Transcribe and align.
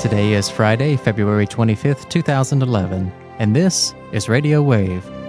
Today 0.00 0.32
is 0.32 0.48
Friday, 0.48 0.96
February 0.96 1.46
25th, 1.46 2.08
2011, 2.08 3.12
and 3.38 3.54
this 3.54 3.94
is 4.12 4.30
Radio 4.30 4.62
Wave. 4.62 5.19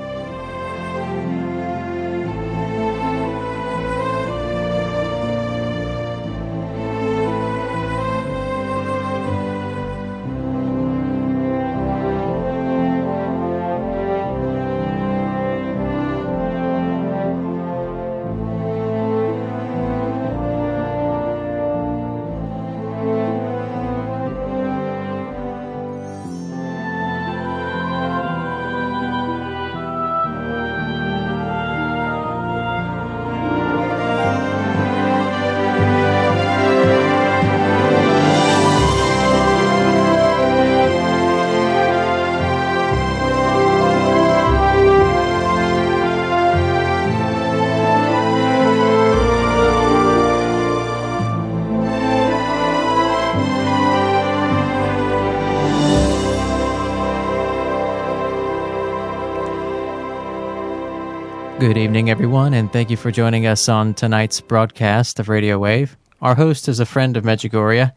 You 62.91 62.97
for 62.97 63.09
joining 63.09 63.47
us 63.47 63.69
on 63.69 63.93
tonight's 63.93 64.41
broadcast 64.41 65.17
of 65.17 65.29
Radio 65.29 65.57
Wave. 65.57 65.95
Our 66.21 66.35
host 66.35 66.67
is 66.67 66.81
a 66.81 66.85
friend 66.85 67.15
of 67.15 67.23
Medjugorje, 67.23 67.93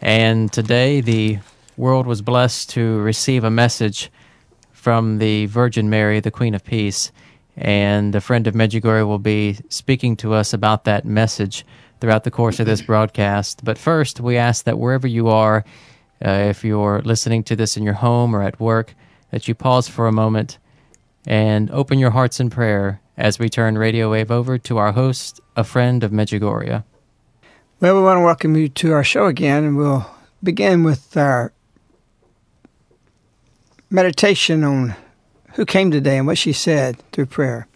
and 0.00 0.50
today 0.50 1.02
the 1.02 1.40
world 1.76 2.06
was 2.06 2.22
blessed 2.22 2.70
to 2.70 3.00
receive 3.00 3.44
a 3.44 3.50
message 3.50 4.10
from 4.72 5.18
the 5.18 5.44
Virgin 5.44 5.90
Mary, 5.90 6.20
the 6.20 6.30
Queen 6.30 6.54
of 6.54 6.64
Peace, 6.64 7.12
and 7.54 8.14
a 8.14 8.20
friend 8.22 8.46
of 8.46 8.54
Medjugorje 8.54 9.06
will 9.06 9.18
be 9.18 9.58
speaking 9.68 10.16
to 10.16 10.32
us 10.32 10.54
about 10.54 10.84
that 10.84 11.04
message 11.04 11.66
throughout 12.00 12.24
the 12.24 12.30
course 12.30 12.58
of 12.58 12.64
this 12.64 12.80
broadcast. 12.80 13.62
But 13.62 13.76
first, 13.76 14.20
we 14.20 14.38
ask 14.38 14.64
that 14.64 14.78
wherever 14.78 15.06
you 15.06 15.28
are, 15.28 15.66
uh, 16.24 16.30
if 16.30 16.64
you're 16.64 17.02
listening 17.02 17.44
to 17.44 17.56
this 17.56 17.76
in 17.76 17.82
your 17.82 17.94
home 17.94 18.34
or 18.34 18.42
at 18.42 18.58
work, 18.58 18.94
that 19.32 19.48
you 19.48 19.54
pause 19.54 19.86
for 19.86 20.08
a 20.08 20.12
moment 20.12 20.56
and 21.26 21.70
open 21.72 21.98
your 21.98 22.10
hearts 22.10 22.40
in 22.40 22.48
prayer 22.48 23.02
as 23.20 23.38
we 23.38 23.50
turn 23.50 23.76
Radio 23.76 24.10
Wave 24.10 24.30
over 24.30 24.56
to 24.56 24.78
our 24.78 24.92
host, 24.92 25.40
a 25.54 25.62
friend 25.62 26.02
of 26.02 26.10
Medjugorje. 26.10 26.82
Well, 27.78 27.94
we 27.94 28.02
want 28.02 28.16
to 28.16 28.24
welcome 28.24 28.56
you 28.56 28.68
to 28.68 28.92
our 28.92 29.04
show 29.04 29.26
again, 29.26 29.62
and 29.62 29.76
we'll 29.76 30.10
begin 30.42 30.84
with 30.84 31.16
our 31.18 31.52
meditation 33.90 34.64
on 34.64 34.96
who 35.54 35.66
came 35.66 35.90
today 35.90 36.16
and 36.16 36.26
what 36.26 36.38
she 36.38 36.54
said 36.54 36.96
through 37.12 37.26
prayer. 37.26 37.68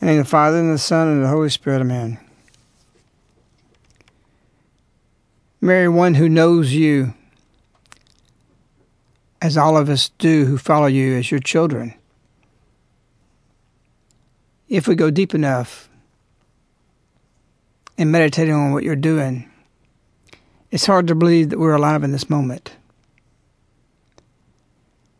And 0.00 0.08
in 0.08 0.18
the 0.18 0.24
Father, 0.24 0.58
and 0.58 0.72
the 0.72 0.78
Son, 0.78 1.08
and 1.08 1.22
the 1.22 1.28
Holy 1.28 1.50
Spirit, 1.50 1.82
amen. 1.82 2.18
Mary, 5.60 5.88
one 5.88 6.14
who 6.14 6.28
knows 6.28 6.72
you, 6.72 7.12
as 9.42 9.58
all 9.58 9.76
of 9.76 9.90
us 9.90 10.08
do 10.18 10.46
who 10.46 10.56
follow 10.56 10.86
you 10.86 11.18
as 11.18 11.30
your 11.30 11.40
children 11.40 11.94
if 14.68 14.88
we 14.88 14.94
go 14.94 15.10
deep 15.10 15.34
enough 15.34 15.88
and 17.96 18.10
meditating 18.10 18.54
on 18.54 18.72
what 18.72 18.84
you're 18.84 18.96
doing, 18.96 19.50
it's 20.70 20.86
hard 20.86 21.06
to 21.08 21.14
believe 21.14 21.50
that 21.50 21.58
we're 21.58 21.74
alive 21.74 22.02
in 22.02 22.12
this 22.12 22.28
moment. 22.28 22.76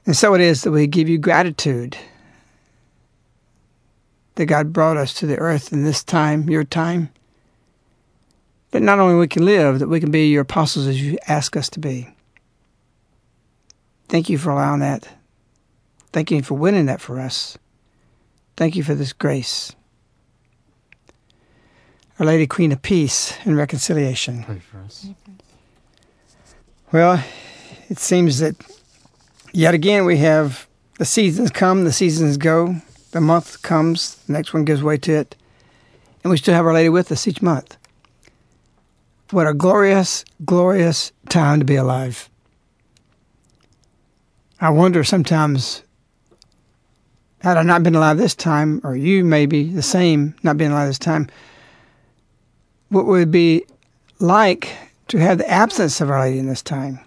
And 0.06 0.16
so 0.16 0.34
it 0.34 0.40
is 0.40 0.62
that 0.62 0.70
we 0.70 0.86
give 0.86 1.08
you 1.08 1.18
gratitude 1.18 1.96
that 4.34 4.46
God 4.46 4.72
brought 4.72 4.96
us 4.96 5.14
to 5.14 5.26
the 5.26 5.38
earth 5.38 5.72
in 5.72 5.84
this 5.84 6.02
time, 6.02 6.50
your 6.50 6.64
time, 6.64 7.10
that 8.72 8.82
not 8.82 8.98
only 8.98 9.14
we 9.14 9.28
can 9.28 9.44
live, 9.44 9.78
that 9.78 9.88
we 9.88 10.00
can 10.00 10.10
be 10.10 10.28
your 10.28 10.42
apostles 10.42 10.86
as 10.86 11.00
you 11.00 11.16
ask 11.28 11.56
us 11.56 11.70
to 11.70 11.78
be. 11.78 12.08
Thank 14.08 14.28
you 14.28 14.36
for 14.36 14.50
allowing 14.50 14.80
that. 14.80 15.08
Thank 16.12 16.30
you 16.30 16.42
for 16.42 16.54
winning 16.54 16.86
that 16.86 17.00
for 17.00 17.20
us. 17.20 17.56
Thank 18.56 18.76
you 18.76 18.82
for 18.84 18.94
this 18.94 19.12
grace. 19.12 19.72
Our 22.18 22.26
Lady 22.26 22.46
Queen 22.46 22.70
of 22.70 22.82
Peace 22.82 23.36
and 23.44 23.56
Reconciliation. 23.56 24.44
Pray 24.44 24.60
for 24.60 24.78
us. 24.78 25.06
Well, 26.92 27.24
it 27.88 27.98
seems 27.98 28.38
that 28.38 28.54
yet 29.52 29.74
again 29.74 30.04
we 30.04 30.18
have 30.18 30.68
the 30.98 31.04
seasons 31.04 31.50
come, 31.50 31.84
the 31.84 31.92
seasons 31.92 32.36
go, 32.36 32.76
the 33.10 33.20
month 33.20 33.62
comes, 33.62 34.16
the 34.26 34.32
next 34.32 34.54
one 34.54 34.64
gives 34.64 34.82
way 34.82 34.96
to 34.98 35.12
it, 35.12 35.36
and 36.22 36.30
we 36.30 36.36
still 36.36 36.54
have 36.54 36.66
Our 36.66 36.74
Lady 36.74 36.88
with 36.88 37.10
us 37.10 37.26
each 37.26 37.42
month. 37.42 37.76
What 39.30 39.48
a 39.48 39.54
glorious, 39.54 40.24
glorious 40.44 41.10
time 41.28 41.58
to 41.58 41.64
be 41.64 41.74
alive. 41.74 42.28
I 44.60 44.70
wonder 44.70 45.02
sometimes 45.02 45.83
had 47.44 47.58
I 47.58 47.62
not 47.62 47.82
been 47.82 47.94
alive 47.94 48.16
this 48.16 48.34
time, 48.34 48.80
or 48.84 48.96
you 48.96 49.22
maybe 49.22 49.64
the 49.64 49.82
same, 49.82 50.34
not 50.42 50.56
being 50.56 50.70
alive 50.70 50.88
this 50.88 50.98
time, 50.98 51.28
what 52.88 53.04
would 53.04 53.20
it 53.20 53.30
be 53.30 53.66
like 54.18 54.74
to 55.08 55.18
have 55.18 55.36
the 55.36 55.50
absence 55.50 56.00
of 56.00 56.08
Our 56.08 56.20
Lady 56.20 56.38
in 56.38 56.46
this 56.46 56.62
time? 56.62 57.00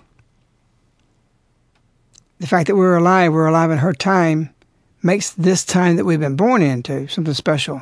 The 2.38 2.46
fact 2.46 2.68
that 2.68 2.76
we're 2.76 2.98
alive, 2.98 3.34
we're 3.34 3.48
alive 3.48 3.72
in 3.72 3.80
her 3.80 3.94
time, 3.94 4.54
makes 5.02 5.32
this 5.32 5.66
time 5.66 5.96
that 5.96 6.06
we've 6.06 6.20
been 6.20 6.36
born 6.36 6.62
into 6.62 7.08
something 7.08 7.34
special. 7.34 7.82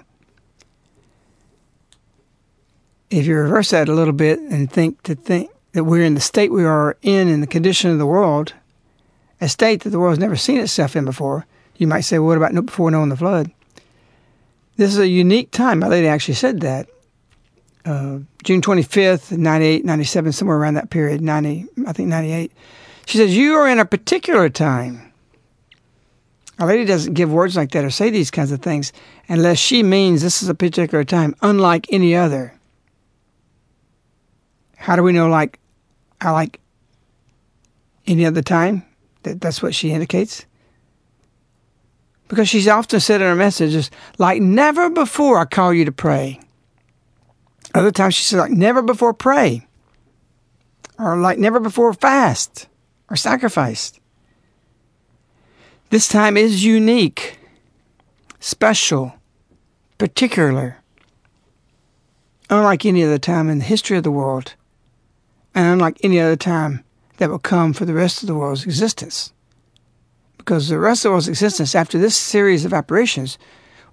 If 3.09 3.25
you 3.25 3.35
reverse 3.35 3.71
that 3.71 3.89
a 3.89 3.93
little 3.93 4.13
bit 4.13 4.39
and 4.39 4.71
think 4.71 5.03
to 5.03 5.15
think 5.15 5.51
that 5.73 5.83
we're 5.83 6.05
in 6.05 6.15
the 6.15 6.21
state 6.21 6.53
we 6.53 6.63
are 6.63 6.95
in 7.01 7.27
in 7.27 7.41
the 7.41 7.47
condition 7.47 7.91
of 7.91 7.97
the 7.97 8.05
world, 8.05 8.53
a 9.41 9.49
state 9.49 9.83
that 9.83 9.89
the 9.89 9.99
world 9.99 10.13
has 10.13 10.19
never 10.19 10.37
seen 10.37 10.61
itself 10.61 10.95
in 10.95 11.03
before, 11.03 11.45
you 11.77 11.87
might 11.87 12.01
say, 12.01 12.19
well, 12.19 12.37
what 12.37 12.37
about 12.37 12.65
before 12.65 12.91
knowing 12.91 13.09
the 13.09 13.17
flood? 13.17 13.51
This 14.77 14.91
is 14.91 14.99
a 14.99 15.07
unique 15.07 15.51
time. 15.51 15.79
My 15.79 15.87
lady 15.87 16.07
actually 16.07 16.33
said 16.35 16.61
that. 16.61 16.87
Uh, 17.85 18.19
June 18.43 18.61
25th, 18.61 19.37
98, 19.37 19.85
97, 19.85 20.31
somewhere 20.31 20.57
around 20.57 20.73
that 20.73 20.89
period, 20.89 21.21
90, 21.21 21.65
I 21.87 21.93
think 21.93 22.09
98. 22.09 22.51
She 23.05 23.17
says, 23.17 23.35
You 23.35 23.55
are 23.55 23.67
in 23.67 23.79
a 23.79 23.85
particular 23.85 24.49
time. 24.49 25.13
Our 26.57 26.67
lady 26.67 26.85
doesn't 26.85 27.13
give 27.13 27.31
words 27.31 27.55
like 27.55 27.71
that 27.71 27.83
or 27.83 27.89
say 27.89 28.09
these 28.09 28.31
kinds 28.31 28.51
of 28.51 28.61
things 28.61 28.93
unless 29.27 29.57
she 29.57 29.83
means 29.83 30.21
this 30.21 30.41
is 30.41 30.49
a 30.49 30.55
particular 30.55 31.03
time, 31.03 31.35
unlike 31.41 31.91
any 31.91 32.15
other. 32.15 32.53
How 34.77 34.95
do 34.95 35.03
we 35.03 35.11
know, 35.11 35.27
like, 35.27 35.59
I 36.21 36.31
like 36.31 36.59
any 38.07 38.25
other 38.25 38.41
time? 38.41 38.85
That, 39.23 39.41
that's 39.41 39.61
what 39.61 39.75
she 39.75 39.91
indicates. 39.91 40.45
Because 42.27 42.49
she's 42.49 42.67
often 42.67 42.99
said 42.99 43.21
in 43.21 43.27
her 43.27 43.35
messages, 43.35 43.91
like 44.17 44.41
never 44.41 44.89
before 44.89 45.37
I 45.37 45.45
call 45.45 45.73
you 45.73 45.85
to 45.85 45.91
pray. 45.91 46.39
Other 47.73 47.91
times 47.91 48.15
she 48.15 48.23
said, 48.23 48.39
like 48.39 48.51
never 48.51 48.81
before 48.81 49.13
pray. 49.13 49.67
Or 50.97 51.17
like 51.17 51.37
never 51.37 51.59
before 51.59 51.93
fast 51.93 52.67
or 53.09 53.15
sacrificed. 53.15 53.99
This 55.89 56.07
time 56.07 56.35
is 56.35 56.65
unique, 56.65 57.37
special, 58.39 59.13
particular, 59.97 60.77
unlike 62.49 62.85
any 62.85 63.03
other 63.03 63.19
time 63.19 63.49
in 63.49 63.59
the 63.59 63.65
history 63.65 63.97
of 63.97 64.03
the 64.03 64.11
world, 64.11 64.55
and 65.53 65.67
unlike 65.67 65.99
any 66.03 66.19
other 66.19 66.35
time 66.35 66.83
that 67.17 67.29
will 67.29 67.39
come 67.39 67.71
for 67.71 67.85
the 67.85 67.93
rest 67.93 68.23
of 68.23 68.27
the 68.27 68.35
world's 68.35 68.65
existence 68.65 69.31
because 70.45 70.69
the 70.69 70.77
rest 70.77 71.03
of 71.03 71.09
the 71.09 71.11
world's 71.11 71.27
existence 71.27 71.73
after 71.73 71.97
this 71.97 72.15
series 72.15 72.65
of 72.65 72.73
apparitions 72.73 73.39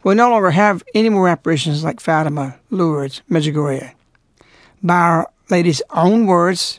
will 0.02 0.14
no 0.14 0.28
longer 0.28 0.50
have 0.50 0.82
any 0.94 1.08
more 1.08 1.26
apparitions 1.28 1.82
like 1.82 1.98
Fatima, 1.98 2.58
Lourdes, 2.70 3.22
Medjugorje. 3.30 3.92
By 4.82 4.94
Our 4.94 5.30
Lady's 5.48 5.80
own 5.90 6.26
words, 6.26 6.78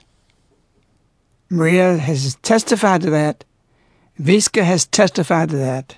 Maria 1.49 1.97
has 1.97 2.35
testified 2.43 3.01
to 3.01 3.09
that, 3.09 3.43
Vicka 4.19 4.63
has 4.63 4.85
testified 4.85 5.49
to 5.49 5.57
that, 5.57 5.97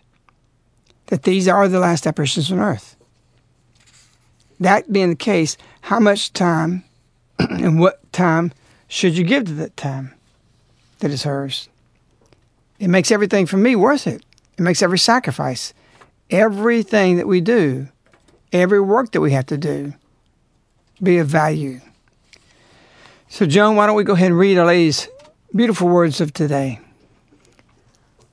that 1.08 1.24
these 1.24 1.48
are 1.48 1.68
the 1.68 1.80
last 1.80 2.08
apparitions 2.08 2.52
on 2.52 2.60
earth. 2.60 2.96
That 4.60 4.92
being 4.92 5.10
the 5.10 5.16
case, 5.16 5.58
how 5.82 6.00
much 6.00 6.32
time 6.32 6.86
and 7.40 7.78
what 7.78 8.12
time 8.14 8.54
should 8.88 9.18
you 9.18 9.26
give 9.26 9.46
to 9.46 9.54
that 9.56 9.76
time? 9.76 10.16
that 11.00 11.12
is 11.12 11.24
hers. 11.24 11.70
It 12.80 12.90
makes 12.90 13.12
everything 13.12 13.46
for 13.46 13.58
me 13.58 13.76
worth 13.76 14.08
it. 14.08 14.24
It 14.58 14.62
makes 14.62 14.82
every 14.82 15.00
sacrifice, 15.00 15.74
everything 16.30 17.18
that 17.18 17.28
we 17.28 17.42
do, 17.42 17.88
every 18.52 18.80
work 18.80 19.12
that 19.12 19.22
we 19.22 19.32
have 19.32 19.46
to 19.48 19.58
do 19.58 19.94
be 21.02 21.18
of 21.18 21.28
value. 21.28 21.82
So, 23.28 23.46
Joan, 23.46 23.76
why 23.76 23.86
don't 23.86 23.96
we 23.96 24.04
go 24.04 24.14
ahead 24.14 24.28
and 24.28 24.40
read 24.40 24.58
Our 24.58 24.66
Lady's 24.66 25.08
beautiful 25.54 25.88
words 25.88 26.22
of 26.22 26.34
today? 26.34 26.80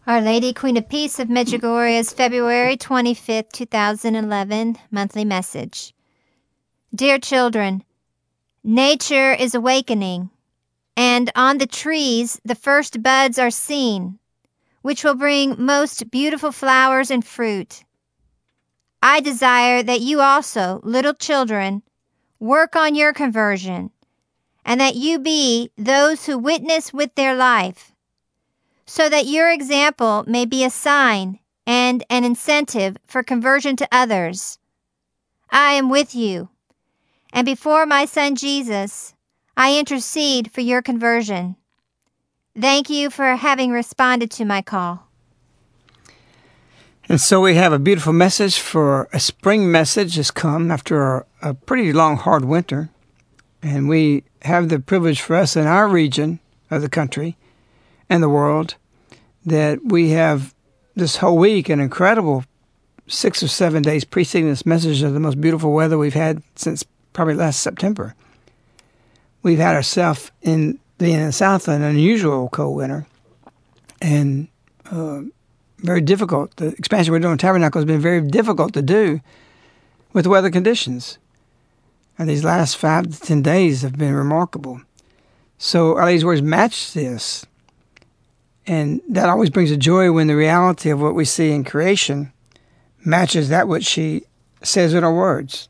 Our 0.07 0.21
Lady, 0.21 0.53
Queen 0.53 0.77
of 0.77 0.89
Peace 0.89 1.19
of 1.19 1.29
Medjugorje's 1.29 2.13
February 2.13 2.77
25th, 2.77 3.53
2011 3.53 4.79
monthly 4.91 5.25
message. 5.25 5.95
Dear 6.95 7.19
children, 7.19 7.85
nature 8.63 9.33
is 9.33 9.55
awakening, 9.55 10.31
and 10.97 11.31
on 11.35 11.59
the 11.59 11.67
trees 11.67 12.41
the 12.45 12.55
first 12.55 13.03
buds 13.03 13.39
are 13.39 13.51
seen, 13.51 14.19
which 14.83 15.03
will 15.03 15.15
bring 15.15 15.55
most 15.59 16.11
beautiful 16.11 16.53
flowers 16.53 17.11
and 17.11 17.25
fruit. 17.25 17.85
I 19.03 19.21
desire 19.21 19.83
that 19.83 20.01
you 20.01 20.21
also, 20.21 20.81
little 20.85 21.15
children, 21.15 21.83
work 22.39 22.77
on 22.77 22.95
your 22.95 23.13
conversion, 23.13 23.91
and 24.65 24.81
that 24.81 24.95
you 24.95 25.19
be 25.19 25.71
those 25.77 26.27
who 26.27 26.39
witness 26.39 26.93
with 26.93 27.15
their 27.15 27.35
life, 27.35 27.93
so 28.87 29.09
that 29.09 29.27
your 29.27 29.51
example 29.51 30.25
may 30.27 30.45
be 30.45 30.65
a 30.65 30.71
sign 30.71 31.39
and 31.67 32.05
an 32.11 32.25
incentive 32.25 32.97
for 33.07 33.23
conversion 33.23 33.77
to 33.77 33.89
others. 33.91 34.59
I 35.51 35.73
am 35.73 35.89
with 35.91 36.15
you, 36.15 36.49
and 37.33 37.45
before 37.45 37.87
my 37.87 38.05
Son 38.05 38.35
Jesus, 38.37 39.15
I 39.57 39.79
intercede 39.79 40.51
for 40.51 40.61
your 40.61 40.83
conversion. 40.83 41.57
Thank 42.59 42.91
you 42.91 43.09
for 43.09 43.37
having 43.37 43.71
responded 43.71 44.31
to 44.33 44.45
my 44.45 44.61
call. 44.61 45.09
And 47.09 47.21
so 47.21 47.41
we 47.41 47.55
have 47.55 47.73
a 47.73 47.79
beautiful 47.79 48.13
message 48.13 48.59
for 48.59 49.09
a 49.13 49.21
spring 49.21 49.71
message 49.71 50.17
has 50.17 50.31
come 50.31 50.71
after 50.71 51.27
a, 51.41 51.55
pretty 51.55 51.93
long, 51.93 52.17
hard 52.17 52.45
winter. 52.45 52.91
And 53.63 53.89
we 53.89 54.25
have 54.43 54.69
the 54.69 54.79
privilege 54.79 55.21
for 55.21 55.37
us 55.37 55.57
in 55.57 55.67
our 55.67 55.89
region 55.89 56.41
of 56.71 56.83
the 56.83 56.89
country 56.89 57.37
and 58.09 58.23
the 58.23 58.29
world 58.29 58.77
that 59.47 59.79
we 59.85 60.11
have 60.11 60.55
this 60.95 61.17
whole 61.17 61.39
week 61.39 61.69
an 61.69 61.81
incredible 61.81 62.45
six 63.09 63.43
or 63.43 63.49
seven 63.49 63.83
days 63.83 64.05
preceding 64.05 64.49
this 64.49 64.67
message 64.67 65.03
of 65.03 65.15
the 65.15 65.21
most 65.21 65.41
beautiful 65.41 65.73
weather 65.73 65.99
we've 65.99 66.15
had 66.15 66.43
since 66.55 66.85
probably 67.13 67.35
last 67.35 67.61
September. 67.61 68.15
We've 69.43 69.59
had 69.59 69.75
ourselves 69.75 70.31
in 70.43 70.79
being 71.03 71.19
in 71.19 71.27
the 71.27 71.33
South 71.33 71.67
an 71.67 71.83
unusual 71.83 72.49
cold 72.49 72.77
winter. 72.77 73.07
And 74.01 74.47
uh, 74.91 75.23
very 75.79 76.01
difficult. 76.01 76.57
The 76.57 76.69
expansion 76.69 77.13
we're 77.13 77.19
doing 77.19 77.33
in 77.33 77.39
Tabernacle 77.39 77.81
has 77.81 77.87
been 77.87 78.01
very 78.01 78.21
difficult 78.21 78.73
to 78.75 78.83
do 78.83 79.21
with 80.13 80.29
weather 80.29 80.51
conditions. 80.51 81.19
And 82.17 82.29
these 82.29 82.45
last 82.45 82.77
five 82.77 83.09
to 83.11 83.21
ten 83.21 83.43
days 83.43 83.83
have 83.83 83.99
been 83.99 84.15
remarkable. 84.15 84.81
So 85.59 85.97
Our 85.97 86.07
Lady's 86.07 86.25
words 86.25 86.41
match 86.41 86.93
this. 86.93 87.45
And 88.65 89.01
that 89.09 89.29
always 89.29 89.51
brings 89.51 89.73
a 89.73 89.77
joy 89.77 90.13
when 90.13 90.29
the 90.29 90.37
reality 90.37 90.91
of 90.91 91.01
what 91.01 91.17
we 91.17 91.25
see 91.25 91.51
in 91.51 91.65
creation 91.65 92.33
matches 93.05 93.49
that 93.49 93.67
which 93.67 93.85
she 93.85 94.23
says 94.63 94.95
in 94.95 95.03
her 95.03 95.13
words. 95.13 95.69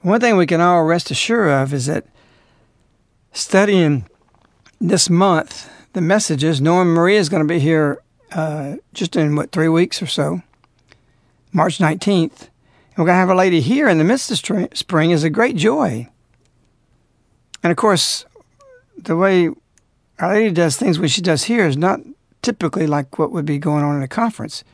One 0.00 0.20
thing 0.20 0.38
we 0.38 0.46
can 0.46 0.62
all 0.62 0.84
rest 0.84 1.10
assured 1.10 1.50
of 1.50 1.74
is 1.74 1.86
that 1.86 2.06
studying 3.32 4.06
this 4.88 5.08
month 5.08 5.70
the 5.94 6.00
message 6.00 6.42
is 6.42 6.60
knowing 6.60 6.88
Maria 6.88 7.20
is 7.20 7.28
going 7.28 7.42
to 7.42 7.48
be 7.48 7.60
here 7.60 8.02
uh, 8.32 8.76
just 8.92 9.14
in 9.16 9.36
what 9.36 9.52
three 9.52 9.68
weeks 9.68 10.02
or 10.02 10.06
so, 10.06 10.42
March 11.52 11.78
19th. 11.78 12.48
And 12.48 12.98
we're 12.98 13.06
going 13.06 13.14
to 13.14 13.20
have 13.20 13.30
a 13.30 13.34
lady 13.34 13.60
here 13.60 13.88
in 13.88 13.98
the 13.98 14.04
midst 14.04 14.30
of 14.30 14.68
spring 14.76 15.10
is 15.12 15.24
a 15.24 15.30
great 15.30 15.56
joy. 15.56 16.08
And 17.62 17.70
of 17.70 17.76
course, 17.76 18.24
the 18.98 19.16
way 19.16 19.50
Our 20.18 20.34
Lady 20.34 20.50
does 20.50 20.76
things 20.76 20.98
when 20.98 21.08
she 21.08 21.22
does 21.22 21.44
here 21.44 21.64
is 21.66 21.76
not 21.76 22.00
typically 22.42 22.86
like 22.86 23.18
what 23.18 23.30
would 23.30 23.46
be 23.46 23.58
going 23.58 23.84
on 23.84 23.96
in 23.96 24.02
a 24.02 24.08
conference. 24.08 24.64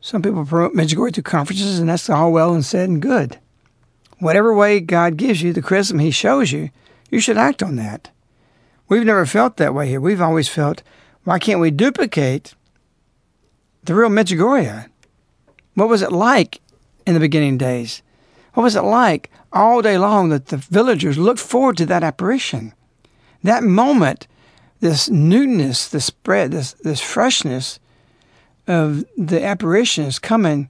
Some 0.00 0.22
people 0.22 0.44
promote 0.44 0.74
Medjugorje 0.74 1.14
through 1.14 1.22
conferences, 1.22 1.78
and 1.78 1.88
that's 1.88 2.10
all 2.10 2.32
well 2.32 2.52
and 2.52 2.64
said 2.64 2.88
and 2.88 3.00
good. 3.00 3.38
Whatever 4.18 4.52
way 4.54 4.80
God 4.80 5.16
gives 5.16 5.40
you, 5.40 5.52
the 5.52 5.62
charism 5.62 6.00
He 6.00 6.10
shows 6.10 6.50
you, 6.50 6.70
you 7.10 7.20
should 7.20 7.38
act 7.38 7.62
on 7.62 7.76
that. 7.76 8.10
We've 8.88 9.04
never 9.04 9.26
felt 9.26 9.56
that 9.58 9.74
way 9.74 9.88
here. 9.88 10.00
We've 10.00 10.20
always 10.20 10.48
felt 10.48 10.82
why 11.24 11.38
can't 11.38 11.60
we 11.60 11.70
duplicate 11.70 12.54
the 13.84 13.94
real 13.94 14.08
Medjugorje? 14.08 14.86
What 15.74 15.88
was 15.88 16.02
it 16.02 16.12
like 16.12 16.60
in 17.06 17.14
the 17.14 17.20
beginning 17.20 17.58
days? 17.58 18.02
What 18.54 18.62
was 18.62 18.76
it 18.76 18.82
like 18.82 19.30
all 19.52 19.82
day 19.82 19.98
long 19.98 20.30
that 20.30 20.46
the 20.46 20.56
villagers 20.56 21.18
looked 21.18 21.40
forward 21.40 21.76
to 21.76 21.86
that 21.86 22.02
apparition? 22.02 22.72
That 23.42 23.62
moment, 23.62 24.26
this 24.80 25.08
newness, 25.08 25.88
this 25.88 26.06
spread, 26.06 26.50
this, 26.50 26.72
this 26.82 27.00
freshness 27.00 27.78
of 28.66 29.04
the 29.16 29.44
apparition 29.44 30.04
is 30.04 30.18
coming 30.18 30.68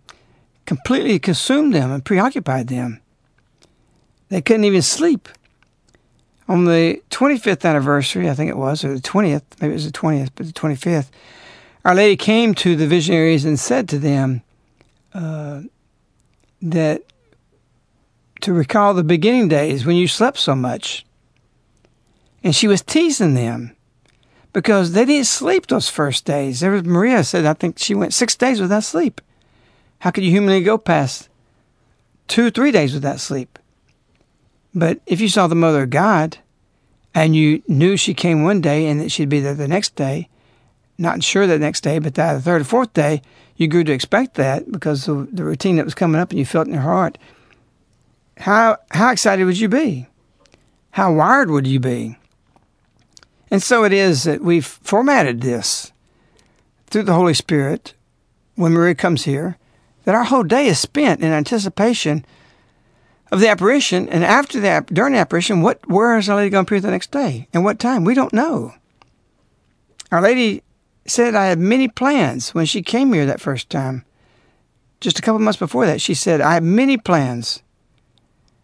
completely 0.66 1.18
consumed 1.18 1.74
them 1.74 1.90
and 1.90 2.04
preoccupied 2.04 2.68
them. 2.68 3.00
They 4.28 4.42
couldn't 4.42 4.64
even 4.64 4.82
sleep 4.82 5.28
on 6.48 6.64
the 6.64 7.02
25th 7.10 7.68
anniversary, 7.68 8.28
I 8.28 8.34
think 8.34 8.48
it 8.48 8.56
was, 8.56 8.84
or 8.84 8.94
the 8.94 9.00
20th, 9.00 9.42
maybe 9.60 9.72
it 9.72 9.74
was 9.74 9.90
the 9.90 9.98
20th, 9.98 10.30
but 10.34 10.46
the 10.46 10.52
25th, 10.52 11.08
Our 11.84 11.94
Lady 11.94 12.16
came 12.16 12.54
to 12.56 12.74
the 12.74 12.86
visionaries 12.86 13.44
and 13.44 13.58
said 13.58 13.88
to 13.90 13.98
them 13.98 14.42
uh, 15.12 15.62
that 16.62 17.02
to 18.40 18.52
recall 18.52 18.94
the 18.94 19.04
beginning 19.04 19.48
days 19.48 19.84
when 19.84 19.96
you 19.96 20.08
slept 20.08 20.38
so 20.38 20.54
much. 20.54 21.04
And 22.42 22.54
she 22.54 22.68
was 22.68 22.82
teasing 22.82 23.34
them 23.34 23.76
because 24.52 24.92
they 24.92 25.04
didn't 25.04 25.26
sleep 25.26 25.66
those 25.66 25.88
first 25.88 26.24
days. 26.24 26.60
There 26.60 26.70
was, 26.70 26.84
Maria 26.84 27.24
said, 27.24 27.44
I 27.44 27.52
think 27.54 27.78
she 27.78 27.94
went 27.94 28.14
six 28.14 28.36
days 28.36 28.60
without 28.60 28.84
sleep. 28.84 29.20
How 30.00 30.10
could 30.10 30.24
you 30.24 30.30
humanly 30.30 30.62
go 30.62 30.78
past 30.78 31.28
two 32.28 32.50
three 32.50 32.70
days 32.70 32.94
without 32.94 33.20
sleep? 33.20 33.58
But 34.78 35.00
if 35.06 35.20
you 35.20 35.28
saw 35.28 35.48
the 35.48 35.56
Mother 35.56 35.82
of 35.82 35.90
God 35.90 36.38
and 37.12 37.34
you 37.34 37.62
knew 37.66 37.96
she 37.96 38.14
came 38.14 38.44
one 38.44 38.60
day 38.60 38.86
and 38.86 39.00
that 39.00 39.10
she'd 39.10 39.28
be 39.28 39.40
there 39.40 39.54
the 39.54 39.66
next 39.66 39.96
day, 39.96 40.28
not 40.96 41.24
sure 41.24 41.48
the 41.48 41.58
next 41.58 41.80
day, 41.80 41.98
but 41.98 42.14
that 42.14 42.34
the 42.34 42.40
third 42.40 42.60
or 42.60 42.64
fourth 42.64 42.92
day, 42.92 43.20
you 43.56 43.66
grew 43.66 43.82
to 43.82 43.92
expect 43.92 44.34
that 44.34 44.70
because 44.70 45.08
of 45.08 45.34
the 45.34 45.42
routine 45.42 45.76
that 45.76 45.84
was 45.84 45.94
coming 45.94 46.20
up 46.20 46.30
and 46.30 46.38
you 46.38 46.44
felt 46.44 46.68
in 46.68 46.74
your 46.74 46.82
heart. 46.82 47.18
How 48.36 48.78
how 48.92 49.10
excited 49.10 49.44
would 49.44 49.58
you 49.58 49.68
be? 49.68 50.06
How 50.92 51.12
wired 51.12 51.50
would 51.50 51.66
you 51.66 51.80
be? 51.80 52.16
And 53.50 53.60
so 53.60 53.82
it 53.82 53.92
is 53.92 54.22
that 54.24 54.42
we've 54.42 54.66
formatted 54.66 55.40
this 55.40 55.92
through 56.86 57.02
the 57.02 57.14
Holy 57.14 57.34
Spirit 57.34 57.94
when 58.54 58.72
Maria 58.72 58.94
comes 58.94 59.24
here, 59.24 59.56
that 60.04 60.14
our 60.14 60.24
whole 60.24 60.44
day 60.44 60.66
is 60.66 60.78
spent 60.78 61.20
in 61.20 61.32
anticipation 61.32 62.24
of 63.30 63.40
the 63.40 63.48
apparition, 63.48 64.08
and 64.08 64.24
after 64.24 64.60
that, 64.60 64.86
during 64.86 65.12
the 65.12 65.18
apparition, 65.18 65.62
what 65.62 65.86
where 65.88 66.16
is 66.16 66.28
Our 66.28 66.36
Lady 66.36 66.50
going 66.50 66.64
to 66.64 66.68
appear 66.68 66.80
the 66.80 66.90
next 66.90 67.10
day, 67.10 67.48
and 67.52 67.64
what 67.64 67.78
time? 67.78 68.04
We 68.04 68.14
don't 68.14 68.32
know. 68.32 68.74
Our 70.10 70.22
Lady 70.22 70.62
said, 71.06 71.34
"I 71.34 71.46
had 71.46 71.58
many 71.58 71.88
plans 71.88 72.54
when 72.54 72.66
she 72.66 72.82
came 72.82 73.12
here 73.12 73.26
that 73.26 73.40
first 73.40 73.68
time. 73.70 74.04
Just 75.00 75.18
a 75.18 75.22
couple 75.22 75.38
months 75.38 75.58
before 75.58 75.86
that, 75.86 76.00
she 76.00 76.14
said, 76.14 76.40
"I 76.40 76.54
have 76.54 76.62
many 76.62 76.96
plans, 76.96 77.62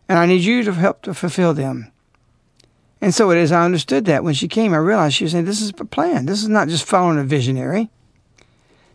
and 0.09 0.19
I 0.19 0.27
need 0.27 0.43
you 0.43 0.63
to 0.65 0.73
help 0.73 1.03
to 1.03 1.15
fulfill 1.15 1.55
them." 1.55 1.91
And 3.01 3.15
so 3.15 3.31
it 3.31 3.39
is. 3.39 3.53
I 3.53 3.65
understood 3.65 4.07
that 4.07 4.25
when 4.25 4.35
she 4.35 4.49
came, 4.49 4.73
I 4.73 4.79
realized 4.79 5.15
she 5.15 5.25
was 5.25 5.33
saying, 5.33 5.45
"This 5.45 5.61
is 5.61 5.73
a 5.79 5.85
plan. 5.85 6.25
This 6.25 6.43
is 6.43 6.49
not 6.49 6.69
just 6.69 6.85
following 6.85 7.19
a 7.19 7.25
visionary. 7.25 7.91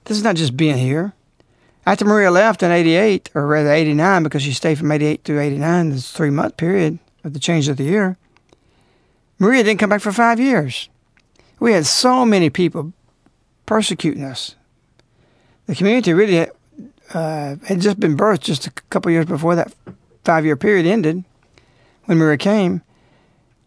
This 0.05 0.17
is 0.17 0.23
not 0.23 0.35
just 0.35 0.57
being 0.57 0.77
here." 0.77 1.13
After 1.89 2.05
Maria 2.05 2.29
left 2.29 2.61
in 2.61 2.69
88, 2.69 3.31
or 3.33 3.47
rather 3.47 3.71
89, 3.71 4.21
because 4.21 4.43
she 4.43 4.53
stayed 4.53 4.77
from 4.77 4.91
88 4.91 5.23
through 5.23 5.39
89, 5.39 5.89
this 5.89 6.11
three 6.11 6.29
month 6.29 6.55
period 6.55 6.99
of 7.23 7.33
the 7.33 7.39
change 7.39 7.67
of 7.67 7.77
the 7.77 7.83
year, 7.83 8.15
Maria 9.39 9.63
didn't 9.63 9.79
come 9.79 9.89
back 9.89 10.01
for 10.01 10.11
five 10.11 10.39
years. 10.39 10.87
We 11.59 11.71
had 11.73 11.87
so 11.87 12.25
many 12.25 12.51
people 12.51 12.93
persecuting 13.65 14.23
us. 14.23 14.53
The 15.65 15.73
community 15.73 16.13
really 16.13 16.47
uh, 17.11 17.55
had 17.65 17.81
just 17.81 17.99
been 17.99 18.15
birthed 18.15 18.41
just 18.41 18.67
a 18.67 18.71
couple 18.91 19.11
years 19.11 19.25
before 19.25 19.55
that 19.55 19.73
five 20.23 20.45
year 20.45 20.55
period 20.55 20.85
ended 20.85 21.23
when 22.05 22.19
Maria 22.19 22.37
came. 22.37 22.83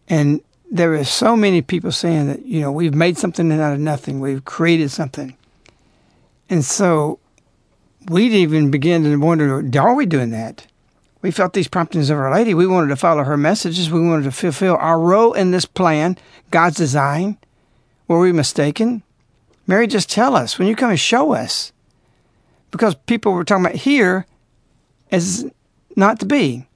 And 0.08 0.42
there 0.70 0.90
were 0.90 1.02
so 1.02 1.34
many 1.36 1.60
people 1.60 1.90
saying 1.90 2.28
that, 2.28 2.46
you 2.46 2.60
know, 2.60 2.70
we've 2.70 2.94
made 2.94 3.18
something 3.18 3.50
out 3.50 3.72
of 3.72 3.80
nothing, 3.80 4.20
we've 4.20 4.44
created 4.44 4.92
something. 4.92 5.36
And 6.48 6.64
so 6.64 7.18
we'd 8.08 8.32
even 8.32 8.70
begin 8.70 9.04
to 9.04 9.16
wonder, 9.16 9.62
are 9.78 9.94
we 9.94 10.06
doing 10.06 10.30
that? 10.30 10.66
We 11.22 11.30
felt 11.30 11.52
these 11.52 11.68
promptings 11.68 12.10
of 12.10 12.18
Our 12.18 12.32
Lady. 12.32 12.52
We 12.52 12.66
wanted 12.66 12.88
to 12.88 12.96
follow 12.96 13.22
her 13.22 13.36
messages. 13.36 13.90
We 13.90 14.00
wanted 14.00 14.24
to 14.24 14.32
fulfill 14.32 14.76
our 14.76 14.98
role 14.98 15.32
in 15.32 15.52
this 15.52 15.64
plan, 15.64 16.18
God's 16.50 16.76
design. 16.76 17.38
Were 18.08 18.18
we 18.18 18.32
mistaken? 18.32 19.04
Mary, 19.66 19.86
just 19.86 20.10
tell 20.10 20.34
us 20.34 20.58
when 20.58 20.66
you 20.66 20.74
come 20.74 20.90
and 20.90 20.98
show 20.98 21.32
us. 21.32 21.72
Because 22.72 22.94
people 22.94 23.32
were 23.32 23.44
talking 23.44 23.64
about 23.64 23.76
here 23.76 24.26
as 25.12 25.48
not 25.94 26.18
to 26.20 26.26
be. 26.26 26.66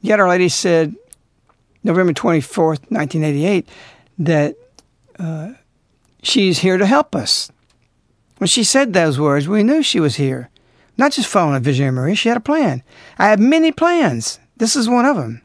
Yet 0.00 0.18
Our 0.18 0.28
Lady 0.28 0.48
said, 0.48 0.96
November 1.84 2.12
24th, 2.12 2.90
1988, 2.90 3.68
that 4.18 4.56
uh, 5.18 5.52
she's 6.22 6.58
here 6.58 6.76
to 6.76 6.86
help 6.86 7.14
us. 7.14 7.52
When 8.38 8.48
she 8.48 8.64
said 8.64 8.92
those 8.92 9.20
words, 9.20 9.46
we 9.46 9.62
knew 9.62 9.82
she 9.82 10.00
was 10.00 10.16
here. 10.16 10.50
Not 10.96 11.12
just 11.12 11.28
following 11.28 11.56
a 11.56 11.60
vision 11.60 11.88
of 11.88 11.94
Maria, 11.94 12.14
she 12.14 12.28
had 12.28 12.38
a 12.38 12.40
plan. 12.40 12.82
I 13.18 13.28
have 13.28 13.40
many 13.40 13.72
plans. 13.72 14.38
This 14.56 14.76
is 14.76 14.88
one 14.88 15.06
of 15.06 15.16
them. 15.16 15.42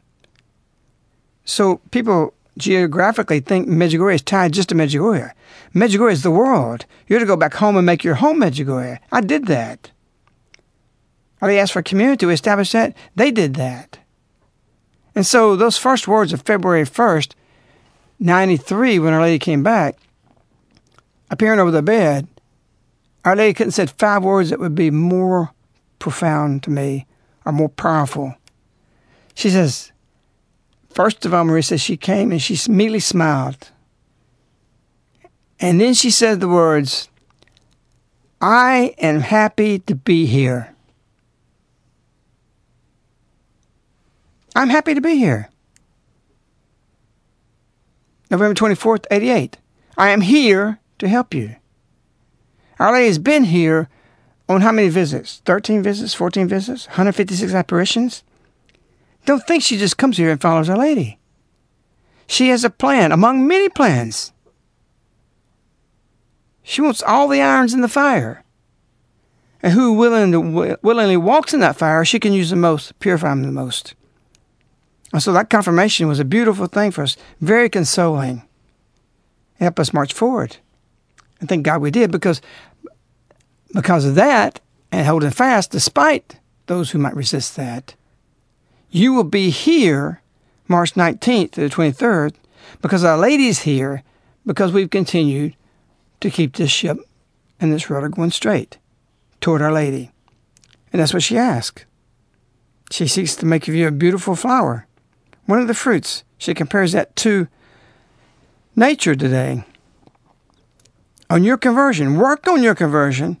So 1.44 1.80
people 1.90 2.34
geographically 2.58 3.40
think 3.40 3.68
Medjugorje 3.68 4.16
is 4.16 4.22
tied 4.22 4.52
just 4.52 4.68
to 4.68 4.74
Medjugorje. 4.74 5.32
Medjugorje 5.74 6.12
is 6.12 6.22
the 6.22 6.30
world. 6.30 6.84
You're 7.06 7.20
to 7.20 7.26
go 7.26 7.36
back 7.36 7.54
home 7.54 7.76
and 7.76 7.86
make 7.86 8.04
your 8.04 8.16
home 8.16 8.40
Medjugorje. 8.40 8.98
I 9.10 9.20
did 9.20 9.46
that. 9.46 9.90
They 11.40 11.58
asked 11.58 11.72
for 11.72 11.78
a 11.78 11.84
community 11.84 12.18
to 12.18 12.30
establish 12.30 12.72
that. 12.72 12.96
They 13.14 13.30
did 13.30 13.54
that. 13.54 13.98
And 15.14 15.24
so 15.26 15.56
those 15.56 15.78
first 15.78 16.08
words 16.08 16.32
of 16.32 16.42
February 16.42 16.84
1st, 16.84 17.34
93, 18.18 18.98
when 18.98 19.14
Our 19.14 19.22
Lady 19.22 19.38
came 19.38 19.62
back, 19.62 19.96
appearing 21.30 21.60
over 21.60 21.70
the 21.70 21.82
bed, 21.82 22.26
Our 23.28 23.36
Lady 23.36 23.52
couldn't 23.52 23.72
said 23.72 23.90
five 23.90 24.24
words 24.24 24.48
that 24.48 24.58
would 24.58 24.74
be 24.74 24.90
more 24.90 25.52
profound 25.98 26.62
to 26.62 26.70
me 26.70 27.06
or 27.44 27.52
more 27.52 27.68
powerful. 27.68 28.34
She 29.34 29.50
says, 29.50 29.92
First 30.88 31.26
of 31.26 31.34
all, 31.34 31.44
Maria 31.44 31.62
says 31.62 31.82
she 31.82 31.98
came 31.98 32.32
and 32.32 32.40
she 32.40 32.58
immediately 32.66 33.00
smiled. 33.00 33.70
And 35.60 35.78
then 35.78 35.92
she 35.92 36.10
said 36.10 36.40
the 36.40 36.48
words, 36.48 37.10
I 38.40 38.94
am 38.96 39.20
happy 39.20 39.80
to 39.80 39.94
be 39.94 40.24
here. 40.24 40.74
I'm 44.56 44.70
happy 44.70 44.94
to 44.94 45.02
be 45.02 45.16
here. 45.16 45.50
November 48.30 48.54
24th, 48.54 49.04
88. 49.10 49.58
I 49.98 50.08
am 50.08 50.22
here 50.22 50.80
to 50.98 51.08
help 51.08 51.34
you. 51.34 51.56
Our 52.78 52.92
Lady 52.92 53.06
has 53.06 53.18
been 53.18 53.44
here 53.44 53.88
on 54.48 54.60
how 54.60 54.72
many 54.72 54.88
visits? 54.88 55.42
13 55.44 55.82
visits, 55.82 56.14
14 56.14 56.48
visits, 56.48 56.86
156 56.86 57.52
apparitions? 57.52 58.22
Don't 59.26 59.46
think 59.46 59.62
she 59.62 59.76
just 59.76 59.98
comes 59.98 60.16
here 60.16 60.30
and 60.30 60.40
follows 60.40 60.68
Our 60.68 60.78
Lady. 60.78 61.18
She 62.26 62.48
has 62.48 62.64
a 62.64 62.70
plan 62.70 63.10
among 63.10 63.46
many 63.46 63.68
plans. 63.68 64.32
She 66.62 66.82
wants 66.82 67.02
all 67.02 67.28
the 67.28 67.40
irons 67.40 67.74
in 67.74 67.80
the 67.80 67.88
fire. 67.88 68.44
And 69.62 69.72
who 69.72 69.94
willing 69.94 70.32
to, 70.32 70.78
willingly 70.82 71.16
walks 71.16 71.52
in 71.52 71.60
that 71.60 71.76
fire, 71.76 72.04
she 72.04 72.20
can 72.20 72.32
use 72.32 72.50
the 72.50 72.56
most, 72.56 72.98
purify 73.00 73.30
them 73.30 73.42
the 73.42 73.50
most. 73.50 73.94
And 75.12 75.22
so 75.22 75.32
that 75.32 75.50
confirmation 75.50 76.06
was 76.06 76.20
a 76.20 76.24
beautiful 76.24 76.66
thing 76.66 76.90
for 76.90 77.02
us, 77.02 77.16
very 77.40 77.68
consoling. 77.68 78.46
Help 79.58 79.80
us 79.80 79.92
march 79.92 80.12
forward. 80.12 80.58
And 81.40 81.48
thank 81.48 81.64
God 81.64 81.80
we 81.80 81.90
did 81.90 82.10
because 82.10 82.40
because 83.74 84.04
of 84.04 84.14
that 84.14 84.60
and 84.90 85.06
holding 85.06 85.30
fast 85.30 85.70
despite 85.70 86.40
those 86.66 86.90
who 86.90 86.98
might 86.98 87.16
resist 87.16 87.56
that. 87.56 87.94
You 88.90 89.12
will 89.12 89.24
be 89.24 89.50
here 89.50 90.22
March 90.66 90.94
19th 90.94 91.52
to 91.52 91.60
the 91.60 91.68
23rd 91.68 92.34
because 92.80 93.04
Our 93.04 93.18
Lady's 93.18 93.60
here 93.60 94.02
because 94.46 94.72
we've 94.72 94.90
continued 94.90 95.54
to 96.20 96.30
keep 96.30 96.56
this 96.56 96.70
ship 96.70 96.98
and 97.60 97.72
this 97.72 97.90
rudder 97.90 98.08
going 98.08 98.30
straight 98.30 98.78
toward 99.40 99.62
Our 99.62 99.72
Lady. 99.72 100.10
And 100.92 101.00
that's 101.00 101.12
what 101.12 101.22
she 101.22 101.36
asked. 101.36 101.84
She 102.90 103.06
seeks 103.06 103.36
to 103.36 103.46
make 103.46 103.68
of 103.68 103.74
you 103.74 103.86
a 103.86 103.92
beautiful 103.92 104.34
flower, 104.34 104.86
one 105.44 105.60
of 105.60 105.68
the 105.68 105.74
fruits. 105.74 106.24
She 106.38 106.54
compares 106.54 106.92
that 106.92 107.14
to 107.16 107.48
nature 108.74 109.14
today. 109.14 109.64
On 111.30 111.44
your 111.44 111.58
conversion, 111.58 112.18
work 112.18 112.48
on 112.48 112.62
your 112.62 112.74
conversion, 112.74 113.38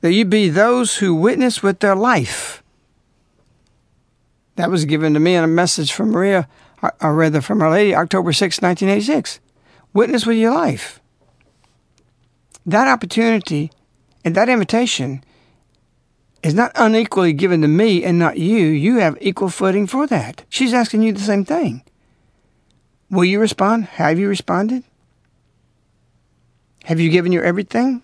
that 0.00 0.12
you 0.12 0.24
be 0.24 0.48
those 0.48 0.96
who 0.96 1.14
witness 1.14 1.62
with 1.62 1.80
their 1.80 1.94
life 1.94 2.62
that 4.56 4.70
was 4.70 4.84
given 4.84 5.14
to 5.14 5.20
me 5.20 5.34
in 5.34 5.44
a 5.44 5.48
message 5.48 5.92
from 5.92 6.10
Maria, 6.10 6.48
or 7.00 7.14
rather 7.14 7.40
from 7.40 7.62
Our 7.62 7.70
Lady, 7.70 7.94
October 7.94 8.32
6, 8.32 8.60
1986. 8.60 9.40
Witness 9.92 10.26
with 10.26 10.38
your 10.38 10.54
life. 10.54 11.00
That 12.64 12.88
opportunity 12.88 13.70
and 14.24 14.34
that 14.34 14.48
invitation 14.48 15.22
is 16.42 16.54
not 16.54 16.72
unequally 16.74 17.32
given 17.32 17.62
to 17.62 17.68
me 17.68 18.02
and 18.04 18.18
not 18.18 18.38
you. 18.38 18.66
You 18.66 18.98
have 18.98 19.18
equal 19.20 19.48
footing 19.48 19.86
for 19.86 20.06
that. 20.06 20.44
She's 20.48 20.74
asking 20.74 21.02
you 21.02 21.12
the 21.12 21.20
same 21.20 21.44
thing. 21.44 21.82
Will 23.10 23.24
you 23.24 23.40
respond? 23.40 23.84
Have 23.84 24.18
you 24.18 24.28
responded? 24.28 24.84
Have 26.86 27.00
you 27.00 27.10
given 27.10 27.32
your 27.32 27.42
everything? 27.42 28.00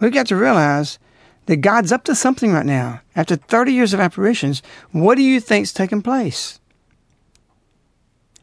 We've 0.00 0.12
got 0.12 0.26
to 0.26 0.36
realize 0.36 0.98
that 1.46 1.62
God's 1.62 1.92
up 1.92 2.04
to 2.04 2.14
something 2.14 2.52
right 2.52 2.66
now. 2.66 3.00
After 3.16 3.36
30 3.36 3.72
years 3.72 3.94
of 3.94 4.00
apparitions, 4.00 4.62
what 4.92 5.14
do 5.14 5.22
you 5.22 5.40
think's 5.40 5.72
taking 5.72 6.02
place? 6.02 6.60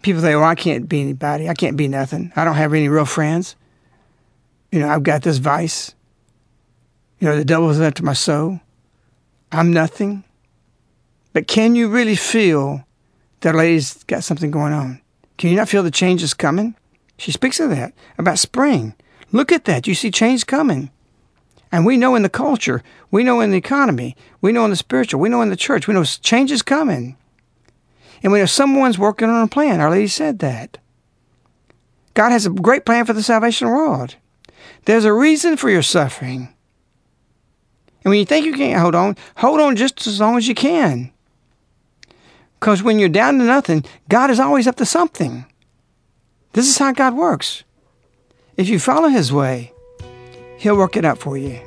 People 0.02 0.24
say, 0.24 0.34
well, 0.36 0.44
I 0.44 0.56
can't 0.56 0.90
be 0.90 1.02
anybody. 1.02 1.48
I 1.48 1.54
can't 1.54 1.78
be 1.78 1.88
nothing. 1.88 2.34
I 2.36 2.46
don't 2.46 2.56
have 2.56 2.74
any 2.74 2.90
real 2.90 3.06
friends. 3.06 3.56
You 4.72 4.80
know, 4.80 4.90
I've 4.90 5.04
got 5.04 5.22
this 5.22 5.38
vice. 5.38 5.94
You 7.20 7.28
know, 7.28 7.38
the 7.38 7.46
devil's 7.46 7.80
after 7.80 8.02
my 8.02 8.14
soul. 8.14 8.60
I'm 9.52 9.72
nothing. 9.72 10.24
But 11.32 11.46
can 11.46 11.76
you 11.76 11.90
really 11.90 12.16
feel 12.16 12.88
that 13.42 13.54
lady's 13.54 14.04
got 14.06 14.24
something 14.24 14.50
going 14.50 14.74
on? 14.74 15.00
Can 15.38 15.52
you 15.52 15.56
not 15.56 15.70
feel 15.70 15.84
the 15.84 15.92
change 15.92 16.24
is 16.24 16.34
coming? 16.34 16.74
She 17.18 17.32
speaks 17.32 17.60
of 17.60 17.70
that, 17.72 17.94
about 18.18 18.40
spring. 18.40 18.94
Look 19.32 19.52
at 19.52 19.66
that. 19.66 19.88
You 19.88 19.96
see 19.96 20.12
change 20.12 20.46
coming. 20.46 20.92
And 21.72 21.86
we 21.86 21.98
know 21.98 22.16
in 22.16 22.24
the 22.24 22.30
culture, 22.30 22.82
we 23.12 23.24
know 23.24 23.42
in 23.42 23.52
the 23.52 23.58
economy, 23.58 24.16
we 24.40 24.52
know 24.52 24.64
in 24.64 24.70
the 24.70 24.78
spiritual, 24.78 25.20
we 25.20 25.30
know 25.30 25.42
in 25.42 25.50
the 25.50 25.56
church, 25.56 25.88
we 25.88 25.94
know 25.94 26.04
change 26.04 26.52
is 26.52 26.62
coming. 26.62 27.18
And 28.24 28.32
we 28.32 28.40
know 28.40 28.46
someone's 28.46 28.98
working 28.98 29.30
on 29.30 29.44
a 29.44 29.48
plan. 29.48 29.82
Our 29.82 29.92
Lady 29.92 30.08
said 30.08 30.40
that. 30.40 30.78
God 32.14 32.32
has 32.32 32.46
a 32.46 32.50
great 32.50 32.86
plan 32.86 33.06
for 33.06 33.14
the 33.14 33.22
salvation 33.22 33.68
world. 33.68 34.16
There's 34.86 35.06
a 35.06 35.14
reason 35.14 35.58
for 35.58 35.70
your 35.70 35.84
suffering. 35.84 36.54
And 38.04 38.12
when 38.12 38.20
you 38.20 38.26
think 38.26 38.46
you 38.46 38.54
can't 38.54 38.80
hold 38.80 38.96
on, 38.96 39.18
hold 39.36 39.60
on 39.60 39.76
just 39.76 40.08
as 40.08 40.20
long 40.20 40.38
as 40.38 40.48
you 40.48 40.56
can. 40.56 41.12
Because 42.60 42.82
when 42.82 42.98
you're 42.98 43.10
down 43.10 43.38
to 43.38 43.44
nothing, 43.44 43.84
God 44.10 44.32
is 44.32 44.40
always 44.40 44.66
up 44.66 44.78
to 44.78 44.86
something. 44.86 45.46
This 46.58 46.70
is 46.70 46.80
how 46.80 46.92
God 46.92 47.14
works. 47.14 47.64
If 48.56 48.68
you 48.68 48.80
follow 48.80 49.10
His 49.10 49.32
way, 49.32 49.74
He'll 50.58 50.76
work 50.76 50.98
it 50.98 51.06
out 51.06 51.20
for 51.20 51.38
you. 51.38 51.62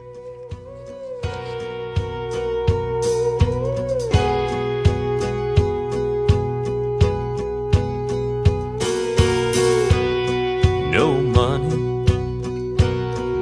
No 10.91 11.21
money, 11.21 11.77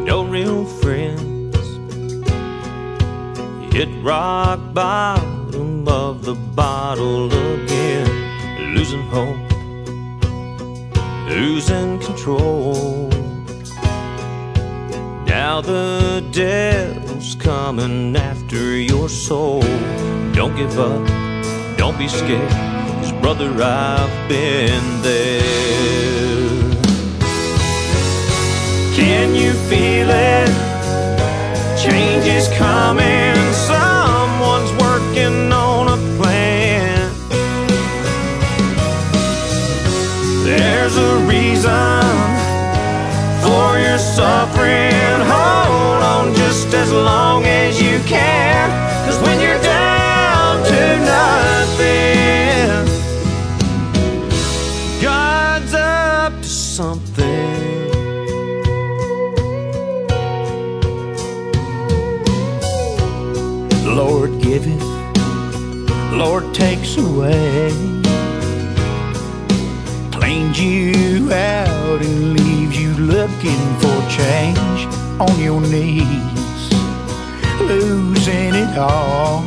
no 0.05 0.25
real 0.25 0.67
friends. 0.67 1.57
Hit 3.73 3.89
rock 4.05 4.75
bottom 4.75 5.89
of 5.89 6.27
the 6.27 6.35
bottle 6.35 7.33
again, 7.33 8.75
losing 8.75 9.01
hope, 9.05 9.48
losing 11.29 11.99
control. 11.99 13.09
Now 15.27 15.61
the 15.61 16.27
devil's 16.33 17.35
coming 17.35 18.17
after 18.17 18.77
your 18.77 19.09
soul. 19.09 19.63
Don't 20.33 20.57
give 20.57 20.79
up, 20.79 21.07
don't 21.77 21.99
be 21.99 22.09
scared. 22.09 22.51
Cause 23.01 23.13
brother, 23.21 23.51
I've 23.63 24.29
been 24.29 25.03
there. 25.03 25.39
Can 28.97 29.35
you 29.35 29.53
feel 29.71 30.09
it? 30.11 30.49
Change 31.79 32.27
is 32.27 32.49
coming. 32.59 33.38
there's 40.89 40.97
a 40.97 41.19
reason 41.27 42.03
for 43.43 43.79
your 43.79 43.99
suffering. 43.99 45.21
Hold 45.29 46.03
on 46.03 46.35
just 46.35 46.73
as 46.73 46.91
long 46.91 47.45
as 47.45 47.79
you 47.81 47.99
can. 48.07 48.71
Cause 49.05 49.21
when 49.21 49.39
you're 49.39 49.61
down 49.61 50.65
to 50.65 50.99
nothing, 51.05 52.87
God's 55.03 55.75
up 55.75 56.33
to 56.41 56.49
something. 56.49 57.27
Lord 63.85 64.41
giveth, 64.41 64.83
Lord 66.13 66.55
takes 66.55 66.97
away. 66.97 67.98
Cleans 70.29 70.61
you 70.61 71.33
out 71.33 72.03
and 72.03 72.39
leaves 72.39 72.77
you 72.79 72.93
looking 72.93 73.63
for 73.81 73.97
change 74.11 74.87
on 75.19 75.41
your 75.41 75.63
knees, 75.63 76.71
losing 77.63 78.55
it 78.55 78.77
all. 78.77 79.43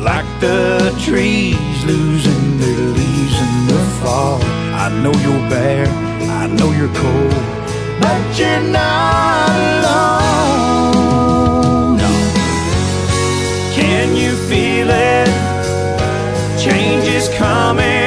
Like 0.00 0.26
the 0.40 0.92
trees 1.04 1.84
losing 1.84 2.58
their 2.58 2.84
leaves 2.98 3.38
in 3.46 3.66
the 3.68 3.84
fall. 4.02 4.40
I 4.74 4.88
know 5.02 5.14
you're 5.24 5.48
bare, 5.48 5.86
I 6.42 6.48
know 6.48 6.72
you're 6.72 6.94
cold, 7.04 7.42
but 8.00 8.38
you're 8.40 8.60
not 8.72 9.56
alone. 10.98 11.28
No. 12.02 12.10
Can 13.76 14.16
you 14.16 14.34
feel 14.50 14.90
it? 14.90 15.30
Change 16.60 17.06
is 17.06 17.28
coming. 17.38 17.97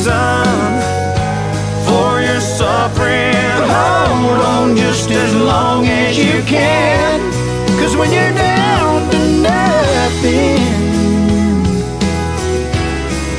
Reason 0.00 0.80
for 1.84 2.20
your 2.22 2.40
suffering. 2.40 3.34
Hold 3.68 4.40
on 4.40 4.76
just 4.76 5.10
as 5.10 5.34
long 5.34 5.86
as 5.86 6.16
you 6.16 6.42
can. 6.44 7.20
Cause 7.78 7.96
when 7.96 8.10
you're 8.10 8.34
down 8.34 9.10
to 9.10 9.18
nothing, 9.42 10.58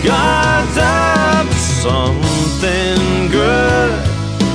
God's 0.04 0.78
up 0.78 1.48
to 1.48 1.60
something 1.84 3.32
good, 3.32 3.94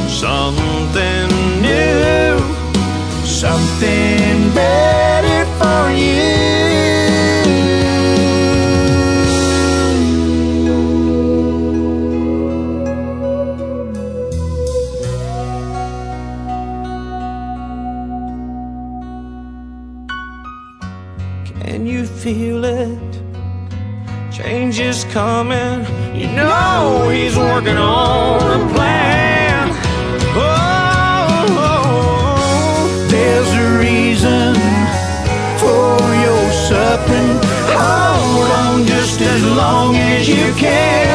something 0.08 1.28
new, 1.60 2.38
something 3.24 4.54
better 4.54 5.44
for 5.58 5.90
you. 5.90 6.35
Know 26.86 27.08
he's 27.08 27.36
working 27.36 27.76
on 27.76 28.60
a 28.60 28.74
plan. 28.74 29.68
Oh, 30.36 31.56
oh, 31.68 33.06
there's 33.10 33.50
a 33.64 33.68
reason 33.86 34.54
for 35.62 35.96
your 36.24 36.44
suffering. 36.68 37.38
Hold 37.78 38.50
on 38.62 38.86
just 38.86 39.20
as 39.20 39.42
long 39.60 39.96
as 39.96 40.28
you 40.28 40.52
can. 40.54 41.05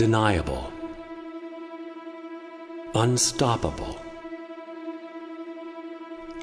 Undeniable, 0.00 0.72
unstoppable. 2.94 4.00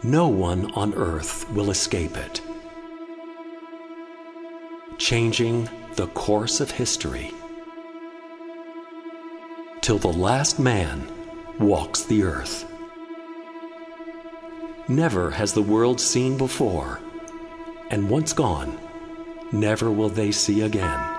No 0.04 0.28
one 0.28 0.72
on 0.74 0.94
earth 0.94 1.50
will 1.50 1.72
escape 1.72 2.16
it. 2.16 2.40
Changing 5.00 5.68
the 5.96 6.06
course 6.10 6.60
of 6.62 6.70
history 6.70 7.32
till 9.82 9.98
the 9.98 10.08
last 10.08 10.60
man 10.60 11.12
walks 11.60 12.04
the 12.04 12.22
earth. 12.22 12.72
Never 14.88 15.32
has 15.32 15.54
the 15.54 15.64
world 15.64 16.00
seen 16.00 16.38
before, 16.38 17.00
and 17.90 18.08
once 18.08 18.34
gone, 18.34 18.78
never 19.52 19.90
will 19.90 20.10
they 20.10 20.32
see 20.32 20.62
again. 20.62 21.17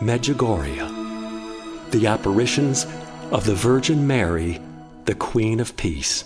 Medjugorje, 0.00 1.90
the 1.90 2.06
apparitions 2.06 2.84
of 3.32 3.46
the 3.46 3.54
Virgin 3.54 4.06
Mary, 4.06 4.60
the 5.06 5.14
Queen 5.14 5.58
of 5.58 5.74
Peace, 5.78 6.24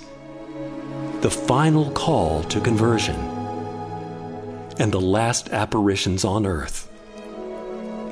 the 1.20 1.30
final 1.30 1.92
call 1.92 2.42
to 2.44 2.61
conversion, 2.61 3.14
and 4.80 4.90
the 4.90 5.00
last 5.00 5.50
apparitions 5.50 6.24
on 6.24 6.46
earth. 6.46 6.90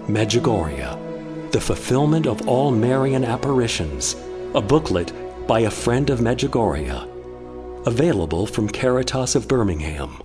Medjugorje, 0.07 1.51
the 1.51 1.61
fulfillment 1.61 2.29
of 2.29 2.47
all 2.47 2.71
Marian 2.71 3.25
apparitions, 3.25 4.14
a 4.55 4.61
booklet 4.61 5.12
by 5.49 5.61
a 5.61 5.71
friend 5.71 6.09
of 6.09 6.21
Medjugorje, 6.21 7.85
available 7.85 8.47
from 8.47 8.68
Caritas 8.68 9.35
of 9.35 9.49
Birmingham. 9.49 10.23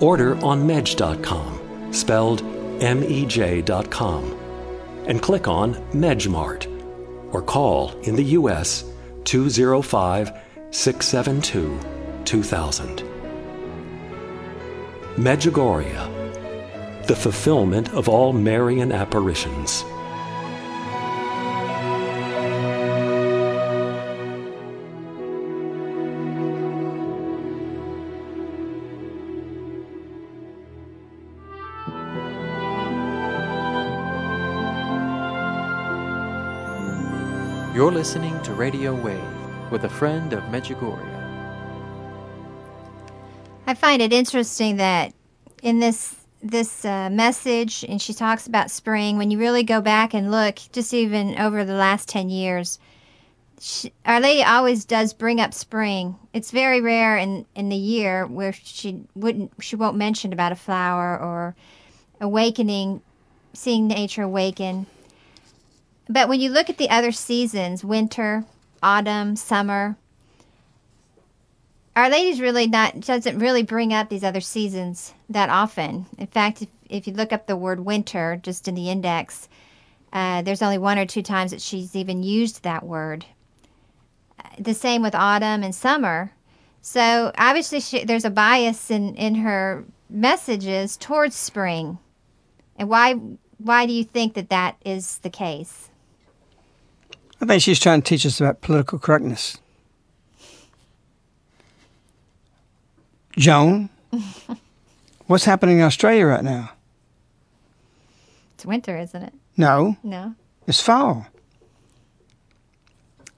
Order 0.00 0.36
on 0.44 0.66
Medj.com, 0.66 1.92
spelled 1.94 2.59
mej.com, 2.80 4.38
and 5.06 5.22
click 5.22 5.48
on 5.48 5.74
Medjmart, 5.92 6.66
or 7.32 7.42
call 7.42 7.98
in 8.00 8.16
the 8.16 8.24
U.S. 8.40 8.84
205 9.24 10.32
672 10.70 11.78
2000. 12.24 13.02
Medjugorje, 15.16 17.06
the 17.06 17.16
fulfillment 17.16 17.92
of 17.92 18.08
all 18.08 18.32
Marian 18.32 18.92
apparitions. 18.92 19.84
You're 37.80 37.90
listening 37.90 38.38
to 38.42 38.52
Radio 38.52 38.94
Wave 38.94 39.24
with 39.70 39.84
a 39.84 39.88
friend 39.88 40.34
of 40.34 40.42
Medjugorje. 40.50 41.00
I 43.66 43.72
find 43.72 44.02
it 44.02 44.12
interesting 44.12 44.76
that 44.76 45.14
in 45.62 45.78
this 45.78 46.14
this 46.42 46.84
uh, 46.84 47.08
message, 47.08 47.82
and 47.88 47.98
she 47.98 48.12
talks 48.12 48.46
about 48.46 48.70
spring. 48.70 49.16
When 49.16 49.30
you 49.30 49.38
really 49.38 49.62
go 49.62 49.80
back 49.80 50.12
and 50.12 50.30
look, 50.30 50.58
just 50.72 50.92
even 50.92 51.38
over 51.38 51.64
the 51.64 51.72
last 51.72 52.06
ten 52.06 52.28
years, 52.28 52.78
she, 53.58 53.94
Our 54.04 54.20
Lady 54.20 54.42
always 54.42 54.84
does 54.84 55.14
bring 55.14 55.40
up 55.40 55.54
spring. 55.54 56.16
It's 56.34 56.50
very 56.50 56.82
rare 56.82 57.16
in 57.16 57.46
in 57.54 57.70
the 57.70 57.76
year 57.76 58.26
where 58.26 58.52
she 58.52 59.04
wouldn't 59.14 59.52
she 59.58 59.74
won't 59.74 59.96
mention 59.96 60.34
about 60.34 60.52
a 60.52 60.56
flower 60.56 61.18
or 61.18 61.56
awakening, 62.20 63.00
seeing 63.54 63.88
nature 63.88 64.24
awaken. 64.24 64.84
But 66.10 66.28
when 66.28 66.40
you 66.40 66.50
look 66.50 66.68
at 66.68 66.76
the 66.76 66.90
other 66.90 67.12
seasons, 67.12 67.84
winter, 67.84 68.44
autumn, 68.82 69.36
summer. 69.36 69.96
Our 71.94 72.10
Lady's 72.10 72.40
really 72.40 72.66
not 72.66 73.00
doesn't 73.00 73.38
really 73.38 73.62
bring 73.62 73.92
up 73.92 74.08
these 74.08 74.24
other 74.24 74.40
seasons 74.40 75.14
that 75.28 75.50
often. 75.50 76.06
In 76.18 76.26
fact, 76.26 76.62
if, 76.62 76.68
if 76.88 77.06
you 77.06 77.12
look 77.12 77.32
up 77.32 77.46
the 77.46 77.56
word 77.56 77.80
winter 77.80 78.40
just 78.42 78.66
in 78.68 78.74
the 78.74 78.90
index, 78.90 79.48
uh, 80.12 80.42
there's 80.42 80.62
only 80.62 80.78
one 80.78 80.98
or 80.98 81.06
two 81.06 81.22
times 81.22 81.52
that 81.52 81.60
she's 81.60 81.94
even 81.94 82.22
used 82.22 82.62
that 82.62 82.84
word. 82.84 83.26
Uh, 84.38 84.48
The 84.58 84.74
same 84.74 85.02
with 85.02 85.14
autumn 85.14 85.62
and 85.62 85.74
summer. 85.74 86.32
So 86.82 87.30
obviously, 87.36 87.80
she, 87.80 88.04
there's 88.04 88.24
a 88.24 88.30
bias 88.30 88.90
in, 88.90 89.14
in 89.16 89.36
her 89.36 89.84
messages 90.08 90.96
towards 90.96 91.36
spring. 91.36 91.98
And 92.76 92.88
why 92.88 93.14
why 93.58 93.84
do 93.84 93.92
you 93.92 94.04
think 94.04 94.34
that 94.34 94.48
that 94.48 94.76
is 94.84 95.18
the 95.18 95.30
case? 95.30 95.89
I 97.40 97.46
think 97.46 97.62
she's 97.62 97.80
trying 97.80 98.02
to 98.02 98.08
teach 98.08 98.26
us 98.26 98.40
about 98.40 98.60
political 98.60 98.98
correctness. 98.98 99.56
Joan, 103.36 103.88
what's 105.26 105.44
happening 105.44 105.78
in 105.78 105.84
Australia 105.84 106.26
right 106.26 106.44
now? 106.44 106.72
It's 108.54 108.66
winter, 108.66 108.96
isn't 108.98 109.22
it? 109.22 109.32
No, 109.56 109.96
No. 110.02 110.34
it's 110.66 110.80
fall. 110.80 111.26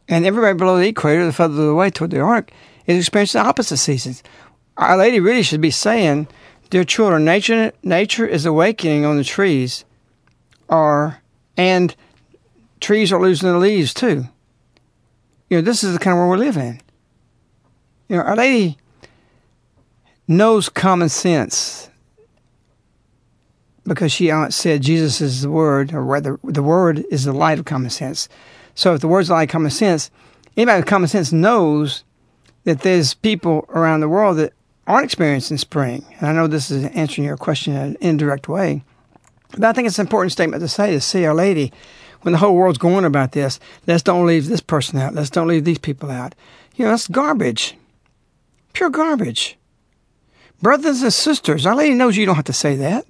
And 0.09 0.27
everybody 0.27 0.57
below 0.59 0.79
the 0.79 0.89
equator, 0.89 1.25
the 1.25 1.33
further 1.33 1.69
away 1.69 1.91
toward 1.91 2.11
the 2.11 2.21
arc, 2.21 2.51
is 2.87 2.99
experiencing 2.99 3.41
the 3.41 3.47
opposite 3.49 3.77
seasons. 3.79 4.23
Our 4.77 4.97
Lady 4.97 5.21
really 5.21 5.43
should 5.43 5.61
be 5.61 5.71
saying, 5.71 6.27
Dear 6.71 6.85
children, 6.85 7.25
nature 7.25 7.73
nature 7.83 8.27
is 8.27 8.47
awakening 8.47 9.05
on 9.05 9.17
the 9.19 9.25
trees, 9.25 9.85
or 10.69 11.19
and 11.57 11.95
trees 12.83 13.13
are 13.13 13.21
losing 13.21 13.49
their 13.49 13.59
leaves 13.59 13.95
too. 13.95 14.29
You 15.49 15.59
know, 15.59 15.63
this 15.63 15.85
is 15.85 15.93
the 15.93 15.99
kind 15.99 16.13
of 16.13 16.19
world 16.19 16.39
we 16.39 16.45
live 16.45 16.57
in. 16.57 16.81
You 18.09 18.17
know, 18.17 18.23
Our 18.23 18.37
Lady 18.37 18.79
knows 20.29 20.69
common 20.69 21.09
sense 21.09 21.91
because 23.85 24.13
she 24.13 24.31
uh, 24.31 24.51
said 24.51 24.83
Jesus 24.83 25.21
is 25.21 25.43
the 25.43 25.51
Word, 25.51 25.93
or 25.93 26.03
rather, 26.03 26.39
the 26.45 26.63
Word 26.63 27.05
is 27.11 27.25
the 27.25 27.33
light 27.33 27.59
of 27.59 27.65
common 27.65 27.91
sense. 27.91 28.29
So, 28.75 28.95
if 28.95 29.01
the 29.01 29.09
Word's 29.09 29.29
the 29.29 29.35
light 29.35 29.49
of 29.49 29.53
common 29.53 29.71
sense, 29.71 30.11
anybody 30.57 30.81
with 30.81 30.87
common 30.87 31.09
sense 31.09 31.33
knows 31.33 32.05
that 32.65 32.81
there's 32.81 33.15
people 33.15 33.65
around 33.71 34.01
the 34.01 34.09
world 34.09 34.39
that 34.39 34.53
aren't 34.87 35.05
experiencing 35.05 35.59
spring. 35.59 36.05
And 36.19 36.29
I 36.29 36.33
know 36.33 36.47
this 36.47 36.71
is 36.71 36.85
answering 36.85 37.27
your 37.27 37.37
question 37.37 37.75
in 37.75 37.81
an 37.81 37.97
indirect 38.01 38.49
way, 38.49 38.85
but 39.51 39.65
I 39.65 39.73
think 39.73 39.87
it's 39.87 39.99
an 39.99 40.07
important 40.07 40.33
statement 40.33 40.61
to 40.61 40.69
say 40.69 40.93
to 40.93 41.01
see 41.01 41.27
Our 41.27 41.35
Lady 41.35 41.73
when 42.23 42.33
the 42.33 42.39
whole 42.39 42.55
world's 42.55 42.79
going 42.79 43.05
about 43.05 43.33
this. 43.33 43.61
Let's 43.87 44.03
don't 44.03 44.27
leave 44.27 44.49
this 44.49 44.61
person 44.61 44.99
out. 44.99 45.15
Let's 45.15 45.31
don't 45.31 45.49
leave 45.49 45.65
these 45.65 45.79
people 45.79 46.11
out. 46.11 46.35
You 46.77 46.85
know, 46.85 46.91
that's 46.91 47.09
garbage, 47.09 47.77
pure 48.73 48.91
garbage. 48.91 49.59
Brothers 50.61 51.03
and 51.03 51.13
sisters, 51.13 51.67
Our 51.67 51.75
Lady 51.75 51.95
knows 51.95 52.17
you 52.17 52.27
don't 52.27 52.37
have 52.37 52.45
to 52.45 52.53
say 52.53 52.77
that. 52.77 53.05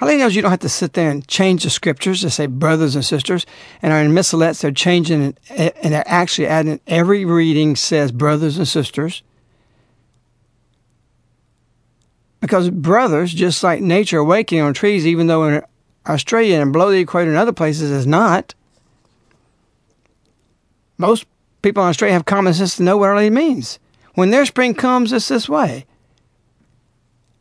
Our 0.00 0.08
Lady 0.08 0.20
knows 0.20 0.34
you 0.34 0.42
don't 0.42 0.50
have 0.50 0.60
to 0.60 0.68
sit 0.68 0.94
there 0.94 1.10
and 1.10 1.26
change 1.28 1.62
the 1.62 1.70
scriptures 1.70 2.22
to 2.22 2.30
say 2.30 2.46
brothers 2.46 2.96
and 2.96 3.04
sisters. 3.04 3.46
And 3.82 3.92
our 3.92 4.02
missalettes, 4.04 4.62
they're 4.62 4.72
changing 4.72 5.36
it, 5.50 5.76
and 5.82 5.92
they're 5.92 6.02
actually 6.06 6.46
adding 6.46 6.80
every 6.86 7.24
reading 7.24 7.76
says 7.76 8.10
brothers 8.10 8.56
and 8.56 8.66
sisters. 8.66 9.22
Because 12.40 12.70
brothers, 12.70 13.34
just 13.34 13.62
like 13.62 13.82
nature 13.82 14.18
awakening 14.18 14.64
on 14.64 14.72
trees, 14.72 15.06
even 15.06 15.26
though 15.26 15.44
in 15.44 15.62
Australia 16.08 16.60
and 16.60 16.72
below 16.72 16.90
the 16.90 16.98
equator 16.98 17.30
and 17.30 17.38
other 17.38 17.52
places 17.52 17.90
is 17.90 18.06
not, 18.06 18.54
most 20.98 21.26
people 21.62 21.82
in 21.82 21.88
Australia 21.88 22.14
have 22.14 22.24
common 22.24 22.54
sense 22.54 22.76
to 22.76 22.82
know 22.82 22.96
what 22.96 23.14
Lady 23.14 23.30
means. 23.30 23.78
When 24.14 24.30
their 24.30 24.46
spring 24.46 24.74
comes, 24.74 25.12
it's 25.12 25.28
this 25.28 25.48
way. 25.48 25.86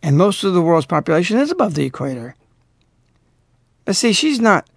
And 0.01 0.17
most 0.17 0.43
of 0.43 0.53
the 0.53 0.61
world's 0.61 0.85
population 0.85 1.37
is 1.37 1.51
above 1.51 1.73
the 1.75 1.85
equator. 1.85 2.35
But 3.85 3.95
see, 3.95 4.13
she's 4.13 4.39
not 4.39 4.69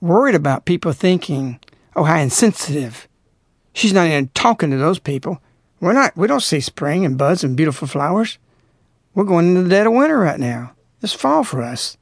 worried 0.00 0.34
about 0.34 0.66
people 0.66 0.92
thinking, 0.92 1.58
oh, 1.96 2.04
how 2.04 2.18
insensitive. 2.18 3.08
She's 3.72 3.92
not 3.92 4.06
even 4.06 4.28
talking 4.34 4.70
to 4.70 4.76
those 4.76 4.98
people. 4.98 5.40
We're 5.80 5.94
not, 5.94 6.16
we 6.16 6.28
don't 6.28 6.42
see 6.42 6.60
spring 6.60 7.04
and 7.04 7.18
buds 7.18 7.42
and 7.42 7.56
beautiful 7.56 7.88
flowers. 7.88 8.38
We're 9.14 9.24
going 9.24 9.48
into 9.48 9.62
the 9.62 9.68
dead 9.68 9.86
of 9.86 9.92
winter 9.92 10.18
right 10.18 10.38
now. 10.38 10.74
It's 11.00 11.12
fall 11.12 11.44
for 11.44 11.62
us. 11.62 11.96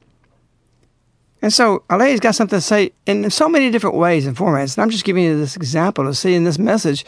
And 1.41 1.51
so 1.51 1.83
Our 1.89 1.97
Lady's 1.97 2.19
got 2.19 2.35
something 2.35 2.57
to 2.57 2.61
say 2.61 2.91
in 3.05 3.29
so 3.31 3.49
many 3.49 3.71
different 3.71 3.95
ways 3.95 4.27
and 4.27 4.37
formats. 4.37 4.77
And 4.77 4.83
I'm 4.83 4.89
just 4.89 5.03
giving 5.03 5.23
you 5.23 5.37
this 5.37 5.55
example 5.55 6.07
of 6.07 6.17
seeing 6.17 6.43
this 6.43 6.59
message. 6.59 7.05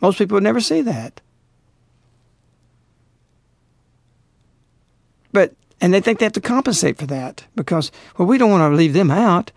Most 0.00 0.18
people 0.18 0.34
would 0.34 0.42
never 0.42 0.60
see 0.60 0.80
that. 0.82 1.20
But 5.32 5.54
and 5.80 5.92
they 5.92 6.00
think 6.00 6.18
they 6.18 6.24
have 6.24 6.32
to 6.32 6.40
compensate 6.40 6.98
for 6.98 7.06
that 7.06 7.44
because 7.54 7.92
well 8.18 8.26
we 8.26 8.38
don't 8.38 8.50
want 8.50 8.70
to 8.70 8.76
leave 8.76 8.94
them 8.94 9.10
out. 9.10 9.52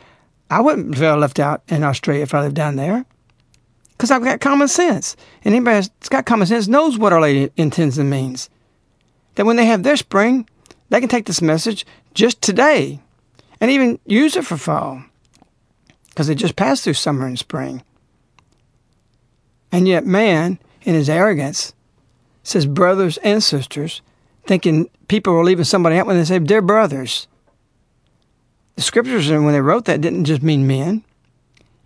I 0.51 0.61
wouldn't 0.61 0.97
feel 0.97 1.17
left 1.17 1.39
out 1.39 1.63
in 1.67 1.83
Australia 1.83 2.23
if 2.23 2.33
I 2.33 2.41
lived 2.41 2.55
down 2.55 2.75
there 2.75 3.05
because 3.99 4.11
I've 4.11 4.23
got 4.23 4.39
common 4.39 4.69
sense, 4.69 5.17
and 5.43 5.53
anybody 5.53 5.75
that's 5.75 6.07
got 6.07 6.25
common 6.25 6.47
sense 6.47 6.69
knows 6.69 6.97
what 6.97 7.11
Our 7.11 7.19
Lady 7.19 7.51
intends 7.57 7.97
and 7.97 8.09
means. 8.09 8.49
That 9.35 9.45
when 9.45 9.57
they 9.57 9.65
have 9.65 9.83
their 9.83 9.97
spring, 9.97 10.47
they 10.87 11.01
can 11.01 11.09
take 11.09 11.25
this 11.25 11.41
message 11.41 11.85
just 12.13 12.41
today, 12.41 13.01
and 13.61 13.71
even 13.71 13.99
use 14.05 14.35
it 14.35 14.45
for 14.45 14.57
fall 14.57 15.03
because 16.09 16.27
they 16.27 16.35
just 16.35 16.55
passed 16.55 16.83
through 16.83 16.93
summer 16.93 17.25
and 17.25 17.39
spring. 17.39 17.83
And 19.71 19.87
yet, 19.87 20.05
man, 20.05 20.59
in 20.83 20.95
his 20.95 21.09
arrogance, 21.09 21.73
says 22.43 22.65
brothers 22.65 23.17
and 23.17 23.43
sisters 23.43 24.01
thinking 24.47 24.89
people 25.07 25.33
were 25.33 25.43
leaving 25.43 25.65
somebody 25.65 25.97
out 25.97 26.07
when 26.07 26.17
they 26.17 26.25
say 26.25 26.39
they're 26.39 26.61
brothers. 26.61 27.27
The 28.75 28.81
scriptures, 28.81 29.29
when 29.29 29.51
they 29.51 29.61
wrote 29.61 29.85
that, 29.85 30.01
didn't 30.01 30.25
just 30.25 30.41
mean 30.41 30.65
men. 30.65 31.03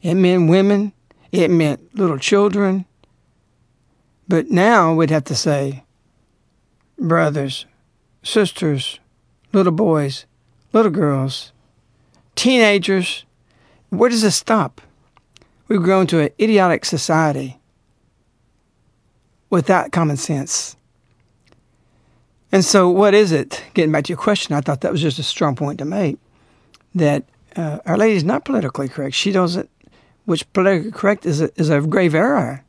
It 0.01 0.15
meant 0.15 0.49
women. 0.49 0.93
It 1.31 1.49
meant 1.49 1.95
little 1.95 2.19
children. 2.19 2.85
But 4.27 4.49
now 4.49 4.93
we'd 4.93 5.09
have 5.09 5.25
to 5.25 5.35
say 5.35 5.83
brothers, 6.97 7.65
sisters, 8.21 8.99
little 9.51 9.71
boys, 9.71 10.25
little 10.71 10.91
girls, 10.91 11.51
teenagers. 12.35 13.25
Where 13.89 14.09
does 14.09 14.21
this 14.21 14.35
stop? 14.35 14.81
We've 15.67 15.81
grown 15.81 16.07
to 16.07 16.19
an 16.19 16.29
idiotic 16.39 16.85
society 16.85 17.59
without 19.49 19.91
common 19.91 20.17
sense. 20.17 20.75
And 22.51 22.63
so, 22.63 22.89
what 22.89 23.13
is 23.13 23.31
it? 23.31 23.63
Getting 23.73 23.91
back 23.91 24.05
to 24.05 24.09
your 24.09 24.17
question, 24.17 24.55
I 24.55 24.61
thought 24.61 24.81
that 24.81 24.91
was 24.91 25.01
just 25.01 25.19
a 25.19 25.23
strong 25.23 25.55
point 25.55 25.79
to 25.79 25.85
make. 25.85 26.17
That 26.93 27.23
uh, 27.55 27.79
Our 27.85 27.97
Lady 27.97 28.15
is 28.15 28.23
not 28.23 28.45
politically 28.45 28.89
correct. 28.89 29.15
She 29.15 29.31
doesn't, 29.31 29.69
which 30.25 30.51
politically 30.53 30.91
correct 30.91 31.25
is 31.25 31.41
a, 31.41 31.49
is 31.59 31.69
a 31.69 31.81
grave 31.81 32.13
error. 32.13 32.63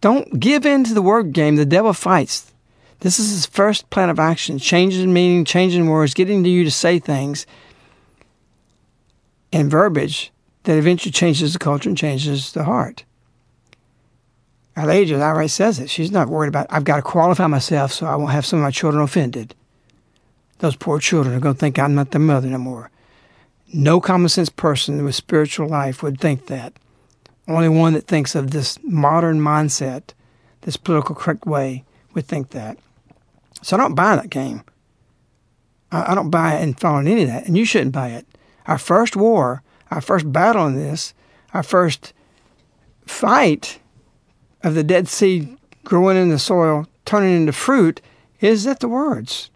Don't 0.00 0.40
give 0.40 0.64
in 0.64 0.84
to 0.84 0.94
the 0.94 1.02
word 1.02 1.32
game. 1.32 1.56
The 1.56 1.66
devil 1.66 1.92
fights. 1.92 2.52
This 3.00 3.18
is 3.18 3.30
his 3.30 3.46
first 3.46 3.90
plan 3.90 4.10
of 4.10 4.18
action 4.18 4.58
changing 4.58 5.12
meaning, 5.12 5.44
changing 5.44 5.88
words, 5.88 6.14
getting 6.14 6.42
to 6.44 6.50
you 6.50 6.64
to 6.64 6.70
say 6.70 6.98
things 6.98 7.46
and 9.52 9.70
verbiage 9.70 10.32
that 10.64 10.76
eventually 10.76 11.12
changes 11.12 11.52
the 11.52 11.58
culture 11.58 11.88
and 11.88 11.96
changes 11.96 12.52
the 12.52 12.64
heart. 12.64 13.04
Our 14.76 14.86
lady 14.86 15.06
just 15.06 15.22
outright 15.22 15.50
says 15.50 15.80
it. 15.80 15.90
She's 15.90 16.12
not 16.12 16.28
worried 16.28 16.48
about, 16.48 16.66
I've 16.70 16.84
got 16.84 16.96
to 16.96 17.02
qualify 17.02 17.46
myself 17.48 17.92
so 17.92 18.06
I 18.06 18.14
won't 18.16 18.32
have 18.32 18.46
some 18.46 18.60
of 18.60 18.62
my 18.62 18.70
children 18.70 19.02
offended. 19.02 19.54
Those 20.58 20.76
poor 20.76 21.00
children 21.00 21.34
are 21.34 21.40
going 21.40 21.54
to 21.54 21.58
think 21.58 21.78
I'm 21.78 21.94
not 21.94 22.12
their 22.12 22.20
mother 22.20 22.48
no 22.48 22.58
more. 22.58 22.90
No 23.72 24.00
common 24.00 24.28
sense 24.28 24.48
person 24.48 25.04
with 25.04 25.16
spiritual 25.16 25.68
life 25.68 26.02
would 26.02 26.20
think 26.20 26.46
that. 26.46 26.74
Only 27.48 27.68
one 27.68 27.94
that 27.94 28.06
thinks 28.06 28.34
of 28.34 28.50
this 28.50 28.78
modern 28.84 29.40
mindset, 29.40 30.10
this 30.60 30.76
political 30.76 31.14
correct 31.16 31.44
way, 31.44 31.84
would 32.14 32.26
think 32.26 32.50
that. 32.50 32.78
So 33.62 33.76
I 33.76 33.80
don't 33.80 33.96
buy 33.96 34.14
that 34.14 34.30
game. 34.30 34.62
I, 35.90 36.12
I 36.12 36.14
don't 36.14 36.30
buy 36.30 36.54
it 36.54 36.62
and 36.62 36.78
follow 36.78 37.00
any 37.00 37.22
of 37.22 37.28
that, 37.28 37.46
and 37.46 37.56
you 37.56 37.64
shouldn't 37.64 37.92
buy 37.92 38.10
it. 38.10 38.27
Our 38.68 38.78
first 38.78 39.16
war, 39.16 39.62
our 39.90 40.00
first 40.00 40.30
battle 40.30 40.66
in 40.66 40.76
this, 40.76 41.14
our 41.54 41.62
first 41.62 42.12
fight 43.06 43.80
of 44.62 44.74
the 44.74 44.84
Dead 44.84 45.08
Sea 45.08 45.56
growing 45.84 46.18
in 46.18 46.28
the 46.28 46.38
soil, 46.38 46.86
turning 47.06 47.34
into 47.34 47.52
fruit, 47.52 48.02
is 48.40 48.66
at 48.66 48.80
the 48.80 48.88
words. 48.88 49.50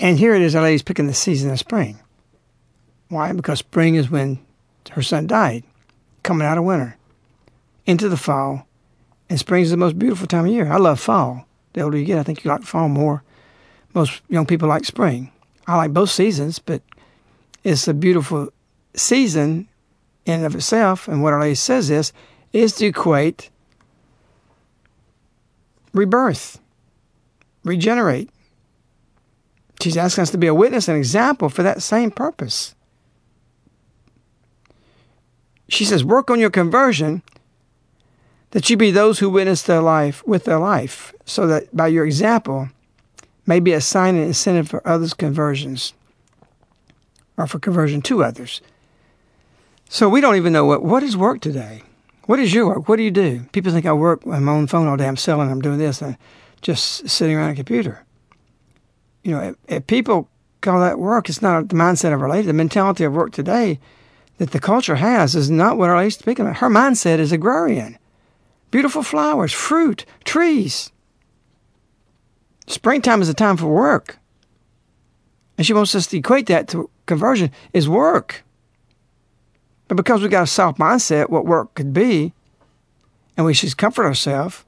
And 0.00 0.18
here 0.18 0.34
it 0.34 0.42
is, 0.42 0.54
Our 0.54 0.62
Lady's 0.62 0.82
picking 0.82 1.06
the 1.06 1.14
season 1.14 1.50
of 1.50 1.58
spring. 1.58 2.00
Why? 3.08 3.32
Because 3.32 3.60
spring 3.60 3.94
is 3.94 4.10
when 4.10 4.40
her 4.90 5.02
son 5.02 5.28
died, 5.28 5.62
coming 6.24 6.46
out 6.46 6.58
of 6.58 6.64
winter, 6.64 6.96
into 7.86 8.08
the 8.08 8.16
fall, 8.16 8.66
and 9.30 9.38
spring 9.38 9.62
is 9.62 9.70
the 9.70 9.76
most 9.76 9.98
beautiful 9.98 10.26
time 10.26 10.46
of 10.46 10.52
year. 10.52 10.70
I 10.70 10.76
love 10.76 10.98
fall. 10.98 11.46
The 11.72 11.82
older 11.82 11.98
you 11.98 12.04
get, 12.04 12.18
I 12.18 12.24
think 12.24 12.42
you 12.42 12.50
like 12.50 12.62
fall 12.62 12.88
more. 12.88 13.22
Most 13.94 14.22
young 14.28 14.46
people 14.46 14.68
like 14.68 14.84
spring. 14.84 15.30
I 15.68 15.76
like 15.76 15.92
both 15.92 16.08
seasons, 16.08 16.58
but 16.58 16.82
it's 17.62 17.86
a 17.86 17.94
beautiful 17.94 18.48
season 18.94 19.68
in 20.24 20.34
and 20.34 20.46
of 20.46 20.54
itself, 20.54 21.06
and 21.06 21.22
what 21.22 21.34
Our 21.34 21.40
Lady 21.40 21.54
says 21.54 21.90
is, 21.90 22.12
is 22.52 22.72
to 22.76 22.86
equate 22.86 23.50
rebirth, 25.92 26.58
regenerate. 27.64 28.30
She's 29.82 29.96
asking 29.96 30.22
us 30.22 30.30
to 30.30 30.38
be 30.38 30.46
a 30.46 30.54
witness 30.54 30.88
and 30.88 30.96
example 30.96 31.50
for 31.50 31.62
that 31.62 31.82
same 31.82 32.10
purpose. 32.10 32.74
She 35.68 35.84
says, 35.84 36.02
work 36.02 36.30
on 36.30 36.40
your 36.40 36.50
conversion 36.50 37.22
that 38.52 38.70
you 38.70 38.78
be 38.78 38.90
those 38.90 39.18
who 39.18 39.28
witness 39.28 39.62
their 39.62 39.82
life 39.82 40.26
with 40.26 40.44
their 40.44 40.58
life, 40.58 41.12
so 41.26 41.46
that 41.46 41.76
by 41.76 41.88
your 41.88 42.06
example 42.06 42.70
may 43.48 43.60
be 43.60 43.72
a 43.72 43.80
sign 43.80 44.14
and 44.14 44.24
incentive 44.24 44.68
for 44.68 44.86
others' 44.86 45.14
conversions 45.14 45.94
or 47.38 47.46
for 47.46 47.58
conversion 47.58 48.02
to 48.02 48.22
others. 48.22 48.60
So 49.88 50.08
we 50.08 50.20
don't 50.20 50.36
even 50.36 50.52
know 50.52 50.66
what 50.66 50.84
what 50.84 51.02
is 51.02 51.16
work 51.16 51.40
today. 51.40 51.82
What 52.26 52.38
is 52.38 52.52
your 52.52 52.66
work? 52.66 52.88
What 52.88 52.96
do 52.96 53.02
you 53.02 53.10
do? 53.10 53.46
People 53.52 53.72
think 53.72 53.86
I 53.86 53.92
work 53.94 54.26
on 54.26 54.44
my 54.44 54.52
own 54.52 54.66
phone 54.66 54.86
all 54.86 54.98
day. 54.98 55.08
I'm 55.08 55.16
selling. 55.16 55.50
I'm 55.50 55.62
doing 55.62 55.78
this. 55.78 56.02
And 56.02 56.18
just 56.60 57.08
sitting 57.08 57.34
around 57.34 57.50
a 57.50 57.54
computer. 57.54 58.04
You 59.24 59.32
know, 59.32 59.40
if, 59.40 59.56
if 59.66 59.86
people 59.86 60.28
call 60.60 60.80
that 60.80 60.98
work, 60.98 61.30
it's 61.30 61.40
not 61.40 61.70
the 61.70 61.74
mindset 61.74 62.12
of 62.12 62.20
our 62.20 62.28
lady. 62.28 62.46
The 62.46 62.52
mentality 62.52 63.04
of 63.04 63.14
work 63.14 63.32
today 63.32 63.80
that 64.36 64.50
the 64.50 64.60
culture 64.60 64.96
has 64.96 65.34
is 65.34 65.50
not 65.50 65.78
what 65.78 65.88
our 65.88 65.96
lady's 65.96 66.18
speaking 66.18 66.44
about. 66.44 66.58
Her 66.58 66.68
mindset 66.68 67.18
is 67.18 67.32
agrarian. 67.32 67.98
Beautiful 68.70 69.02
flowers, 69.02 69.54
fruit, 69.54 70.04
trees. 70.24 70.92
Springtime 72.68 73.22
is 73.22 73.28
a 73.28 73.34
time 73.34 73.56
for 73.56 73.66
work. 73.66 74.18
And 75.56 75.66
she 75.66 75.72
wants 75.72 75.94
us 75.94 76.06
to 76.08 76.18
equate 76.18 76.46
that 76.46 76.68
to 76.68 76.88
conversion 77.06 77.50
is 77.72 77.88
work. 77.88 78.44
But 79.88 79.96
because 79.96 80.22
we 80.22 80.28
got 80.28 80.44
a 80.44 80.46
soft 80.46 80.78
mindset, 80.78 81.30
what 81.30 81.46
work 81.46 81.74
could 81.74 81.92
be, 81.92 82.32
and 83.36 83.46
we 83.46 83.54
should 83.54 83.76
comfort 83.76 84.04
ourselves, 84.04 84.64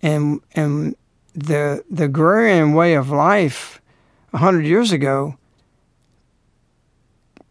and 0.00 0.40
and 0.52 0.94
the 1.34 1.84
the 1.90 2.04
agrarian 2.04 2.72
way 2.72 2.94
of 2.94 3.10
life 3.10 3.82
a 4.32 4.38
hundred 4.38 4.64
years 4.64 4.92
ago 4.92 5.36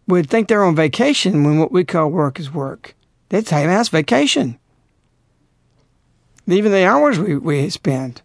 would 0.07 0.29
think 0.29 0.47
they're 0.47 0.63
on 0.63 0.75
vacation 0.75 1.43
when 1.43 1.59
what 1.59 1.71
we 1.71 1.83
call 1.83 2.09
work 2.09 2.39
is 2.39 2.53
work. 2.53 2.95
They'd 3.29 3.47
say 3.47 3.67
that's 3.67 3.89
vacation. 3.89 4.57
Even 6.47 6.71
the 6.71 6.85
hours 6.85 7.19
we, 7.19 7.35
we 7.35 7.69
spend, 7.69 8.21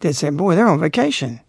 they'd 0.00 0.14
say, 0.14 0.30
boy, 0.30 0.54
they're 0.54 0.66
on 0.66 0.80
vacation. 0.80 1.40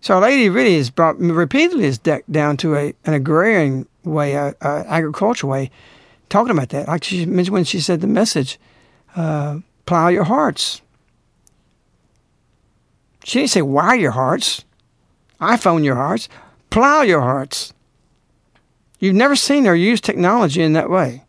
So 0.00 0.14
Our 0.14 0.20
Lady 0.20 0.50
really 0.50 0.76
has 0.76 0.90
brought 0.90 1.18
repeatedly 1.18 1.84
is 1.84 1.98
decked 1.98 2.30
down 2.30 2.56
to 2.58 2.76
a 2.76 2.94
an 3.06 3.14
agrarian 3.14 3.86
way, 4.04 4.34
a, 4.34 4.54
a 4.60 4.84
agricultural 4.86 5.50
way, 5.50 5.70
talking 6.28 6.50
about 6.50 6.68
that. 6.70 6.88
Like 6.88 7.04
she 7.04 7.24
mentioned 7.24 7.54
when 7.54 7.64
she 7.64 7.80
said 7.80 8.00
the 8.02 8.06
message, 8.06 8.58
uh, 9.16 9.60
plow 9.86 10.08
your 10.08 10.24
hearts. 10.24 10.82
She 13.24 13.38
didn't 13.38 13.50
say 13.52 13.62
wire 13.62 13.94
your 13.94 14.10
hearts, 14.10 14.64
iPhone 15.40 15.84
your 15.84 15.94
hearts, 15.94 16.28
plow 16.68 17.00
your 17.00 17.22
hearts. 17.22 17.72
You've 18.98 19.14
never 19.14 19.36
seen 19.36 19.64
her 19.64 19.74
use 19.74 20.00
technology 20.00 20.62
in 20.62 20.74
that 20.74 20.90
way. 20.90 21.24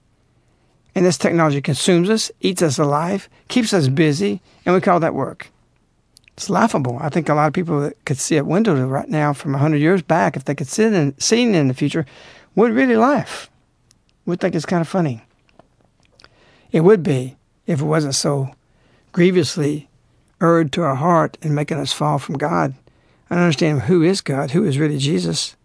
And 0.93 1.05
this 1.05 1.17
technology 1.17 1.61
consumes 1.61 2.09
us, 2.09 2.31
eats 2.41 2.61
us 2.61 2.77
alive, 2.77 3.29
keeps 3.47 3.73
us 3.73 3.87
busy, 3.87 4.41
and 4.65 4.75
we 4.75 4.81
call 4.81 4.99
that 4.99 5.13
work. 5.13 5.49
It's 6.35 6.49
laughable. 6.49 6.97
I 6.99 7.09
think 7.09 7.29
a 7.29 7.33
lot 7.33 7.47
of 7.47 7.53
people 7.53 7.79
that 7.81 8.03
could 8.03 8.17
see 8.17 8.35
a 8.35 8.43
window 8.43 8.85
right 8.85 9.07
now 9.07 9.31
from 9.31 9.53
100 9.53 9.77
years 9.77 10.01
back, 10.01 10.35
if 10.35 10.43
they 10.43 10.55
could 10.55 10.67
see 10.67 10.83
it 10.83 10.93
in, 10.93 11.17
see 11.17 11.43
it 11.43 11.55
in 11.55 11.69
the 11.69 11.73
future, 11.73 12.05
would 12.55 12.73
really 12.73 12.97
laugh. 12.97 13.49
Would 14.25 14.41
think 14.41 14.53
it's 14.53 14.65
kind 14.65 14.81
of 14.81 14.87
funny. 14.87 15.23
It 16.71 16.81
would 16.81 17.03
be 17.03 17.37
if 17.67 17.79
it 17.79 17.85
wasn't 17.85 18.15
so 18.15 18.53
grievously 19.13 19.87
urged 20.41 20.73
to 20.73 20.83
our 20.83 20.95
heart 20.95 21.37
and 21.41 21.55
making 21.55 21.77
us 21.77 21.93
fall 21.93 22.19
from 22.19 22.37
God. 22.37 22.73
I 23.29 23.35
don't 23.35 23.43
understand 23.45 23.83
who 23.83 24.03
is 24.03 24.19
God, 24.19 24.51
who 24.51 24.65
is 24.65 24.77
really 24.77 24.97
Jesus. 24.97 25.55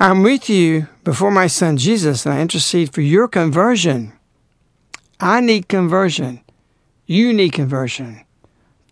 I'm 0.00 0.22
with 0.22 0.50
you 0.50 0.88
before 1.04 1.30
my 1.30 1.46
son 1.46 1.76
Jesus, 1.76 2.26
and 2.26 2.34
I 2.34 2.40
intercede 2.40 2.92
for 2.92 3.02
your 3.02 3.28
conversion. 3.28 4.12
I 5.20 5.40
need 5.40 5.68
conversion. 5.68 6.40
You 7.06 7.32
need 7.32 7.52
conversion. 7.52 8.24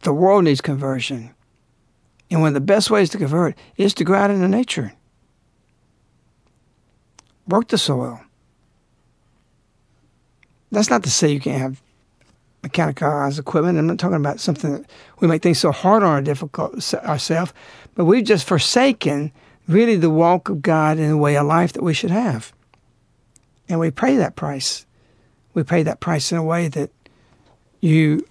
The 0.00 0.12
world 0.12 0.44
needs 0.44 0.60
conversion. 0.60 1.34
And 2.30 2.40
one 2.40 2.48
of 2.48 2.54
the 2.54 2.60
best 2.60 2.90
ways 2.90 3.10
to 3.10 3.18
convert 3.18 3.56
is 3.76 3.92
to 3.94 4.04
go 4.04 4.14
out 4.14 4.30
into 4.30 4.48
nature. 4.48 4.92
Work 7.46 7.68
the 7.68 7.78
soil. 7.78 8.20
That's 10.70 10.90
not 10.90 11.02
to 11.02 11.10
say 11.10 11.32
you 11.32 11.40
can't 11.40 11.60
have 11.60 11.82
mechanized 12.62 13.38
equipment. 13.38 13.78
I'm 13.78 13.86
not 13.86 13.98
talking 13.98 14.16
about 14.16 14.38
something 14.38 14.72
that 14.72 14.90
we 15.18 15.26
make 15.26 15.42
things 15.42 15.58
so 15.58 15.72
hard 15.72 16.02
on 16.02 16.10
our 16.10 16.22
difficult 16.22 16.94
ourselves, 16.94 17.52
but 17.94 18.04
we've 18.04 18.24
just 18.24 18.46
forsaken 18.46 19.32
really 19.66 19.96
the 19.96 20.10
walk 20.10 20.48
of 20.48 20.62
God 20.62 20.98
in 20.98 21.08
the 21.08 21.16
way 21.16 21.36
of 21.36 21.46
life 21.46 21.72
that 21.72 21.82
we 21.82 21.94
should 21.94 22.10
have. 22.10 22.52
And 23.68 23.80
we 23.80 23.90
pay 23.90 24.16
that 24.16 24.36
price. 24.36 24.86
We 25.54 25.62
pay 25.62 25.82
that 25.82 26.00
price 26.00 26.30
in 26.30 26.38
a 26.38 26.44
way 26.44 26.68
that 26.68 26.90
you 27.80 28.26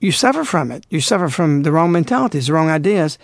you 0.00 0.12
suffer 0.12 0.44
from 0.44 0.70
it. 0.70 0.84
You 0.90 1.00
suffer 1.00 1.28
from 1.28 1.62
the 1.62 1.72
wrong 1.72 1.92
mentalities, 1.92 2.46
the 2.46 2.52
wrong 2.52 2.70
ideas, 2.70 3.18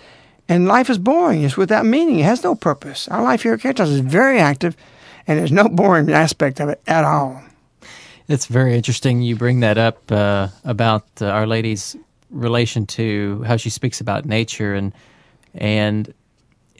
and 0.49 0.67
life 0.67 0.91
is 0.91 0.99
boring. 0.99 1.43
It's 1.43 1.57
without 1.57 1.87
meaning. 1.87 2.19
It 2.19 2.25
has 2.25 2.43
no 2.43 2.55
purpose. 2.55 3.09
Our 3.09 3.23
life 3.23 3.43
here 3.43 3.55
at 3.55 3.61
Caritas 3.61 3.91
is 3.91 4.01
very 4.01 4.39
active, 4.39 4.77
and 5.27 5.39
there's 5.39 5.53
no 5.53 5.69
boring 5.73 6.11
aspect 6.11 6.61
of 6.61 6.69
it 6.69 6.81
at 6.87 7.05
all. 7.05 7.43
It's 8.29 8.47
very 8.47 8.75
interesting 8.75 9.21
you 9.21 9.37
bring 9.37 9.61
that 9.61 9.77
up 9.77 10.11
uh, 10.11 10.49
about 10.65 11.05
uh, 11.21 11.27
Our 11.27 11.47
Lady's 11.47 11.97
relation 12.31 12.87
to 12.87 13.43
how 13.47 13.57
she 13.57 13.71
speaks 13.71 14.01
about 14.01 14.25
nature 14.25 14.75
and 14.75 14.93
and 15.55 16.13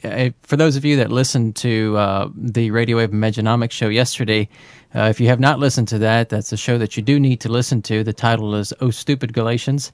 uh, 0.03 0.29
for 0.43 0.57
those 0.57 0.75
of 0.75 0.83
you 0.85 0.97
that 0.97 1.11
listened 1.11 1.55
to 1.55 1.95
uh, 1.97 2.29
the 2.35 2.71
Radio 2.71 2.97
Wave 2.97 3.11
Mejanomics 3.11 3.71
show 3.71 3.87
yesterday, 3.87 4.49
uh, 4.95 5.09
if 5.09 5.19
you 5.19 5.27
have 5.27 5.39
not 5.39 5.59
listened 5.59 5.87
to 5.89 5.99
that, 5.99 6.29
that's 6.29 6.51
a 6.51 6.57
show 6.57 6.77
that 6.77 6.95
you 6.95 7.03
do 7.03 7.19
need 7.19 7.41
to 7.41 7.49
listen 7.49 7.81
to. 7.83 8.03
The 8.03 8.13
title 8.13 8.55
is 8.55 8.73
"Oh 8.79 8.91
Stupid 8.91 9.33
Galatians," 9.33 9.91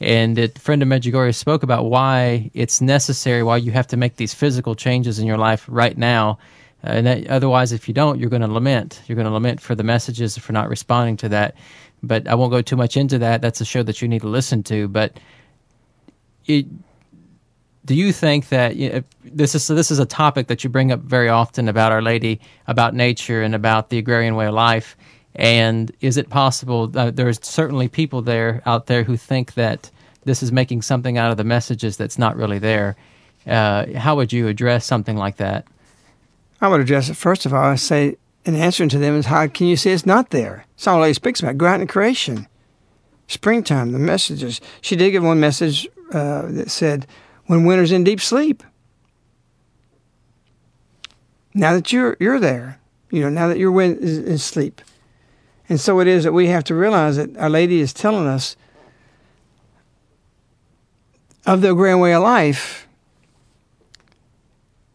and 0.00 0.38
it, 0.38 0.58
friend 0.58 0.82
of 0.82 0.88
Medjugorje 0.88 1.34
spoke 1.34 1.62
about 1.62 1.84
why 1.84 2.50
it's 2.54 2.80
necessary, 2.80 3.42
why 3.42 3.58
you 3.58 3.70
have 3.72 3.86
to 3.88 3.96
make 3.96 4.16
these 4.16 4.34
physical 4.34 4.74
changes 4.74 5.18
in 5.18 5.26
your 5.26 5.38
life 5.38 5.66
right 5.68 5.96
now. 5.96 6.38
Uh, 6.82 6.90
and 6.92 7.06
that, 7.06 7.26
otherwise, 7.28 7.72
if 7.72 7.86
you 7.88 7.94
don't, 7.94 8.18
you're 8.18 8.30
going 8.30 8.42
to 8.42 8.48
lament. 8.48 9.02
You're 9.06 9.16
going 9.16 9.26
to 9.26 9.32
lament 9.32 9.60
for 9.60 9.74
the 9.74 9.82
messages 9.84 10.38
for 10.38 10.52
not 10.52 10.68
responding 10.68 11.16
to 11.18 11.28
that. 11.28 11.54
But 12.02 12.26
I 12.26 12.34
won't 12.34 12.50
go 12.50 12.62
too 12.62 12.76
much 12.76 12.96
into 12.96 13.18
that. 13.18 13.42
That's 13.42 13.60
a 13.60 13.64
show 13.66 13.82
that 13.82 14.00
you 14.00 14.08
need 14.08 14.22
to 14.22 14.28
listen 14.28 14.62
to. 14.64 14.88
But 14.88 15.20
it, 16.46 16.66
do 17.90 17.96
you 17.96 18.12
think 18.12 18.50
that 18.50 18.76
you 18.76 18.88
know, 18.88 19.02
this 19.24 19.56
is 19.56 19.66
this 19.66 19.90
is 19.90 19.98
a 19.98 20.06
topic 20.06 20.46
that 20.46 20.62
you 20.62 20.70
bring 20.70 20.92
up 20.92 21.00
very 21.00 21.28
often 21.28 21.68
about 21.68 21.90
Our 21.90 22.00
Lady, 22.00 22.40
about 22.68 22.94
nature, 22.94 23.42
and 23.42 23.52
about 23.52 23.90
the 23.90 23.98
agrarian 23.98 24.36
way 24.36 24.46
of 24.46 24.54
life? 24.54 24.96
And 25.34 25.90
is 26.00 26.16
it 26.16 26.30
possible? 26.30 26.88
Uh, 26.94 27.10
there's 27.10 27.44
certainly 27.44 27.88
people 27.88 28.22
there 28.22 28.62
out 28.64 28.86
there 28.86 29.02
who 29.02 29.16
think 29.16 29.54
that 29.54 29.90
this 30.24 30.40
is 30.40 30.52
making 30.52 30.82
something 30.82 31.18
out 31.18 31.32
of 31.32 31.36
the 31.36 31.42
messages 31.42 31.96
that's 31.96 32.16
not 32.16 32.36
really 32.36 32.60
there. 32.60 32.94
Uh, 33.44 33.86
how 33.98 34.14
would 34.14 34.32
you 34.32 34.46
address 34.46 34.86
something 34.86 35.16
like 35.16 35.38
that? 35.38 35.66
I 36.60 36.68
would 36.68 36.80
address 36.80 37.08
it 37.08 37.16
first 37.16 37.44
of 37.44 37.52
all. 37.52 37.64
I 37.64 37.74
say, 37.74 38.18
in 38.44 38.54
answering 38.54 38.90
to 38.90 38.98
them, 38.98 39.16
is 39.16 39.26
how 39.26 39.48
can 39.48 39.66
you 39.66 39.74
say 39.74 39.90
it's 39.90 40.06
not 40.06 40.30
there? 40.30 40.64
All 40.86 41.00
Lady 41.00 41.14
speaks 41.14 41.40
about. 41.40 41.58
Go 41.58 41.66
out 41.66 41.80
in 41.80 41.88
creation, 41.88 42.46
springtime, 43.26 43.90
the 43.90 43.98
messages. 43.98 44.60
She 44.80 44.94
did 44.94 45.10
give 45.10 45.24
one 45.24 45.40
message 45.40 45.88
uh, 46.12 46.42
that 46.52 46.70
said, 46.70 47.08
"When 47.50 47.64
winter's 47.64 47.90
in 47.90 48.04
deep 48.04 48.20
sleep." 48.20 48.62
Now 51.52 51.74
that 51.74 51.92
you're 51.92 52.16
you're 52.20 52.38
there, 52.38 52.78
you 53.10 53.22
know, 53.22 53.28
now 53.28 53.48
that 53.48 53.58
you're 53.58 53.82
in, 53.82 53.98
in 53.98 54.38
sleep, 54.38 54.80
and 55.68 55.80
so 55.80 55.98
it 55.98 56.06
is 56.06 56.22
that 56.22 56.32
we 56.32 56.46
have 56.46 56.62
to 56.62 56.76
realize 56.76 57.16
that 57.16 57.36
Our 57.36 57.50
Lady 57.50 57.80
is 57.80 57.92
telling 57.92 58.28
us 58.28 58.54
of 61.44 61.60
the 61.60 61.74
grand 61.74 62.00
way 62.00 62.14
of 62.14 62.22
life 62.22 62.86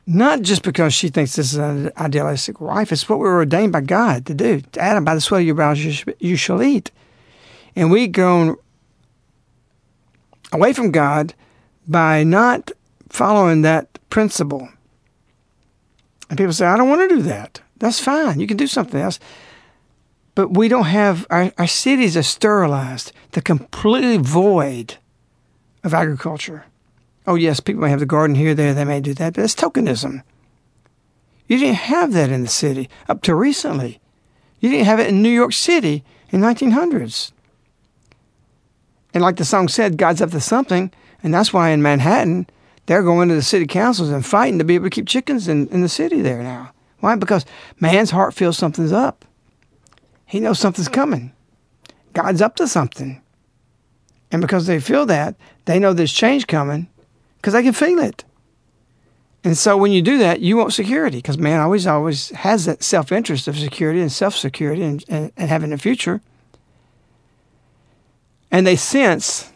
not 0.07 0.41
just 0.41 0.61
because 0.61 0.93
she 0.93 1.09
thinks 1.09 1.35
this 1.35 1.51
is 1.51 1.57
an 1.57 1.91
idealistic 1.97 2.61
life. 2.61 2.91
It's 2.91 3.09
what 3.09 3.19
we 3.19 3.23
were 3.23 3.37
ordained 3.37 3.73
by 3.73 3.81
God 3.81 4.25
to 4.27 4.33
do. 4.33 4.61
Adam, 4.77 5.03
by 5.03 5.15
the 5.15 5.19
sweat 5.19 5.41
of 5.41 5.45
your 5.47 5.55
brows 5.55 5.83
you, 6.19 6.35
shall 6.37 6.61
eat. 6.61 6.91
And 7.75 7.91
we've 7.91 8.11
gone 8.11 8.55
away 10.53 10.73
from 10.73 10.91
God 10.91 11.33
by 11.87 12.23
not 12.23 12.71
following 13.09 13.61
that 13.61 13.99
principle. 14.09 14.69
And 16.29 16.37
people 16.37 16.53
say, 16.53 16.65
I 16.65 16.77
don't 16.77 16.89
want 16.89 17.09
to 17.09 17.15
do 17.15 17.21
that. 17.23 17.61
That's 17.77 17.99
fine. 17.99 18.39
You 18.39 18.47
can 18.47 18.57
do 18.57 18.67
something 18.67 18.99
else. 18.99 19.19
But 20.33 20.53
we 20.53 20.67
don't 20.67 20.85
have, 20.85 21.25
our, 21.29 21.51
our 21.57 21.67
cities 21.67 22.17
are 22.17 22.23
sterilized. 22.23 23.13
They're 23.31 23.41
completely 23.41 24.17
void 24.17 24.95
of 25.83 25.93
agriculture. 25.93 26.65
Oh, 27.27 27.35
yes, 27.35 27.59
people 27.59 27.81
may 27.81 27.89
have 27.89 27.99
the 27.99 28.05
garden 28.05 28.35
here, 28.35 28.53
there, 28.53 28.73
they 28.73 28.83
may 28.83 28.99
do 28.99 29.13
that, 29.15 29.33
but 29.33 29.43
it's 29.43 29.55
tokenism. 29.55 30.23
You 31.47 31.57
didn't 31.57 31.75
have 31.75 32.13
that 32.13 32.31
in 32.31 32.41
the 32.41 32.47
city 32.47 32.89
up 33.07 33.21
to 33.23 33.35
recently. 33.35 33.99
You 34.59 34.69
didn't 34.69 34.85
have 34.85 34.99
it 34.99 35.07
in 35.07 35.21
New 35.21 35.29
York 35.29 35.53
City 35.53 36.03
in 36.29 36.41
1900s. 36.41 37.31
And 39.13 39.23
like 39.23 39.37
the 39.37 39.45
song 39.45 39.67
said, 39.67 39.97
God's 39.97 40.21
up 40.21 40.31
to 40.31 40.41
something, 40.41 40.91
and 41.25 41.33
that's 41.33 41.51
why 41.51 41.71
in 41.71 41.81
Manhattan 41.81 42.45
they're 42.85 43.01
going 43.01 43.29
to 43.29 43.35
the 43.35 43.41
city 43.41 43.65
councils 43.65 44.11
and 44.11 44.23
fighting 44.23 44.59
to 44.59 44.63
be 44.63 44.75
able 44.75 44.85
to 44.85 44.91
keep 44.91 45.07
chickens 45.07 45.47
in, 45.47 45.67
in 45.69 45.81
the 45.81 45.89
city 45.89 46.21
there 46.21 46.43
now. 46.43 46.71
Why? 46.99 47.15
Because 47.15 47.47
man's 47.79 48.11
heart 48.11 48.35
feels 48.35 48.59
something's 48.59 48.91
up. 48.91 49.25
He 50.27 50.39
knows 50.39 50.59
something's 50.59 50.87
coming. 50.87 51.33
God's 52.13 52.43
up 52.43 52.55
to 52.57 52.67
something. 52.67 53.23
And 54.31 54.39
because 54.39 54.67
they 54.67 54.79
feel 54.79 55.07
that, 55.07 55.35
they 55.65 55.79
know 55.79 55.93
there's 55.93 56.13
change 56.13 56.45
coming 56.45 56.89
because 57.37 57.53
they 57.53 57.63
can 57.63 57.73
feel 57.73 57.97
it. 57.97 58.23
And 59.43 59.57
so 59.57 59.77
when 59.77 59.91
you 59.91 60.03
do 60.03 60.19
that, 60.19 60.41
you 60.41 60.57
want 60.57 60.73
security 60.73 61.17
because 61.17 61.39
man 61.39 61.59
always, 61.59 61.87
always 61.87 62.29
has 62.29 62.65
that 62.65 62.83
self 62.83 63.11
interest 63.11 63.47
of 63.47 63.57
security 63.57 63.99
and 63.99 64.11
self 64.11 64.35
security 64.35 64.83
and, 64.83 65.03
and, 65.09 65.31
and 65.35 65.49
having 65.49 65.73
a 65.73 65.79
future. 65.79 66.21
And 68.51 68.67
they 68.67 68.75
sense 68.75 69.51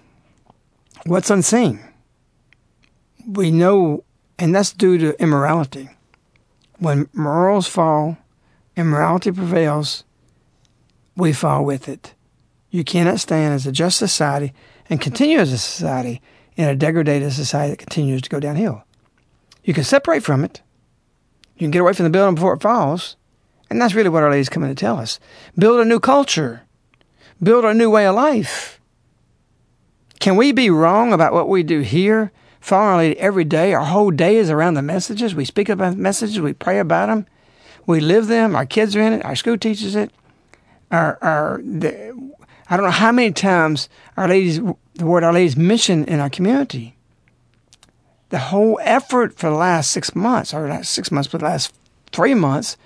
what's 1.10 1.32
unseen. 1.32 1.80
We 3.28 3.52
know, 3.52 4.04
and 4.38 4.54
that's 4.54 4.72
due 4.72 4.98
to 5.00 5.22
immorality. 5.22 5.90
When 6.78 7.10
morals 7.14 7.68
fall, 7.68 8.18
immorality 8.76 9.32
prevails, 9.32 10.04
we 11.16 11.34
fall 11.34 11.66
with 11.66 11.90
it. 11.90 12.14
You 12.70 12.84
cannot 12.84 13.20
stand 13.20 13.56
as 13.56 13.66
a 13.66 13.72
just 13.72 13.98
society 13.98 14.54
and 14.90 15.02
continue 15.02 15.40
as 15.40 15.52
a 15.52 15.58
society 15.58 16.22
in 16.56 16.70
a 16.70 16.76
degraded 16.76 17.34
society 17.34 17.72
that 17.72 17.80
continues 17.80 18.22
to 18.22 18.30
go 18.30 18.40
downhill. 18.40 18.84
You 19.64 19.74
can 19.74 19.84
separate 19.84 20.24
from 20.24 20.44
it. 20.44 20.62
You 21.56 21.66
can 21.66 21.72
get 21.72 21.82
away 21.82 21.94
from 21.94 22.06
the 22.06 22.10
building 22.12 22.36
before 22.36 22.54
it 22.54 22.62
falls. 22.62 23.18
And 23.70 23.82
that's 23.82 23.94
really 23.94 24.10
what 24.10 24.24
Our 24.24 24.32
Lady's 24.32 24.50
coming 24.50 24.70
to 24.70 24.76
tell 24.76 24.98
us. 24.98 25.20
Build 25.58 25.80
a 25.80 25.86
new 25.86 26.00
culture. 26.00 26.62
Build 27.42 27.66
a 27.66 27.74
new 27.74 27.90
way 27.90 28.08
of 28.08 28.16
life. 28.16 28.79
Can 30.20 30.36
we 30.36 30.52
be 30.52 30.70
wrong 30.70 31.14
about 31.14 31.34
what 31.34 31.50
we 31.50 31.64
do 31.64 31.80
here? 31.80 32.32
Lady 32.72 33.18
every 33.18 33.46
day. 33.46 33.74
Our 33.74 33.86
whole 33.86 34.12
day 34.12 34.36
is 34.36 34.50
around 34.50 34.74
the 34.74 34.82
messages. 34.82 35.34
We 35.34 35.46
speak 35.46 35.70
about 35.70 35.96
messages. 35.96 36.40
We 36.42 36.54
pray 36.54 36.80
about 36.80 37.08
them. 37.08 37.26
We 37.86 38.02
live 38.02 38.28
them. 38.28 38.56
Our 38.56 38.66
kids 38.66 38.96
are 38.96 39.02
in 39.02 39.14
it. 39.14 39.26
Our 39.26 39.36
school 39.36 39.58
teaches 39.58 39.96
it. 39.96 40.12
Our, 40.92 41.18
our, 41.22 41.62
the, 41.64 42.10
I 42.70 42.76
don't 42.76 42.86
know 42.86 42.92
how 42.92 43.12
many 43.12 43.32
times 43.32 43.88
Our 44.18 44.28
Lady's, 44.28 44.60
the 44.96 45.06
word 45.06 45.24
Our 45.24 45.34
Lady's 45.34 45.56
mission 45.56 46.04
in 46.06 46.20
our 46.20 46.30
community 46.30 46.96
the 48.30 48.40
whole 48.40 48.80
effort 48.84 49.38
for 49.38 49.50
the 49.50 49.56
last 49.56 49.92
six 49.92 50.16
months, 50.16 50.54
or 50.54 50.68
not 50.68 50.86
six 50.86 51.12
months, 51.12 51.28
but 51.28 51.40
the 51.40 51.46
last 51.46 51.74
three 52.12 52.34
months, 52.34 52.78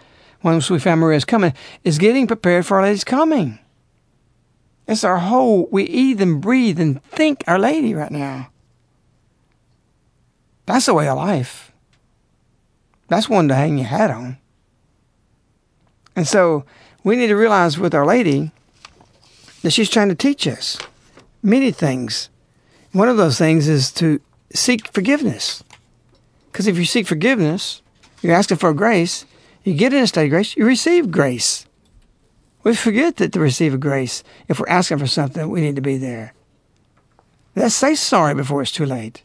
once 0.42 0.70
we 0.70 0.80
found 0.80 1.02
Maria's 1.02 1.26
coming, 1.26 1.54
is 1.84 1.98
getting 1.98 2.28
prepared 2.28 2.66
for 2.66 2.78
Our 2.78 2.84
Lady's 2.84 3.04
coming. 3.04 3.60
It's 4.88 5.04
our 5.04 5.20
whole, 5.20 5.68
we 5.72 5.84
eat 5.84 6.20
and 6.20 6.42
breathe 6.42 6.80
and 6.80 7.04
think 7.06 7.44
Our 7.48 7.60
Lady 7.60 7.94
right 7.94 8.12
now. 8.12 8.50
That's 10.66 10.86
the 10.86 10.94
way 10.94 11.08
of 11.08 11.18
life. 11.18 11.72
That's 13.08 13.30
one 13.30 13.48
to 13.48 13.56
hang 13.56 13.78
your 13.78 13.88
hat 13.88 14.12
on. 14.12 14.38
And 16.16 16.28
so 16.28 16.66
we 17.04 17.16
need 17.16 17.28
to 17.28 17.36
realize 17.36 17.78
with 17.78 17.94
Our 17.94 18.06
Lady 18.06 18.52
that 19.62 19.72
she's 19.72 19.90
trying 19.90 20.10
to 20.10 20.16
teach 20.16 20.48
us 20.48 20.78
many 21.42 21.72
things. 21.72 22.30
One 22.92 23.10
of 23.10 23.18
those 23.18 23.38
things 23.38 23.68
is 23.68 23.92
to 23.94 24.20
seek 24.54 24.92
forgiveness. 24.92 25.64
Because 26.52 26.68
if 26.68 26.78
you 26.78 26.86
seek 26.86 27.08
forgiveness, 27.08 27.82
you're 28.22 28.36
asking 28.36 28.58
for 28.58 28.74
grace, 28.74 29.26
you 29.64 29.74
get 29.74 29.94
in 29.94 30.04
a 30.04 30.08
state 30.08 30.26
of 30.26 30.30
grace, 30.30 30.56
you 30.56 30.66
receive 30.66 31.10
grace. 31.10 31.66
We 32.64 32.76
forget 32.76 33.18
that 33.18 33.34
to 33.34 33.40
receive 33.40 33.74
a 33.74 33.78
grace, 33.78 34.24
if 34.48 34.60
we're 34.60 34.70
asking 34.70 35.00
for 35.00 35.08
something, 35.08 35.50
we 35.50 35.62
need 35.62 35.76
to 35.76 35.82
be 35.82 35.98
there. 35.98 36.34
Let's 37.56 37.76
say 37.76 37.96
sorry 37.96 38.34
before 38.34 38.62
it's 38.62 38.72
too 38.72 38.86
late. 38.86 39.22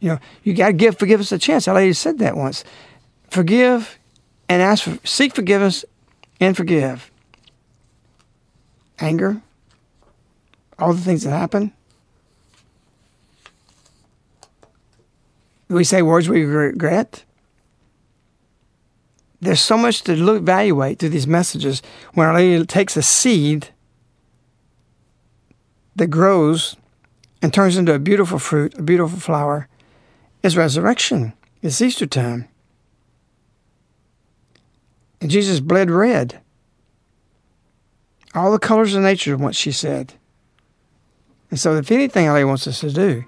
You 0.00 0.10
know, 0.10 0.18
you 0.42 0.52
got 0.54 0.66
to 0.66 0.72
give 0.72 0.98
forgiveness 0.98 1.30
a 1.30 1.38
chance. 1.38 1.68
Our 1.68 1.76
lady 1.76 1.92
said 1.92 2.18
that 2.18 2.36
once. 2.36 2.64
Forgive 3.30 3.98
and 4.48 4.60
ask 4.60 4.84
for, 4.84 4.98
seek 5.06 5.34
forgiveness 5.34 5.84
and 6.40 6.56
forgive. 6.56 7.10
Anger, 8.98 9.40
all 10.78 10.92
the 10.92 11.00
things 11.00 11.22
that 11.22 11.30
happen, 11.30 11.72
we 15.68 15.84
say 15.84 16.02
words 16.02 16.28
we 16.28 16.44
regret. 16.44 17.24
There's 19.42 19.60
so 19.60 19.76
much 19.76 20.02
to 20.02 20.14
look, 20.14 20.38
evaluate 20.38 21.00
through 21.00 21.08
these 21.08 21.26
messages. 21.26 21.82
When 22.14 22.28
Our 22.28 22.34
Lady 22.34 22.64
takes 22.64 22.96
a 22.96 23.02
seed 23.02 23.70
that 25.96 26.06
grows 26.06 26.76
and 27.42 27.52
turns 27.52 27.76
into 27.76 27.92
a 27.92 27.98
beautiful 27.98 28.38
fruit, 28.38 28.72
a 28.78 28.82
beautiful 28.82 29.18
flower, 29.18 29.66
is 30.44 30.56
resurrection. 30.56 31.32
It's 31.60 31.82
Easter 31.82 32.06
time. 32.06 32.46
And 35.20 35.28
Jesus 35.28 35.58
bled 35.58 35.90
red. 35.90 36.40
All 38.36 38.52
the 38.52 38.60
colors 38.60 38.94
of 38.94 39.02
nature, 39.02 39.36
what 39.36 39.56
she 39.56 39.72
said. 39.72 40.14
And 41.50 41.58
so, 41.58 41.76
if 41.76 41.90
anything, 41.90 42.28
Our 42.28 42.34
Lady 42.34 42.44
wants 42.44 42.68
us 42.68 42.78
to 42.80 42.92
do 42.92 43.24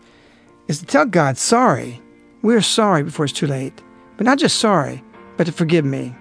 is 0.69 0.79
to 0.79 0.87
tell 0.87 1.07
God 1.07 1.37
sorry 1.37 2.01
we're 2.41 2.61
sorry 2.61 3.03
before 3.03 3.25
it's 3.25 3.35
too 3.35 3.47
late. 3.47 3.83
But 4.17 4.27
not 4.27 4.39
just 4.39 4.59
sorry, 4.59 5.03
but 5.37 5.45
to 5.47 5.53
forgive 5.53 5.85
me. 5.85 6.15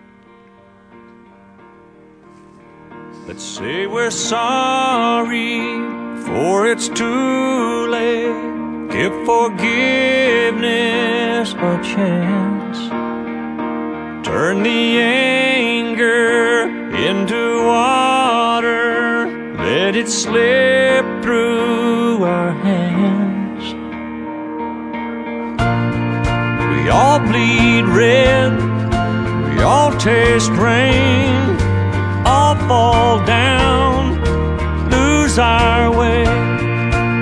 Let's 3.27 3.43
say 3.43 3.87
we're 3.87 4.11
sorry 4.11 5.77
for 6.25 6.67
it's 6.67 6.89
too 6.89 7.87
late. 7.87 8.89
Give 8.91 9.13
forgiveness 9.25 9.63
a 11.53 11.79
chance. 11.83 12.77
Turn 14.27 14.63
the 14.63 14.99
anger 14.99 16.67
into 16.95 17.65
water. 17.65 19.53
Let 19.57 19.95
it 19.95 20.09
slip 20.09 21.05
through 21.23 22.23
our 22.23 22.51
hands. 22.51 23.73
We 26.75 26.89
all 26.89 27.19
bleed 27.19 27.85
red, 27.85 28.72
we 29.63 29.69
all 29.69 29.93
taste 29.93 30.51
rain, 30.51 31.55
all 32.25 32.53
fall 32.67 33.25
down, 33.25 34.19
lose 34.89 35.39
our 35.39 35.89
way. 35.89 36.25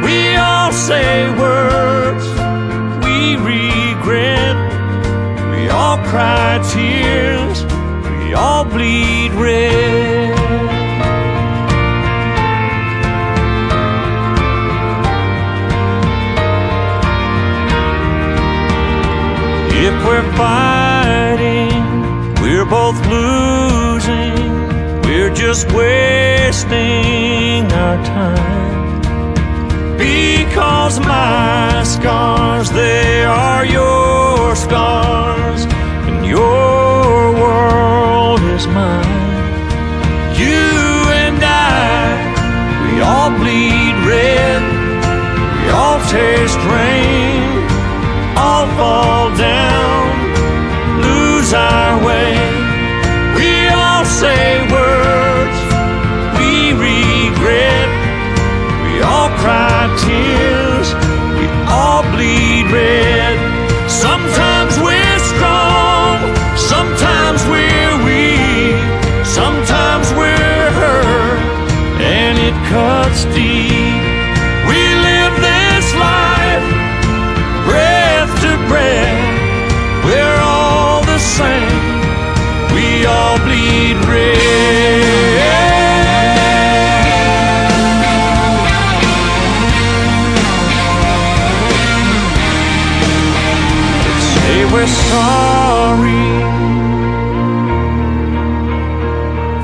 We 0.01 0.35
all 0.37 0.71
say 0.71 1.29
words 1.37 2.25
we 3.05 3.35
regret, 3.35 4.57
we 5.51 5.69
all 5.69 5.99
cry 6.09 6.57
tears, 6.73 7.63
we 8.23 8.33
all 8.33 8.65
bleed 8.65 9.33
red. 9.33 10.31
If 19.85 20.05
we're 20.07 20.23
we're 20.33 20.80
both 22.91 23.07
losing. 23.07 24.35
We're 25.03 25.33
just 25.33 25.71
wasting 25.71 27.71
our 27.71 27.97
time. 28.05 29.01
Because 29.97 30.99
my 30.99 31.83
scars, 31.83 32.69
they 32.71 33.23
are 33.23 33.65
your 33.65 34.55
scars, 34.55 35.65
and 36.07 36.25
your 36.25 37.33
world 37.33 38.41
is 38.41 38.67
mine. 38.67 39.21
You 40.43 40.65
and 41.23 41.39
I, 41.41 42.83
we 42.83 43.01
all 43.01 43.31
bleed 43.39 43.95
red, 44.11 44.61
we 45.63 45.69
all 45.69 45.99
taste 46.09 46.59
rain 46.75 47.61
all 48.37 48.65
fall 48.75 49.35
down, 49.37 51.01
lose 51.01 51.53
our 51.53 51.90
bleed 62.71 63.10
sorry, 95.11 96.27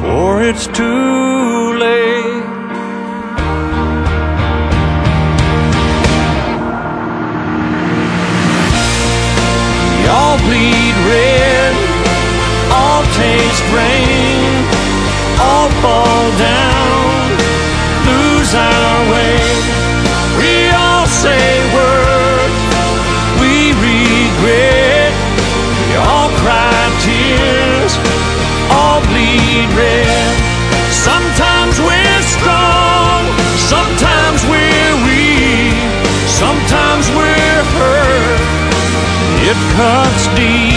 for 0.02 0.44
it's 0.50 0.68
too 0.68 0.87
It 39.50 39.56
cuts 39.78 40.28
deep. 40.36 40.77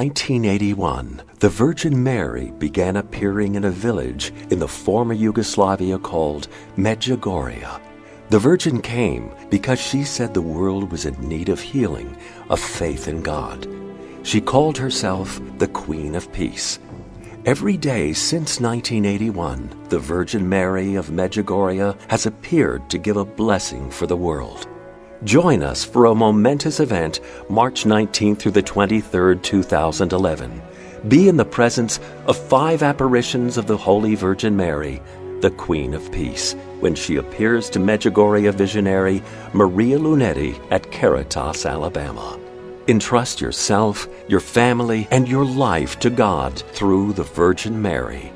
1981, 0.00 1.20
the 1.40 1.50
Virgin 1.50 2.02
Mary 2.02 2.52
began 2.52 2.96
appearing 2.96 3.54
in 3.54 3.64
a 3.66 3.70
village 3.70 4.32
in 4.48 4.58
the 4.58 4.66
former 4.66 5.12
Yugoslavia 5.12 5.98
called 5.98 6.48
Medjugorje. 6.78 7.78
The 8.30 8.38
Virgin 8.38 8.80
came 8.80 9.30
because 9.50 9.78
she 9.78 10.04
said 10.04 10.32
the 10.32 10.40
world 10.40 10.90
was 10.90 11.04
in 11.04 11.20
need 11.28 11.50
of 11.50 11.60
healing, 11.60 12.16
of 12.48 12.58
faith 12.58 13.08
in 13.08 13.20
God. 13.20 13.68
She 14.22 14.40
called 14.40 14.78
herself 14.78 15.38
the 15.58 15.68
Queen 15.68 16.14
of 16.14 16.32
Peace. 16.32 16.78
Every 17.44 17.76
day 17.76 18.14
since 18.14 18.58
1981, 18.58 19.88
the 19.90 19.98
Virgin 19.98 20.48
Mary 20.48 20.94
of 20.94 21.10
Medjugorje 21.10 21.94
has 22.08 22.24
appeared 22.24 22.88
to 22.88 22.96
give 22.96 23.18
a 23.18 23.24
blessing 23.26 23.90
for 23.90 24.06
the 24.06 24.16
world. 24.16 24.66
Join 25.24 25.62
us 25.62 25.84
for 25.84 26.06
a 26.06 26.14
momentous 26.14 26.80
event 26.80 27.20
March 27.50 27.84
19th 27.84 28.38
through 28.38 28.52
the 28.52 28.62
23rd, 28.62 29.42
2011. 29.42 30.62
Be 31.08 31.28
in 31.28 31.36
the 31.36 31.44
presence 31.44 32.00
of 32.26 32.38
five 32.38 32.82
apparitions 32.82 33.58
of 33.58 33.66
the 33.66 33.76
Holy 33.76 34.14
Virgin 34.14 34.56
Mary, 34.56 35.02
the 35.40 35.50
Queen 35.50 35.92
of 35.92 36.10
Peace, 36.10 36.54
when 36.80 36.94
she 36.94 37.16
appears 37.16 37.68
to 37.68 37.78
Medjugorje 37.78 38.54
visionary 38.54 39.22
Maria 39.52 39.98
Lunetti 39.98 40.58
at 40.70 40.90
Caritas, 40.90 41.66
Alabama. 41.66 42.40
Entrust 42.88 43.42
yourself, 43.42 44.08
your 44.26 44.40
family, 44.40 45.06
and 45.10 45.28
your 45.28 45.44
life 45.44 45.98
to 46.00 46.08
God 46.08 46.58
through 46.72 47.12
the 47.12 47.24
Virgin 47.24 47.80
Mary. 47.82 48.32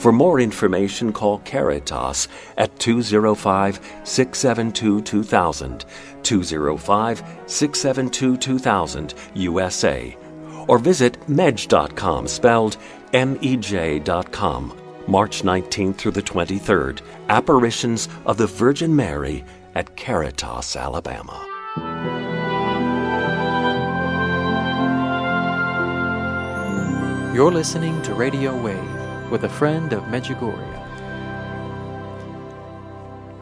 For 0.00 0.12
more 0.12 0.40
information, 0.40 1.12
call 1.12 1.40
Caritas 1.40 2.26
at 2.56 2.78
205 2.78 3.80
672 4.02 5.02
2000, 5.02 5.84
205 6.22 7.22
672 7.46 8.36
2000, 8.36 9.14
USA, 9.34 10.16
or 10.68 10.78
visit 10.78 11.18
mej.com, 11.28 12.26
spelled 12.26 12.76
M 13.12 13.38
E 13.40 13.56
J.com, 13.56 14.76
March 15.06 15.42
19th 15.42 15.96
through 15.96 16.12
the 16.12 16.22
23rd. 16.22 17.00
Apparitions 17.28 18.08
of 18.26 18.36
the 18.36 18.46
Virgin 18.46 18.94
Mary 18.94 19.44
at 19.74 19.96
Caritas, 19.96 20.76
Alabama. 20.76 21.46
You're 27.32 27.52
listening 27.52 28.02
to 28.02 28.14
Radio 28.14 28.60
Wave 28.60 29.30
with 29.30 29.44
a 29.44 29.48
friend 29.48 29.92
of 29.92 30.02
Medjugorje. 30.04 30.79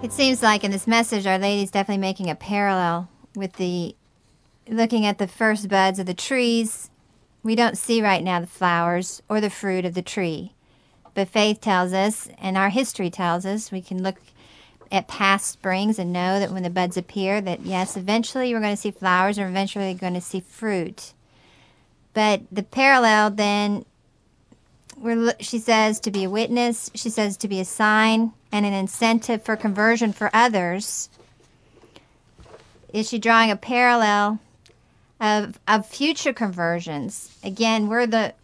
It 0.01 0.13
seems 0.13 0.45
like 0.45 0.63
in 0.63 0.71
this 0.71 0.87
message, 0.87 1.27
Our 1.27 1.39
Lady's 1.39 1.73
definitely 1.73 2.01
making 2.01 2.31
a 2.31 2.37
parallel 2.37 3.09
with 3.35 3.55
the 3.55 3.97
looking 4.69 5.05
at 5.05 5.19
the 5.19 5.27
first 5.27 5.69
buds 5.69 5.99
of 5.99 6.07
the 6.07 6.15
trees. 6.15 6.89
We 7.43 7.57
don't 7.57 7.77
see 7.77 8.01
right 8.01 8.23
now 8.23 8.39
the 8.39 8.47
flowers 8.47 9.23
or 9.29 9.41
the 9.41 9.51
fruit 9.51 9.85
of 9.85 9.95
the 9.95 10.03
tree. 10.03 10.53
But 11.15 11.29
faith 11.29 11.61
tells 11.61 11.93
us, 11.93 12.29
and 12.39 12.57
our 12.57 12.69
history 12.69 13.11
tells 13.11 13.45
us, 13.45 13.73
we 13.73 13.83
can 13.83 14.05
look 14.05 14.19
at 14.93 15.09
past 15.09 15.51
springs 15.51 15.99
and 15.99 16.13
know 16.13 16.39
that 16.39 16.53
when 16.53 16.63
the 16.63 16.71
buds 16.71 16.97
appear, 16.97 17.41
that 17.41 17.67
yes, 17.67 17.97
eventually 17.97 18.55
we're 18.55 18.61
going 18.61 18.77
to 18.77 18.81
see 18.81 18.93
flowers 18.93 19.37
or 19.37 19.49
eventually 19.49 19.93
we're 19.93 19.99
going 19.99 20.15
to 20.15 20.21
see 20.21 20.41
fruit. 20.41 21.13
But 22.15 22.43
the 22.53 22.63
parallel 22.63 23.31
then 23.31 23.85
she 25.41 25.59
says 25.59 25.99
to 26.01 26.13
be 26.13 26.25
a 26.25 26.31
witness, 26.31 26.91
she 26.95 27.11
says 27.11 27.37
to 27.39 27.49
be 27.49 27.59
a 27.59 27.65
sign 27.65 28.33
and 28.53 28.65
an 28.65 28.73
incentive 28.73 29.43
for 29.43 29.57
conversion 29.57 30.13
for 30.13 30.31
others. 30.33 31.09
Is 32.93 33.09
she 33.09 33.19
drawing 33.19 33.51
a 33.51 33.57
parallel 33.57 34.41
of 35.21 35.59
of 35.69 35.87
future 35.87 36.33
conversions? 36.33 37.37
Again, 37.43 37.89
we're 37.89 38.07
the 38.07 38.35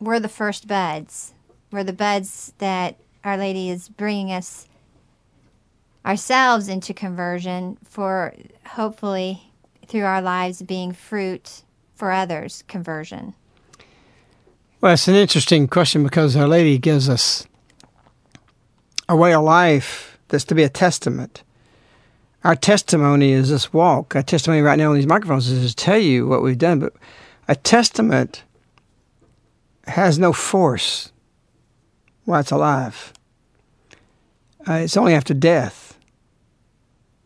we're 0.00 0.20
the 0.20 0.28
first 0.28 0.68
buds. 0.68 1.32
We're 1.70 1.84
the 1.84 1.92
buds 1.92 2.52
that 2.58 2.96
Our 3.24 3.36
Lady 3.36 3.68
is 3.70 3.88
bringing 3.88 4.32
us 4.32 4.68
ourselves 6.06 6.68
into 6.68 6.94
conversion 6.94 7.76
for 7.84 8.34
hopefully 8.66 9.42
through 9.86 10.04
our 10.04 10.22
lives 10.22 10.62
being 10.62 10.92
fruit 10.92 11.62
for 11.94 12.12
others 12.12 12.62
conversion. 12.68 13.34
Well, 14.80 14.92
it's 14.92 15.08
an 15.08 15.16
interesting 15.16 15.66
question 15.66 16.04
because 16.04 16.36
Our 16.36 16.46
Lady 16.46 16.78
gives 16.78 17.08
us 17.08 17.47
a 19.08 19.16
way 19.16 19.34
of 19.34 19.42
life 19.42 20.18
that's 20.28 20.44
to 20.44 20.54
be 20.54 20.62
a 20.62 20.68
testament. 20.68 21.42
Our 22.44 22.54
testimony 22.54 23.32
is 23.32 23.48
this 23.48 23.72
walk. 23.72 24.14
Our 24.14 24.22
testimony 24.22 24.62
right 24.62 24.78
now 24.78 24.90
on 24.90 24.96
these 24.96 25.06
microphones 25.06 25.48
is 25.48 25.74
to 25.74 25.76
tell 25.76 25.98
you 25.98 26.26
what 26.26 26.42
we've 26.42 26.58
done, 26.58 26.78
but 26.78 26.92
a 27.48 27.56
testament 27.56 28.44
has 29.86 30.18
no 30.18 30.32
force 30.32 31.12
while 32.24 32.40
it's 32.40 32.50
alive. 32.50 33.12
Uh, 34.68 34.74
it's 34.74 34.96
only 34.96 35.14
after 35.14 35.32
death 35.32 35.98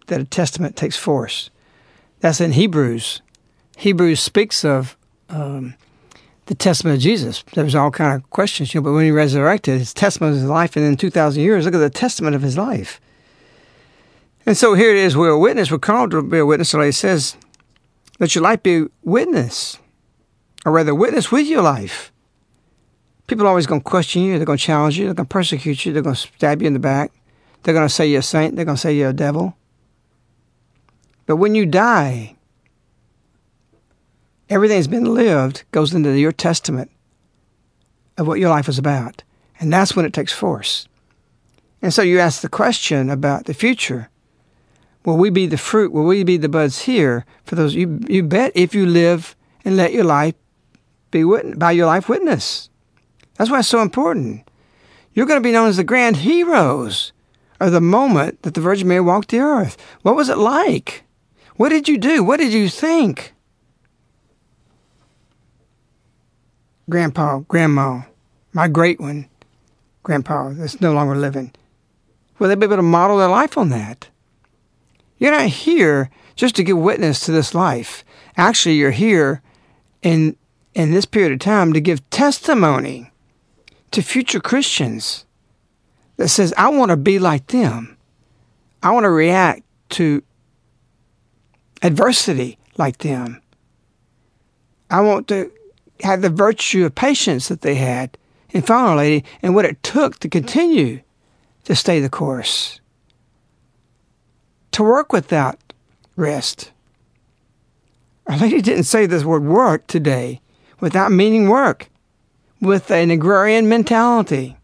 that 0.06 0.20
a 0.20 0.24
testament 0.24 0.76
takes 0.76 0.96
force. 0.96 1.50
That's 2.20 2.40
in 2.40 2.52
Hebrews. 2.52 3.20
Hebrews 3.76 4.20
speaks 4.20 4.64
of 4.64 4.96
um, 5.28 5.74
the 6.46 6.54
testament 6.54 6.96
of 6.96 7.02
Jesus. 7.02 7.44
There 7.54 7.64
was 7.64 7.74
all 7.74 7.90
kind 7.90 8.14
of 8.14 8.28
questions, 8.30 8.74
you 8.74 8.80
know, 8.80 8.84
but 8.84 8.92
when 8.92 9.04
he 9.04 9.10
resurrected, 9.10 9.78
his 9.78 9.94
testament 9.94 10.34
of 10.34 10.40
his 10.40 10.48
life, 10.48 10.76
and 10.76 10.84
in 10.84 10.96
2,000 10.96 11.42
years, 11.42 11.64
look 11.64 11.74
at 11.74 11.78
the 11.78 11.90
testament 11.90 12.34
of 12.34 12.42
his 12.42 12.58
life. 12.58 13.00
And 14.44 14.56
so 14.56 14.74
here 14.74 14.90
it 14.90 14.96
is, 14.96 15.16
we're 15.16 15.30
a 15.30 15.38
witness, 15.38 15.70
we're 15.70 15.78
called 15.78 16.10
to 16.10 16.22
be 16.22 16.38
a 16.38 16.46
witness. 16.46 16.70
So 16.70 16.80
it 16.80 16.92
says, 16.92 17.36
let 18.18 18.34
your 18.34 18.42
life 18.42 18.62
be 18.62 18.86
witness, 19.02 19.78
or 20.66 20.72
rather, 20.72 20.94
witness 20.94 21.30
with 21.30 21.46
your 21.46 21.62
life. 21.62 22.12
People 23.28 23.46
are 23.46 23.50
always 23.50 23.66
going 23.66 23.80
to 23.80 23.88
question 23.88 24.22
you, 24.22 24.36
they're 24.36 24.46
going 24.46 24.58
to 24.58 24.64
challenge 24.64 24.98
you, 24.98 25.06
they're 25.06 25.14
going 25.14 25.26
to 25.26 25.32
persecute 25.32 25.86
you, 25.86 25.92
they're 25.92 26.02
going 26.02 26.16
to 26.16 26.20
stab 26.20 26.60
you 26.60 26.66
in 26.66 26.72
the 26.72 26.80
back, 26.80 27.12
they're 27.62 27.74
going 27.74 27.86
to 27.86 27.94
say 27.94 28.06
you're 28.06 28.20
a 28.20 28.22
saint, 28.22 28.56
they're 28.56 28.64
going 28.64 28.76
to 28.76 28.80
say 28.80 28.94
you're 28.94 29.10
a 29.10 29.14
devil. 29.14 29.56
But 31.26 31.36
when 31.36 31.54
you 31.54 31.66
die, 31.66 32.34
everything 34.48 34.76
that's 34.76 34.86
been 34.86 35.14
lived 35.14 35.64
goes 35.70 35.94
into 35.94 36.18
your 36.18 36.32
testament 36.32 36.90
of 38.18 38.26
what 38.26 38.38
your 38.38 38.50
life 38.50 38.68
is 38.68 38.78
about. 38.78 39.22
And 39.60 39.72
that's 39.72 39.94
when 39.94 40.04
it 40.04 40.12
takes 40.12 40.32
force. 40.32 40.88
And 41.80 41.92
so 41.92 42.02
you 42.02 42.18
ask 42.18 42.40
the 42.40 42.48
question 42.48 43.10
about 43.10 43.46
the 43.46 43.54
future. 43.54 44.08
Will 45.04 45.16
we 45.16 45.30
be 45.30 45.46
the 45.46 45.58
fruit? 45.58 45.92
Will 45.92 46.04
we 46.04 46.22
be 46.22 46.36
the 46.36 46.48
buds 46.48 46.82
here 46.82 47.24
for 47.44 47.56
those? 47.56 47.74
You, 47.74 48.00
you 48.08 48.22
bet 48.22 48.52
if 48.54 48.74
you 48.74 48.86
live 48.86 49.34
and 49.64 49.76
let 49.76 49.92
your 49.92 50.04
life 50.04 50.34
be 51.10 51.24
witness, 51.24 51.56
by 51.58 51.72
your 51.72 51.86
life 51.86 52.08
witness. 52.08 52.70
That's 53.36 53.50
why 53.50 53.60
it's 53.60 53.68
so 53.68 53.82
important. 53.82 54.48
You're 55.14 55.26
going 55.26 55.40
to 55.40 55.46
be 55.46 55.52
known 55.52 55.68
as 55.68 55.76
the 55.76 55.84
grand 55.84 56.18
heroes 56.18 57.12
of 57.60 57.72
the 57.72 57.80
moment 57.80 58.42
that 58.42 58.54
the 58.54 58.60
Virgin 58.60 58.88
Mary 58.88 59.00
walked 59.00 59.30
the 59.30 59.38
earth. 59.38 59.76
What 60.02 60.16
was 60.16 60.28
it 60.28 60.38
like? 60.38 61.04
What 61.56 61.68
did 61.68 61.88
you 61.88 61.98
do? 61.98 62.24
What 62.24 62.38
did 62.38 62.52
you 62.52 62.68
think? 62.68 63.31
Grandpa, 66.90 67.38
Grandma, 67.40 68.02
my 68.52 68.68
great 68.68 69.00
one, 69.00 69.28
grandpa 70.02 70.50
that's 70.50 70.80
no 70.80 70.92
longer 70.92 71.14
living? 71.14 71.52
Will 72.38 72.48
they 72.48 72.54
be 72.54 72.64
able 72.64 72.76
to 72.76 72.82
model 72.82 73.18
their 73.18 73.28
life 73.28 73.56
on 73.56 73.68
that? 73.68 74.08
You're 75.18 75.30
not 75.30 75.46
here 75.46 76.10
just 76.34 76.56
to 76.56 76.64
give 76.64 76.76
witness 76.76 77.20
to 77.20 77.32
this 77.32 77.54
life. 77.54 78.04
Actually, 78.36 78.74
you're 78.74 78.90
here 78.90 79.42
in 80.02 80.36
in 80.74 80.90
this 80.90 81.04
period 81.04 81.32
of 81.32 81.38
time 81.38 81.72
to 81.72 81.80
give 81.80 82.08
testimony 82.10 83.10
to 83.90 84.02
future 84.02 84.40
Christians 84.40 85.26
that 86.16 86.28
says, 86.28 86.54
I 86.56 86.70
want 86.70 86.90
to 86.90 86.96
be 86.96 87.18
like 87.18 87.48
them. 87.48 87.96
I 88.82 88.90
want 88.90 89.04
to 89.04 89.10
react 89.10 89.62
to 89.90 90.22
adversity 91.82 92.58
like 92.78 92.98
them. 92.98 93.42
I 94.90 95.02
want 95.02 95.28
to 95.28 95.52
have 96.02 96.22
the 96.22 96.30
virtue 96.30 96.84
of 96.84 96.94
patience 96.94 97.48
that 97.48 97.62
they 97.62 97.76
had 97.76 98.16
in 98.50 98.62
Lady 98.96 99.24
and 99.42 99.54
what 99.54 99.64
it 99.64 99.82
took 99.82 100.18
to 100.20 100.28
continue 100.28 101.00
to 101.64 101.74
stay 101.74 102.00
the 102.00 102.08
course. 102.08 102.80
To 104.72 104.82
work 104.82 105.12
without 105.12 105.58
rest. 106.16 106.72
Our 108.26 108.38
Lady 108.38 108.60
didn't 108.60 108.84
say 108.84 109.06
this 109.06 109.24
word 109.24 109.44
work 109.44 109.86
today 109.86 110.40
without 110.80 111.12
meaning 111.12 111.48
work, 111.48 111.88
with 112.60 112.90
an 112.90 113.10
agrarian 113.10 113.68
mentality, 113.68 114.56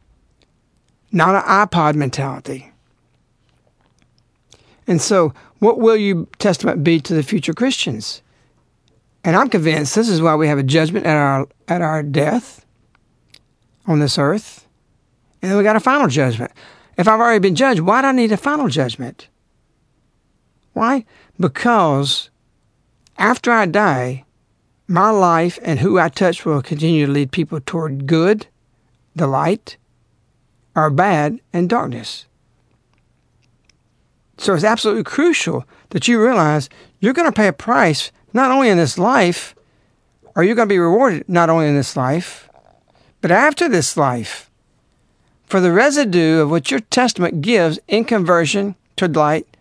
not 1.13 1.35
an 1.35 1.43
iPod 1.43 1.95
mentality. 1.95 2.73
And 4.87 5.03
so, 5.03 5.35
what 5.59 5.79
will 5.79 5.97
your 5.97 6.27
testament 6.39 6.83
be 6.83 7.01
to 7.01 7.15
the 7.15 7.23
future 7.23 7.53
Christians? 7.53 8.23
And 9.29 9.37
I'm 9.37 9.51
convinced 9.51 9.95
this 9.95 10.09
is 10.09 10.23
why 10.23 10.37
we 10.37 10.49
have 10.49 10.57
a 10.57 10.63
judgment 10.63 11.05
at 11.05 11.15
our 11.15 11.47
at 11.69 11.83
our 11.83 12.03
death 12.03 12.65
on 13.87 13.99
this 13.99 14.17
earth. 14.17 14.67
And 15.43 15.51
then 15.51 15.59
we 15.59 15.65
got 15.65 15.77
a 15.77 15.81
final 15.81 16.09
judgment. 16.09 16.51
If 16.97 17.07
I've 17.07 17.21
already 17.21 17.39
been 17.39 17.55
judged, 17.55 17.81
why 17.81 18.01
do 18.01 18.09
I 18.09 18.13
need 18.13 18.33
a 18.33 18.39
final 18.39 18.69
judgment? 18.69 19.29
Why? 20.73 21.05
Because 21.39 22.31
after 23.19 23.53
I 23.53 23.67
die, 23.67 24.25
my 24.87 25.11
life 25.11 25.59
and 25.61 25.81
who 25.81 25.99
I 25.99 26.09
touch 26.09 26.47
will 26.47 26.63
continue 26.63 27.05
to 27.05 27.13
lead 27.13 27.31
people 27.31 27.61
toward 27.61 28.07
good, 28.07 28.47
the 29.15 29.27
light, 29.27 29.77
or 30.75 30.89
bad 30.89 31.39
and 31.53 31.69
darkness. 31.69 32.25
So 34.39 34.55
it's 34.55 34.65
absolutely 34.65 35.05
crucial 35.05 35.67
that 35.91 36.09
you 36.09 36.19
realize 36.19 36.71
you're 36.99 37.13
going 37.13 37.29
to 37.29 37.41
pay 37.41 37.49
a 37.49 37.53
price 37.53 38.11
not 38.33 38.51
only 38.51 38.69
in 38.69 38.79
this 38.79 38.99
life, 38.99 39.55
are 40.35 40.45
you're 40.45 40.55
going 40.55 40.69
to 40.69 40.73
be 40.73 40.79
rewarded 40.79 41.29
not 41.29 41.51
only 41.51 41.67
in 41.67 41.75
this 41.75 41.97
life, 41.97 42.49
but 43.21 43.31
after 43.31 43.69
this 43.69 43.97
life 43.97 44.51
for 45.47 45.61
the 45.61 45.73
residue 45.73 46.41
of 46.41 46.51
what 46.51 46.71
your 46.71 46.81
testament 46.81 47.41
gives 47.41 47.79
in 47.89 48.05
conversion 48.05 48.77
to 48.97 49.09
light 49.09 49.57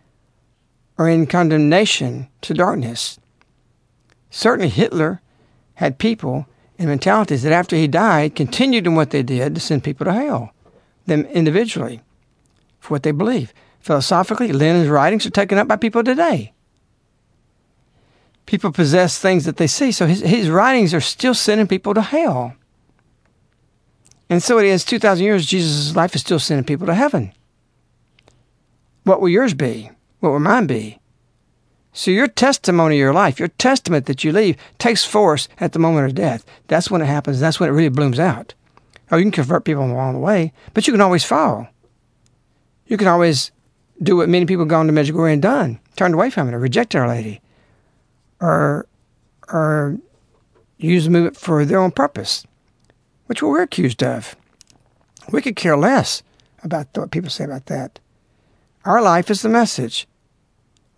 or 0.97 1.07
in 1.07 1.25
condemnation 1.25 2.27
to 2.41 2.53
darkness. 2.53 3.19
Certainly, 4.29 4.69
Hitler 4.69 5.21
had 5.75 5.97
people 5.97 6.45
and 6.77 6.89
mentalities 6.89 7.43
that 7.43 7.53
after 7.53 7.75
he 7.75 7.87
died 7.87 8.35
continued 8.35 8.85
in 8.85 8.95
what 8.95 9.11
they 9.11 9.23
did 9.23 9.55
to 9.55 9.61
send 9.61 9.83
people 9.83 10.05
to 10.05 10.13
hell, 10.13 10.53
them 11.05 11.25
individually, 11.25 12.01
for 12.79 12.95
what 12.95 13.03
they 13.03 13.11
believe. 13.11 13.53
Philosophically, 13.79 14.51
Lenin's 14.51 14.89
writings 14.89 15.25
are 15.25 15.31
taken 15.31 15.57
up 15.57 15.67
by 15.67 15.75
people 15.75 16.03
today. 16.03 16.53
People 18.47 18.71
possess 18.71 19.19
things 19.19 19.45
that 19.45 19.57
they 19.57 19.67
see, 19.67 19.91
so 19.91 20.07
his, 20.07 20.21
his 20.21 20.49
writings 20.49 20.93
are 20.93 21.01
still 21.01 21.35
sending 21.35 21.67
people 21.67 21.93
to 21.93 22.01
hell. 22.01 22.55
And 24.29 24.41
so 24.41 24.57
it 24.57 24.65
is 24.65 24.83
2,000 24.83 25.23
years, 25.23 25.45
Jesus' 25.45 25.95
life 25.95 26.15
is 26.15 26.21
still 26.21 26.39
sending 26.39 26.65
people 26.65 26.87
to 26.87 26.95
heaven. 26.95 27.31
What 29.03 29.21
will 29.21 29.29
yours 29.29 29.53
be? 29.53 29.91
What 30.19 30.31
will 30.31 30.39
mine 30.39 30.65
be? 30.65 30.99
So 31.93 32.11
your 32.11 32.27
testimony 32.27 32.95
of 32.95 32.99
your 32.99 33.13
life, 33.13 33.39
your 33.39 33.47
testament 33.47 34.05
that 34.05 34.23
you 34.23 34.31
leave, 34.31 34.57
takes 34.77 35.03
force 35.03 35.47
at 35.59 35.73
the 35.73 35.79
moment 35.79 36.07
of 36.07 36.15
death. 36.15 36.45
That's 36.67 36.91
when 36.91 37.01
it 37.01 37.05
happens. 37.05 37.39
That's 37.39 37.59
when 37.59 37.69
it 37.69 37.73
really 37.73 37.89
blooms 37.89 38.19
out. 38.19 38.53
Oh, 39.11 39.17
you 39.17 39.23
can 39.23 39.31
convert 39.31 39.65
people 39.65 39.83
along 39.83 40.13
the 40.13 40.19
way, 40.19 40.51
but 40.73 40.85
you 40.85 40.93
can 40.93 41.01
always 41.01 41.23
fall. 41.23 41.67
You 42.87 42.97
can 42.97 43.07
always 43.07 43.51
do 44.01 44.17
what 44.17 44.29
many 44.29 44.45
people 44.45 44.63
have 44.63 44.69
gone 44.69 44.87
to 44.87 44.93
Medjugorje 44.93 45.33
and 45.33 45.41
done, 45.41 45.79
turned 45.95 46.13
away 46.13 46.29
from 46.29 46.47
it, 46.47 46.53
or 46.53 46.59
rejected 46.59 46.99
Our 46.99 47.07
Lady, 47.07 47.41
or 48.39 48.87
or 49.49 49.97
use 50.77 51.05
the 51.05 51.09
movement 51.09 51.37
for 51.37 51.65
their 51.65 51.79
own 51.79 51.91
purpose, 51.91 52.45
which 53.25 53.41
we're 53.41 53.61
accused 53.61 54.03
of. 54.03 54.35
We 55.31 55.41
could 55.41 55.55
care 55.55 55.77
less 55.77 56.23
about 56.63 56.87
what 56.95 57.11
people 57.11 57.29
say 57.29 57.45
about 57.45 57.65
that. 57.67 57.99
Our 58.85 59.01
life 59.01 59.29
is 59.29 59.41
the 59.41 59.49
message. 59.49 60.07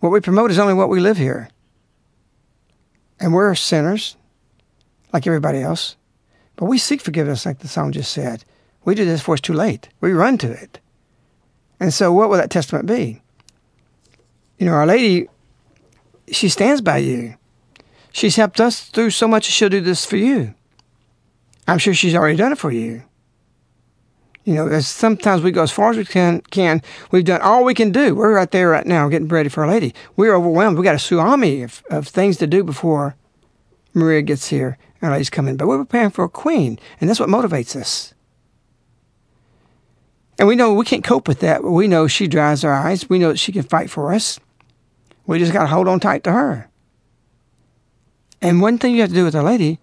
What 0.00 0.10
we 0.10 0.20
promote 0.20 0.50
is 0.50 0.58
only 0.58 0.74
what 0.74 0.88
we 0.88 1.00
live 1.00 1.16
here. 1.16 1.48
And 3.18 3.34
we're 3.34 3.54
sinners, 3.54 4.16
like 5.12 5.26
everybody 5.26 5.60
else. 5.60 5.96
But 6.56 6.66
we 6.66 6.78
seek 6.78 7.00
forgiveness, 7.00 7.44
like 7.44 7.58
the 7.58 7.68
song 7.68 7.92
just 7.92 8.12
said. 8.12 8.44
We 8.84 8.94
do 8.94 9.04
this 9.04 9.20
before 9.20 9.34
it's 9.34 9.42
too 9.42 9.52
late. 9.52 9.88
We 10.00 10.12
run 10.12 10.38
to 10.38 10.50
it. 10.50 10.78
And 11.78 11.92
so, 11.92 12.12
what 12.12 12.28
will 12.28 12.36
that 12.36 12.50
testament 12.50 12.86
be? 12.86 13.22
You 14.58 14.66
know, 14.66 14.72
Our 14.72 14.86
Lady, 14.86 15.28
she 16.32 16.48
stands 16.48 16.80
by 16.80 16.98
you. 16.98 17.36
She's 18.12 18.36
helped 18.36 18.60
us 18.60 18.88
through 18.88 19.10
so 19.10 19.28
much, 19.28 19.44
she'll 19.44 19.68
do 19.68 19.80
this 19.80 20.04
for 20.04 20.16
you. 20.16 20.54
I'm 21.68 21.78
sure 21.78 21.94
she's 21.94 22.14
already 22.14 22.36
done 22.36 22.52
it 22.52 22.58
for 22.58 22.72
you. 22.72 23.02
You 24.44 24.54
know, 24.54 24.68
as 24.68 24.88
sometimes 24.88 25.42
we 25.42 25.52
go 25.52 25.62
as 25.62 25.70
far 25.70 25.90
as 25.90 25.96
we 25.96 26.04
can. 26.04 26.40
Can 26.50 26.82
we've 27.10 27.24
done 27.24 27.42
all 27.42 27.62
we 27.62 27.74
can 27.74 27.92
do? 27.92 28.14
We're 28.14 28.34
right 28.34 28.50
there 28.50 28.70
right 28.70 28.86
now, 28.86 29.08
getting 29.08 29.28
ready 29.28 29.48
for 29.48 29.64
Our 29.64 29.70
Lady. 29.70 29.94
We're 30.16 30.34
overwhelmed. 30.34 30.76
We've 30.76 30.84
got 30.84 30.94
a 30.94 30.98
tsunami 30.98 31.62
of, 31.62 31.82
of 31.90 32.08
things 32.08 32.38
to 32.38 32.46
do 32.46 32.64
before 32.64 33.16
Maria 33.92 34.22
gets 34.22 34.48
here 34.48 34.78
and 35.00 35.08
Our 35.08 35.12
Lady's 35.12 35.30
coming. 35.30 35.56
But 35.56 35.68
we're 35.68 35.78
preparing 35.78 36.10
for 36.10 36.24
a 36.24 36.28
Queen, 36.28 36.78
and 37.00 37.08
that's 37.08 37.20
what 37.20 37.28
motivates 37.28 37.76
us. 37.76 38.14
And 40.38 40.48
we 40.48 40.56
know 40.56 40.72
we 40.72 40.86
can't 40.86 41.04
cope 41.04 41.28
with 41.28 41.40
that, 41.40 41.62
we 41.62 41.86
know 41.86 42.06
she 42.06 42.26
dries 42.26 42.64
our 42.64 42.72
eyes. 42.72 43.10
We 43.10 43.18
know 43.18 43.28
that 43.28 43.38
she 43.38 43.52
can 43.52 43.62
fight 43.62 43.90
for 43.90 44.12
us. 44.14 44.40
We 45.26 45.38
just 45.38 45.52
got 45.52 45.62
to 45.62 45.68
hold 45.68 45.88
on 45.88 46.00
tight 46.00 46.24
to 46.24 46.32
her. 46.32 46.68
And 48.42 48.60
one 48.60 48.78
thing 48.78 48.94
you 48.94 49.02
have 49.02 49.10
to 49.10 49.14
do 49.14 49.24
with 49.24 49.34
a 49.34 49.42
Lady 49.42 49.78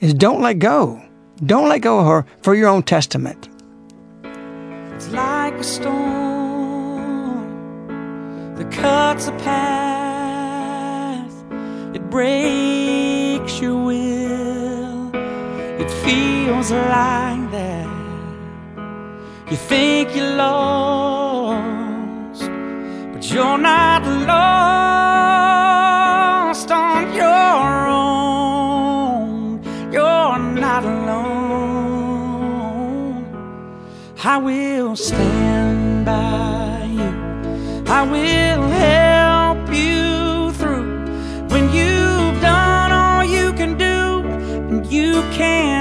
is 0.00 0.14
don't 0.14 0.40
let 0.40 0.58
go. 0.58 1.02
Don't 1.44 1.68
let 1.68 1.80
go 1.80 2.00
of 2.00 2.06
her 2.06 2.26
for 2.42 2.54
your 2.54 2.68
own 2.68 2.82
testament. 2.82 3.48
It's 4.94 5.08
like 5.10 5.54
a 5.54 5.64
storm 5.64 7.46
that 8.56 8.70
cuts 8.70 9.28
a 9.28 9.32
path. 9.32 11.32
It 11.94 12.08
breaks 12.10 13.60
your 13.60 13.84
will. 13.84 15.10
It 15.14 15.90
feels 16.04 16.70
like 16.70 17.50
that. 17.50 17.88
You 19.50 19.56
think 19.56 20.14
you're 20.14 20.36
lost, 20.36 21.29
you're 23.32 23.58
not 23.58 24.02
lost 24.26 25.50
on 26.70 27.14
your 27.14 27.88
own. 27.88 29.62
You're 29.92 30.38
not 30.38 30.84
alone. 30.84 31.20
I 34.24 34.36
will 34.38 34.96
stand 34.96 36.04
by 36.04 36.88
you. 36.98 37.12
I 37.86 38.02
will 38.02 38.62
help 38.68 39.72
you 39.72 40.52
through 40.52 41.06
when 41.50 41.64
you've 41.72 42.40
done 42.40 42.90
all 42.92 43.24
you 43.24 43.52
can 43.52 43.78
do 43.78 44.24
and 44.70 44.86
you 44.92 45.22
can't 45.32 45.79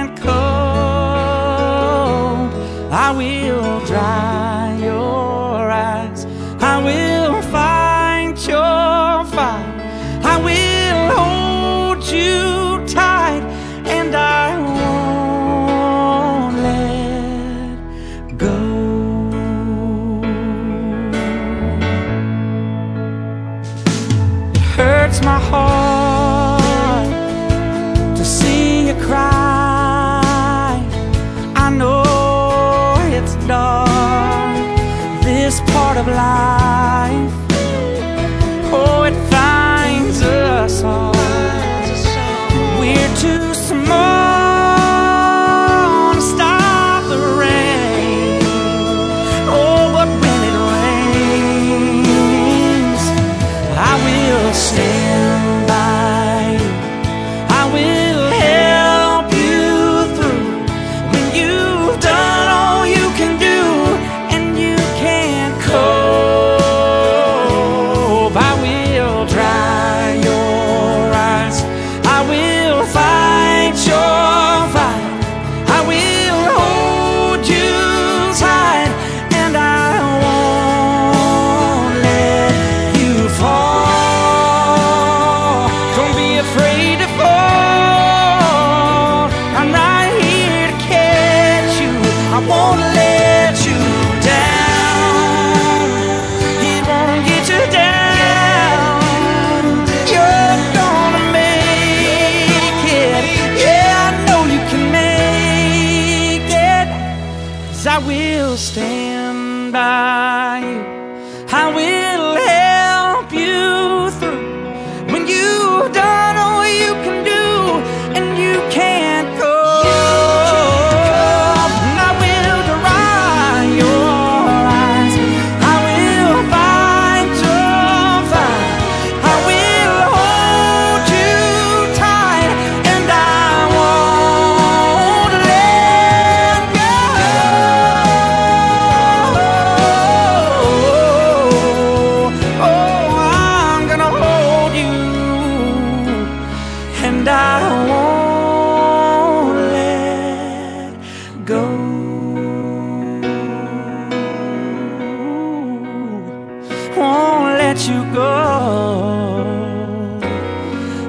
let 157.79 157.87
you 157.87 158.13
go. 158.13 159.43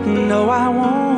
No, 0.07 0.49
I 0.49 0.69
won't. 0.69 1.11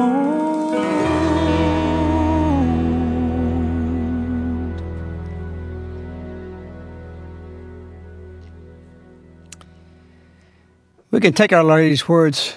We 11.10 11.20
can 11.20 11.34
take 11.34 11.52
Our 11.52 11.62
Lady's 11.62 12.08
words 12.08 12.54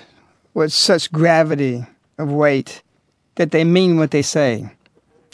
with 0.53 0.71
such 0.71 1.11
gravity 1.11 1.85
of 2.17 2.31
weight 2.31 2.81
that 3.35 3.51
they 3.51 3.65
mean 3.65 3.97
what 3.97 4.11
they 4.11 4.21
say. 4.21 4.69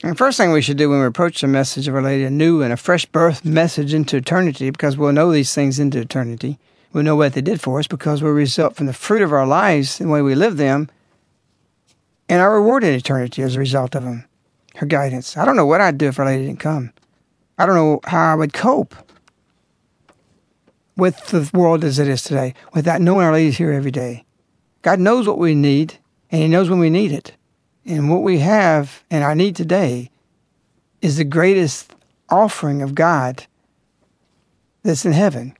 And 0.04 0.18
first 0.18 0.38
thing 0.38 0.52
we 0.52 0.64
should 0.64 0.78
do 0.78 0.90
when 0.90 1.00
we 1.00 1.06
approach 1.06 1.42
the 1.42 1.48
message 1.48 1.88
of 1.88 1.94
Our 1.94 2.02
Lady, 2.02 2.24
a 2.24 2.32
new 2.32 2.64
and 2.64 2.74
a 2.74 2.78
fresh 2.78 3.06
birth 3.06 3.46
message 3.46 3.94
into 3.94 4.18
eternity, 4.18 4.72
because 4.72 4.98
we'll 4.98 5.12
know 5.12 5.32
these 5.32 5.54
things 5.54 5.80
into 5.80 6.00
eternity. 6.00 6.58
We'll 6.94 7.04
know 7.04 7.16
what 7.16 7.34
they 7.34 7.42
did 7.42 7.62
for 7.62 7.80
us 7.80 7.88
because 7.88 8.22
we'll 8.22 8.34
result 8.34 8.76
from 8.76 8.86
the 8.86 8.94
fruit 8.94 9.22
of 9.22 9.32
our 9.32 9.48
lives, 9.48 10.00
and 10.00 10.10
the 10.10 10.14
way 10.14 10.22
we 10.22 10.36
live 10.36 10.58
them, 10.58 10.90
and 12.28 12.42
our 12.42 12.54
reward 12.54 12.84
in 12.84 12.94
eternity 12.94 13.42
as 13.42 13.56
a 13.56 13.60
result 13.60 13.96
of 13.96 14.04
them. 14.04 14.26
Her 14.76 14.86
guidance. 14.86 15.36
I 15.36 15.46
don't 15.46 15.58
know 15.58 15.66
what 15.66 15.82
I'd 15.82 15.98
do 15.98 16.08
if 16.08 16.20
Our 16.20 16.26
Lady 16.26 16.46
didn't 16.46 16.62
come. 16.62 16.94
I 17.58 17.66
don't 17.66 17.76
know 17.76 18.00
how 18.06 18.32
I 18.32 18.36
would 18.36 18.54
cope 18.54 18.96
with 20.96 21.28
the 21.28 21.50
world 21.54 21.84
as 21.84 22.00
it 22.00 22.08
is 22.08 22.24
today 22.24 22.54
without 22.74 23.02
knowing 23.02 23.26
Our 23.26 23.34
Lady's 23.34 23.58
here 23.58 23.72
every 23.72 23.92
day. 23.92 24.26
God 24.82 25.00
knows 25.00 25.28
what 25.28 25.38
we 25.38 25.56
need, 25.56 25.96
and 26.32 26.42
He 26.42 26.48
knows 26.48 26.70
when 26.70 26.80
we 26.80 26.90
need 26.90 27.12
it. 27.12 27.34
And 27.86 28.10
what 28.10 28.24
we 28.24 28.40
have 28.40 29.04
and 29.10 29.24
our 29.24 29.36
need 29.36 29.56
today 29.56 30.10
is 31.02 31.18
the 31.18 31.24
greatest 31.24 31.94
offering 32.30 32.82
of 32.82 32.96
God 32.96 33.46
that's 34.84 35.06
in 35.06 35.12
heaven. 35.12 35.56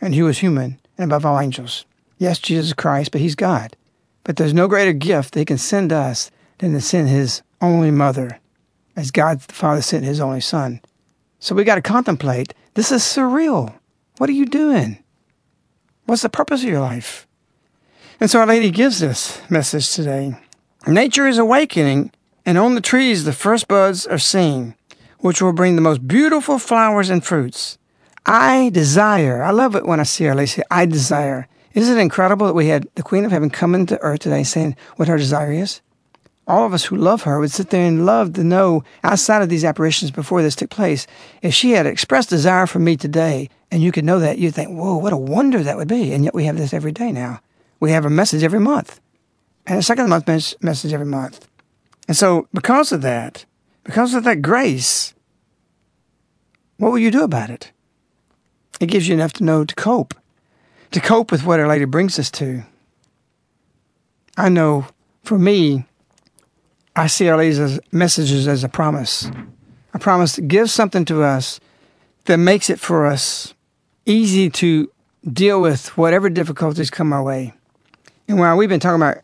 And 0.00 0.14
He 0.14 0.22
was 0.22 0.38
human 0.38 0.78
and 0.98 1.10
above 1.10 1.24
all 1.26 1.40
angels. 1.40 1.84
Yes, 2.18 2.38
Jesus 2.38 2.72
Christ, 2.72 3.12
but 3.12 3.20
He's 3.20 3.34
God. 3.34 3.76
But 4.24 4.36
there's 4.36 4.54
no 4.54 4.68
greater 4.68 4.92
gift 4.92 5.34
that 5.34 5.40
He 5.40 5.44
can 5.44 5.58
send 5.58 5.92
us 5.92 6.30
than 6.58 6.72
to 6.72 6.80
send 6.80 7.08
His 7.08 7.42
only 7.60 7.90
mother, 7.90 8.40
as 8.96 9.10
God 9.10 9.40
the 9.40 9.52
Father 9.52 9.82
sent 9.82 10.04
His 10.04 10.20
only 10.20 10.40
Son. 10.40 10.80
So 11.38 11.54
we 11.54 11.64
got 11.64 11.76
to 11.76 11.82
contemplate 11.82 12.54
this 12.74 12.90
is 12.92 13.02
surreal. 13.02 13.74
What 14.18 14.30
are 14.30 14.34
you 14.34 14.46
doing? 14.46 14.98
What's 16.06 16.22
the 16.22 16.28
purpose 16.28 16.62
of 16.62 16.68
your 16.68 16.80
life? 16.80 17.26
And 18.20 18.30
so 18.30 18.40
Our 18.40 18.46
Lady 18.46 18.70
gives 18.70 19.00
this 19.00 19.40
message 19.50 19.92
today. 19.92 20.34
Nature 20.86 21.26
is 21.26 21.38
awakening, 21.38 22.12
and 22.46 22.56
on 22.56 22.74
the 22.74 22.80
trees 22.80 23.24
the 23.24 23.32
first 23.32 23.68
buds 23.68 24.06
are 24.06 24.18
seen, 24.18 24.74
which 25.18 25.42
will 25.42 25.52
bring 25.52 25.74
the 25.74 25.82
most 25.82 26.06
beautiful 26.06 26.58
flowers 26.58 27.10
and 27.10 27.24
fruits. 27.24 27.76
I 28.26 28.70
desire, 28.70 29.40
I 29.40 29.52
love 29.52 29.76
it 29.76 29.86
when 29.86 30.00
I 30.00 30.02
see 30.02 30.26
Our 30.26 30.34
Lady 30.34 30.48
say, 30.48 30.62
I 30.68 30.84
desire. 30.84 31.46
Isn't 31.74 31.96
it 31.96 32.00
incredible 32.00 32.48
that 32.48 32.54
we 32.54 32.66
had 32.66 32.88
the 32.96 33.04
Queen 33.04 33.24
of 33.24 33.30
Heaven 33.30 33.50
come 33.50 33.72
into 33.72 34.00
earth 34.00 34.20
today 34.20 34.42
saying 34.42 34.74
what 34.96 35.06
her 35.06 35.16
desire 35.16 35.52
is? 35.52 35.80
All 36.48 36.66
of 36.66 36.74
us 36.74 36.84
who 36.84 36.96
love 36.96 37.22
her 37.22 37.38
would 37.38 37.52
sit 37.52 37.70
there 37.70 37.86
and 37.86 38.04
love 38.04 38.32
to 38.32 38.42
know 38.42 38.82
outside 39.04 39.42
of 39.42 39.48
these 39.48 39.64
apparitions 39.64 40.10
before 40.10 40.42
this 40.42 40.56
took 40.56 40.70
place. 40.70 41.06
If 41.40 41.54
she 41.54 41.72
had 41.72 41.86
expressed 41.86 42.28
desire 42.28 42.66
for 42.66 42.80
me 42.80 42.96
today, 42.96 43.48
and 43.70 43.80
you 43.82 43.92
could 43.92 44.04
know 44.04 44.18
that, 44.18 44.38
you'd 44.38 44.54
think, 44.54 44.70
whoa, 44.70 44.96
what 44.96 45.12
a 45.12 45.16
wonder 45.16 45.62
that 45.62 45.76
would 45.76 45.88
be. 45.88 46.12
And 46.12 46.24
yet 46.24 46.34
we 46.34 46.46
have 46.46 46.56
this 46.56 46.74
every 46.74 46.92
day 46.92 47.12
now. 47.12 47.40
We 47.78 47.92
have 47.92 48.04
a 48.04 48.10
message 48.10 48.42
every 48.42 48.60
month, 48.60 49.00
and 49.66 49.78
a 49.78 49.82
second 49.82 50.08
month 50.08 50.26
mes- 50.26 50.54
message 50.60 50.92
every 50.92 51.06
month. 51.06 51.46
And 52.08 52.16
so, 52.16 52.48
because 52.52 52.90
of 52.90 53.02
that, 53.02 53.44
because 53.84 54.14
of 54.14 54.24
that 54.24 54.42
grace, 54.42 55.14
what 56.78 56.90
will 56.90 56.98
you 56.98 57.10
do 57.10 57.22
about 57.22 57.50
it? 57.50 57.72
It 58.80 58.86
gives 58.86 59.08
you 59.08 59.14
enough 59.14 59.32
to 59.34 59.44
know 59.44 59.64
to 59.64 59.74
cope, 59.74 60.14
to 60.90 61.00
cope 61.00 61.30
with 61.30 61.44
what 61.44 61.60
Our 61.60 61.68
Lady 61.68 61.84
brings 61.84 62.18
us 62.18 62.30
to. 62.32 62.62
I 64.36 64.48
know 64.48 64.86
for 65.24 65.38
me, 65.38 65.86
I 66.94 67.06
see 67.06 67.28
Our 67.28 67.38
Lady's 67.38 67.80
messages 67.92 68.46
as 68.46 68.64
a 68.64 68.68
promise, 68.68 69.30
a 69.94 69.98
promise 69.98 70.36
that 70.36 70.48
gives 70.48 70.72
something 70.72 71.04
to 71.06 71.22
us 71.22 71.60
that 72.26 72.38
makes 72.38 72.70
it 72.70 72.78
for 72.78 73.06
us 73.06 73.54
easy 74.04 74.50
to 74.50 74.90
deal 75.30 75.60
with 75.60 75.96
whatever 75.96 76.28
difficulties 76.28 76.90
come 76.90 77.12
our 77.12 77.22
way. 77.22 77.54
And 78.28 78.38
while 78.38 78.56
we've 78.56 78.68
been 78.68 78.80
talking 78.80 79.02
about 79.02 79.18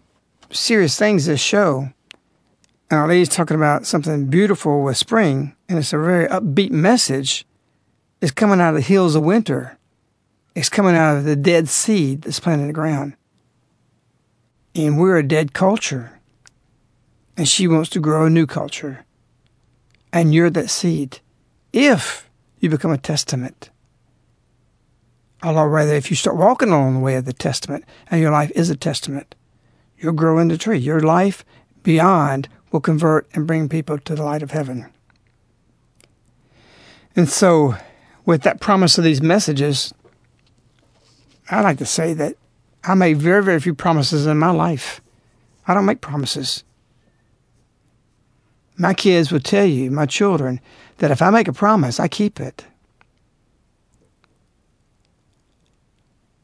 serious 0.50 0.98
things 0.98 1.26
this 1.26 1.40
show, 1.40 1.90
and 2.90 3.00
Our 3.00 3.08
Lady's 3.08 3.28
talking 3.28 3.56
about 3.56 3.86
something 3.86 4.26
beautiful 4.26 4.82
with 4.82 4.96
spring, 4.96 5.54
and 5.68 5.78
it's 5.78 5.92
a 5.92 5.98
very 5.98 6.26
upbeat 6.28 6.70
message, 6.70 7.46
it's 8.22 8.30
coming 8.30 8.60
out 8.60 8.70
of 8.70 8.76
the 8.76 8.80
hills 8.80 9.16
of 9.16 9.24
winter. 9.24 9.76
It's 10.54 10.68
coming 10.68 10.94
out 10.94 11.16
of 11.16 11.24
the 11.24 11.34
dead 11.34 11.68
seed 11.68 12.22
that's 12.22 12.38
planted 12.38 12.62
in 12.62 12.66
the 12.68 12.72
ground. 12.72 13.14
And 14.76 14.98
we're 14.98 15.18
a 15.18 15.26
dead 15.26 15.52
culture. 15.52 16.20
And 17.36 17.48
she 17.48 17.66
wants 17.66 17.90
to 17.90 18.00
grow 18.00 18.26
a 18.26 18.30
new 18.30 18.46
culture. 18.46 19.04
And 20.12 20.32
you're 20.32 20.50
that 20.50 20.70
seed. 20.70 21.18
If 21.72 22.30
you 22.60 22.70
become 22.70 22.92
a 22.92 22.98
testament. 22.98 23.70
Or 25.42 25.68
rather, 25.68 25.94
if 25.94 26.08
you 26.08 26.16
start 26.16 26.36
walking 26.36 26.68
along 26.68 26.94
the 26.94 27.00
way 27.00 27.16
of 27.16 27.24
the 27.24 27.32
testament, 27.32 27.84
and 28.08 28.20
your 28.20 28.30
life 28.30 28.52
is 28.54 28.70
a 28.70 28.76
testament, 28.76 29.34
you'll 29.98 30.12
grow 30.12 30.38
in 30.38 30.46
the 30.46 30.56
tree. 30.56 30.78
Your 30.78 31.00
life 31.00 31.44
beyond 31.82 32.48
will 32.70 32.80
convert 32.80 33.28
and 33.34 33.48
bring 33.48 33.68
people 33.68 33.98
to 33.98 34.14
the 34.14 34.22
light 34.22 34.44
of 34.44 34.52
heaven. 34.52 34.86
And 37.16 37.28
so, 37.28 37.74
with 38.24 38.42
that 38.42 38.60
promise 38.60 38.98
of 38.98 39.04
these 39.04 39.22
messages, 39.22 39.92
I 41.50 41.60
like 41.60 41.78
to 41.78 41.86
say 41.86 42.14
that 42.14 42.36
I 42.84 42.94
make 42.94 43.16
very, 43.16 43.42
very 43.42 43.60
few 43.60 43.74
promises 43.74 44.26
in 44.26 44.38
my 44.38 44.50
life. 44.50 45.00
I 45.66 45.74
don't 45.74 45.84
make 45.84 46.00
promises. 46.00 46.64
My 48.76 48.94
kids 48.94 49.30
will 49.30 49.40
tell 49.40 49.66
you, 49.66 49.90
my 49.90 50.06
children, 50.06 50.60
that 50.98 51.10
if 51.10 51.22
I 51.22 51.30
make 51.30 51.48
a 51.48 51.52
promise, 51.52 52.00
I 52.00 52.08
keep 52.08 52.40
it. 52.40 52.64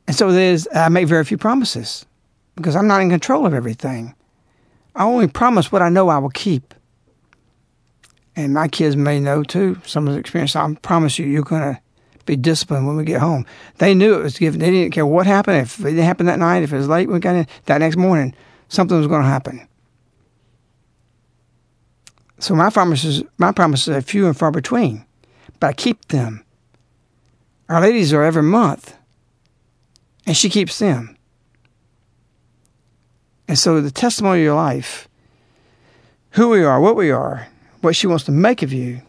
And 0.07 0.17
so 0.17 0.33
there's, 0.33 0.67
I 0.75 0.89
make 0.89 1.07
very 1.07 1.25
few 1.25 1.37
promises 1.37 2.07
because 2.55 2.77
I'm 2.77 2.87
not 2.87 3.03
in 3.03 3.11
control 3.11 3.47
of 3.47 3.55
everything. 3.55 4.15
I 4.95 5.05
only 5.05 5.29
promise 5.29 5.71
what 5.71 5.83
I 5.83 5.91
know 5.91 6.09
I 6.09 6.19
will 6.19 6.31
keep. 6.31 6.75
And 8.39 8.55
my 8.55 8.69
kids 8.69 8.95
may 8.95 9.19
know 9.19 9.43
too, 9.43 9.81
some 9.85 10.07
of 10.07 10.15
the 10.15 10.21
experience. 10.21 10.55
I 10.55 10.73
promise 10.75 11.19
you, 11.19 11.27
you're 11.27 11.43
going 11.43 11.75
to 11.75 11.81
be 12.25 12.37
disciplined 12.37 12.87
when 12.87 12.95
we 12.95 13.03
get 13.03 13.21
home. 13.21 13.45
They 13.79 13.95
knew 13.95 14.15
it 14.15 14.23
was 14.23 14.39
given. 14.39 14.61
They 14.61 14.71
didn't 14.71 14.93
care 14.93 15.05
what 15.05 15.27
happened. 15.27 15.57
If 15.63 15.81
it 15.81 15.91
didn't 15.91 16.05
happen 16.05 16.27
that 16.27 16.39
night, 16.39 16.63
if 16.63 16.73
it 16.73 16.77
was 16.77 16.87
late, 16.87 17.09
we 17.09 17.19
got 17.19 17.35
in, 17.35 17.49
that 17.65 17.79
next 17.79 17.97
morning, 17.97 18.33
something 18.69 18.97
was 18.97 19.09
going 19.09 19.23
to 19.23 19.29
happen. 19.29 19.67
So 22.39 22.55
my 22.55 22.71
promises, 22.71 23.25
my 23.39 23.51
promises 23.51 23.89
are 23.89 24.01
few 24.01 24.29
and 24.29 24.39
far 24.39 24.53
between, 24.53 25.05
but 25.59 25.67
I 25.67 25.73
keep 25.73 26.07
them. 26.07 26.45
Our 27.69 27.81
ladies 27.81 28.13
are 28.13 28.23
every 28.23 28.45
month, 28.45 28.97
and 30.27 30.37
she 30.37 30.49
keeps 30.49 30.79
them. 30.79 31.19
And 33.49 33.59
so 33.59 33.81
the 33.81 33.91
testimony 33.91 34.43
of 34.43 34.45
your 34.45 34.55
life, 34.55 35.09
who 36.31 36.51
we 36.51 36.63
are, 36.63 36.81
what 36.81 36.95
we 36.95 37.11
are, 37.11 37.49
what 37.81 37.97
she 37.97 38.07
wants 38.07 38.25
to 38.25 38.33
make 38.33 38.63
of 38.63 38.73
you, 38.73 39.03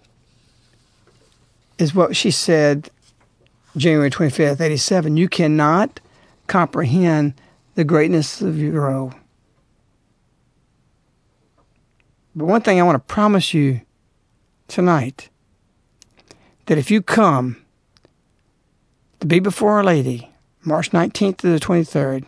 is 1.77 1.95
what 1.95 2.15
she 2.15 2.31
said 2.31 2.89
January 3.77 4.09
25th, 4.09 4.59
87. 4.59 5.17
You 5.17 5.29
cannot 5.29 5.99
comprehend 6.47 7.33
the 7.75 7.83
greatness 7.83 8.41
of 8.41 8.59
your 8.59 8.81
role. 8.81 9.13
But 12.35 12.45
one 12.45 12.61
thing 12.61 12.79
I 12.79 12.83
want 12.83 12.95
to 12.95 13.13
promise 13.13 13.53
you 13.53 13.81
tonight 14.67 15.29
that 16.67 16.77
if 16.77 16.91
you 16.91 17.01
come 17.01 17.57
to 19.19 19.25
be 19.25 19.39
before 19.39 19.73
Our 19.73 19.83
Lady, 19.83 20.29
March 20.63 20.91
19th 20.91 21.37
to 21.37 21.47
the 21.47 21.59
23rd, 21.59 22.25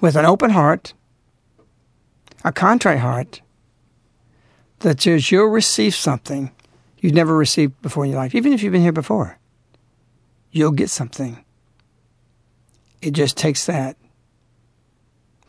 with 0.00 0.16
an 0.16 0.24
open 0.24 0.50
heart, 0.50 0.94
a 2.44 2.52
contrite 2.52 3.00
heart, 3.00 3.42
that 4.80 5.00
says 5.00 5.30
you'll 5.30 5.46
receive 5.46 5.94
something 5.94 6.50
you've 6.98 7.14
never 7.14 7.36
received 7.36 7.80
before 7.82 8.04
in 8.04 8.10
your 8.10 8.20
life, 8.20 8.34
even 8.34 8.52
if 8.52 8.62
you've 8.62 8.72
been 8.72 8.82
here 8.82 8.92
before. 8.92 9.38
You'll 10.50 10.72
get 10.72 10.90
something. 10.90 11.44
It 13.00 13.12
just 13.12 13.36
takes 13.36 13.66
that. 13.66 13.96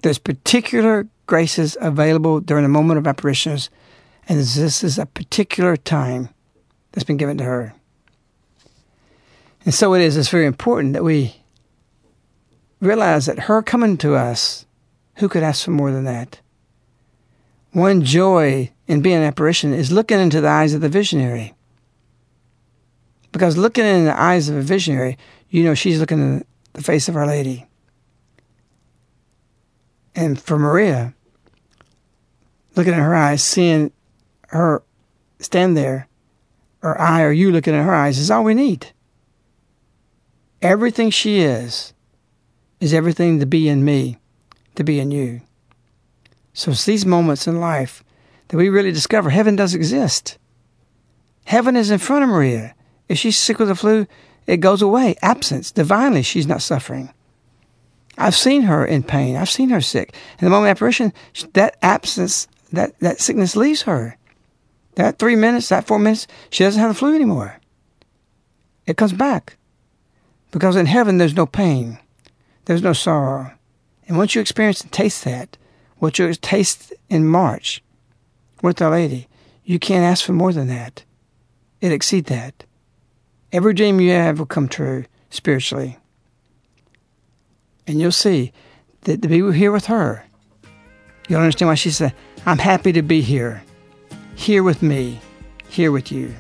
There's 0.02 0.20
particular 0.20 1.08
graces 1.26 1.78
available 1.80 2.40
during 2.40 2.64
the 2.64 2.70
moment 2.70 2.98
of 2.98 3.08
apparitions, 3.08 3.70
and 4.28 4.40
this 4.40 4.84
is 4.84 4.98
a 4.98 5.06
particular 5.06 5.76
time 5.78 6.30
that's 6.92 7.04
been 7.04 7.18
given 7.18 7.38
to 7.38 7.44
her. 7.44 7.74
And 9.64 9.74
so 9.74 9.94
it 9.94 10.02
is, 10.02 10.18
it's 10.18 10.30
very 10.30 10.46
important 10.46 10.94
that 10.94 11.04
we 11.04 11.36
realize 12.80 13.28
that 13.28 13.40
her 13.40 13.62
coming 13.62 13.98
to 13.98 14.16
us, 14.16 14.66
who 15.16 15.30
could 15.30 15.44
ask 15.44 15.66
for 15.66 15.72
more 15.72 15.92
than 15.92 16.04
that? 16.06 16.41
One 17.72 18.04
joy 18.04 18.72
in 18.88 19.02
being 19.02 19.18
an 19.18 19.24
apparition 19.24 19.74
is 19.74 19.92
looking 19.92 20.20
into 20.20 20.42
the 20.42 20.50
eyes 20.50 20.74
of 20.74 20.82
the 20.82 20.90
visionary. 20.90 21.54
Because 23.32 23.58
looking 23.58 23.86
in 23.86 24.06
the 24.06 24.20
eyes 24.20 24.50
of 24.50 24.58
a 24.58 24.62
visionary, 24.62 25.18
you 25.50 25.64
know 25.64 25.74
she's 25.74 26.00
looking 26.00 26.20
in 26.20 26.46
the 26.74 26.84
face 26.84 27.08
of 27.08 27.16
Our 27.16 27.26
Lady. 27.26 27.66
And 30.14 30.40
for 30.40 30.60
Maria, 30.60 31.14
looking 32.76 32.94
in 32.94 33.00
her 33.00 33.16
eyes, 33.16 33.42
seeing 33.42 33.92
her 34.50 34.84
stand 35.40 35.78
there, 35.78 36.10
or 36.82 37.00
I 37.00 37.22
or 37.24 37.32
you 37.32 37.52
looking 37.52 37.74
in 37.74 37.84
her 37.84 37.96
eyes, 37.96 38.18
is 38.18 38.30
all 38.30 38.44
we 38.44 38.54
need. 38.54 38.88
Everything 40.62 41.10
she 41.10 41.40
is, 41.40 41.94
is 42.82 42.94
everything 42.94 43.40
to 43.40 43.46
be 43.46 43.70
in 43.70 43.86
me, 43.86 44.18
to 44.76 44.84
be 44.84 45.00
in 45.00 45.12
you. 45.12 45.42
So 46.54 46.72
it's 46.72 46.86
these 46.86 47.06
moments 47.06 47.48
in 47.48 47.60
life 47.60 48.04
that 48.48 48.58
we 48.58 48.70
really 48.70 48.92
discover 48.92 49.30
heaven 49.30 49.56
does 49.56 49.74
exist. 49.74 50.38
Heaven 51.46 51.76
is 51.76 51.92
in 51.92 52.00
front 52.00 52.24
of 52.24 52.30
Maria. 52.30 52.76
If 53.08 53.18
she's 53.18 53.38
sick 53.38 53.60
with 53.60 53.68
the 53.68 53.76
flu, 53.76 54.08
it 54.48 54.58
goes 54.58 54.82
away. 54.82 55.16
Absence. 55.22 55.72
Divinely, 55.72 56.22
she's 56.22 56.48
not 56.48 56.62
suffering. 56.62 57.14
I've 58.18 58.36
seen 58.36 58.64
her 58.64 58.86
in 58.86 59.04
pain. 59.04 59.36
I've 59.36 59.50
seen 59.50 59.70
her 59.70 59.82
sick. 59.82 60.14
In 60.40 60.46
the 60.46 60.52
moment 60.52 60.72
of 60.72 60.78
apparition, 60.78 61.14
that 61.54 61.78
absence, 61.82 62.48
that, 62.72 63.00
that 63.00 63.20
sickness 63.20 63.56
leaves 63.56 63.84
her. 63.84 64.18
That 64.96 65.18
three 65.18 65.36
minutes, 65.36 65.70
that 65.70 65.88
four 65.88 66.00
minutes, 66.00 66.28
she 66.50 66.64
doesn't 66.64 66.80
have 66.80 66.90
the 66.90 66.96
flu 66.96 67.16
anymore. 67.16 67.60
It 68.86 68.98
comes 68.98 69.14
back. 69.14 69.58
Because 70.52 70.76
in 70.76 70.86
heaven, 70.86 71.18
there's 71.18 71.36
no 71.36 71.46
pain, 71.46 71.98
there's 72.66 72.84
no 72.84 72.92
sorrow. 72.92 73.54
And 74.08 74.18
once 74.18 74.36
you 74.36 74.42
experience 74.42 74.82
and 74.82 74.92
taste 74.92 75.24
that, 75.24 75.58
what 76.02 76.18
you 76.18 76.34
taste 76.34 76.92
in 77.10 77.28
March 77.28 77.84
with 78.64 78.82
Our 78.82 78.90
Lady, 78.90 79.28
you 79.64 79.78
can't 79.78 80.04
ask 80.04 80.26
for 80.26 80.34
more 80.34 80.52
than 80.52 80.68
that. 80.68 81.04
It 81.80 81.92
exceed 81.92 82.26
that. 82.26 82.66
Every 83.52 83.76
dream 83.76 84.02
you 84.02 84.10
have 84.10 84.40
will 84.40 84.48
come 84.48 84.68
true 84.68 85.06
spiritually. 85.30 86.00
And 87.86 88.00
you'll 88.00 88.12
see 88.12 88.52
that 89.02 89.22
to 89.22 89.28
be 89.28 89.52
here 89.52 89.72
with 89.72 89.86
her, 89.86 90.26
you'll 91.30 91.40
understand 91.40 91.70
why 91.70 91.76
she 91.76 91.92
said, 91.92 92.16
I'm 92.48 92.58
happy 92.58 92.92
to 92.94 93.04
be 93.04 93.22
here. 93.22 93.62
Here 94.34 94.64
with 94.64 94.82
me, 94.82 95.22
here 95.70 95.92
with 95.92 96.12
you. 96.12 96.34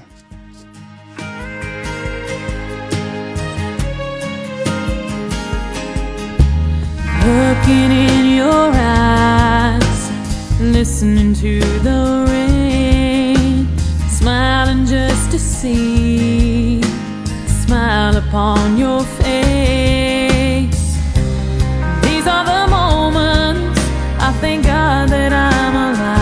Looking 7.23 7.91
in 7.91 8.35
your 8.35 8.71
eyes, 8.73 9.20
listening 10.61 11.33
to 11.33 11.59
the 11.79 12.25
rain, 12.29 13.67
smiling 14.07 14.85
just 14.85 15.31
to 15.31 15.39
see 15.39 16.79
the 16.81 17.49
smile 17.49 18.15
upon 18.15 18.77
your 18.77 19.03
face. 19.03 20.97
These 22.03 22.27
are 22.27 22.45
the 22.45 22.67
moments 22.69 23.79
I 24.19 24.31
thank 24.39 24.65
God 24.65 25.09
that 25.09 25.33
I'm 25.33 25.75
alive. 25.75 26.20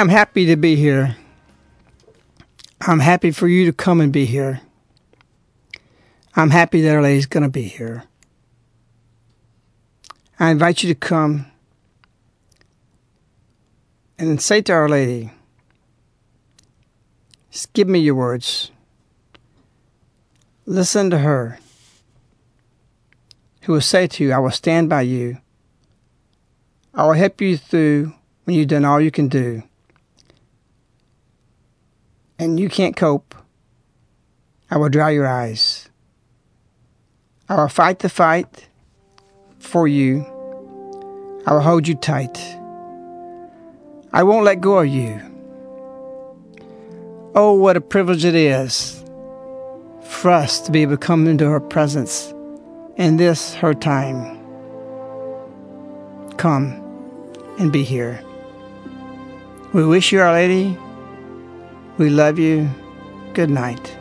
Am 0.00 0.08
happy 0.08 0.46
to 0.46 0.56
be 0.56 0.76
here. 0.76 1.16
I'm 2.80 3.00
happy 3.00 3.30
for 3.30 3.46
you 3.46 3.66
to 3.66 3.72
come 3.72 4.00
and 4.00 4.10
be 4.10 4.24
here. 4.24 4.62
I'm 6.34 6.50
happy 6.50 6.80
that 6.80 6.94
Our 6.94 7.02
Lady's 7.02 7.26
going 7.26 7.42
to 7.42 7.50
be 7.50 7.64
here. 7.64 8.04
I 10.38 10.50
invite 10.50 10.82
you 10.82 10.88
to 10.88 10.98
come 10.98 11.46
and 14.18 14.40
say 14.40 14.62
to 14.62 14.72
Our 14.72 14.88
Lady, 14.88 15.32
give 17.74 17.88
me 17.88 17.98
your 17.98 18.14
words. 18.14 18.70
Listen 20.64 21.10
to 21.10 21.18
her, 21.18 21.58
who 23.62 23.74
will 23.74 23.80
say 23.82 24.06
to 24.06 24.24
you, 24.24 24.32
I 24.32 24.38
will 24.38 24.50
stand 24.50 24.88
by 24.88 25.02
you. 25.02 25.38
I 26.94 27.04
will 27.04 27.12
help 27.12 27.40
you 27.40 27.58
through 27.58 28.14
when 28.44 28.56
you've 28.56 28.68
done 28.68 28.84
all 28.86 29.00
you 29.00 29.10
can 29.10 29.28
do 29.28 29.64
and 32.40 32.58
you 32.58 32.70
can't 32.70 32.96
cope, 32.96 33.34
I 34.70 34.78
will 34.78 34.88
dry 34.88 35.10
your 35.10 35.28
eyes. 35.28 35.90
I 37.50 37.56
will 37.56 37.68
fight 37.68 37.98
the 37.98 38.08
fight 38.08 38.68
for 39.58 39.86
you. 39.86 40.24
I 41.46 41.52
will 41.52 41.60
hold 41.60 41.86
you 41.86 41.94
tight. 41.94 42.38
I 44.12 44.22
won't 44.22 44.44
let 44.44 44.62
go 44.62 44.78
of 44.78 44.86
you. 44.86 45.20
Oh, 47.34 47.52
what 47.52 47.76
a 47.76 47.80
privilege 47.80 48.24
it 48.24 48.34
is 48.34 49.04
for 50.02 50.30
us 50.30 50.60
to 50.62 50.72
be 50.72 50.80
able 50.80 50.92
to 50.92 50.98
come 50.98 51.26
into 51.26 51.46
her 51.46 51.60
presence 51.60 52.32
in 52.96 53.18
this, 53.18 53.54
her 53.54 53.74
time. 53.74 54.38
Come 56.38 56.72
and 57.58 57.70
be 57.70 57.84
here. 57.84 58.24
We 59.74 59.84
wish 59.84 60.10
you, 60.10 60.20
Our 60.20 60.32
Lady, 60.32 60.76
we 62.00 62.08
love 62.08 62.38
you. 62.38 62.66
Good 63.34 63.50
night. 63.50 63.99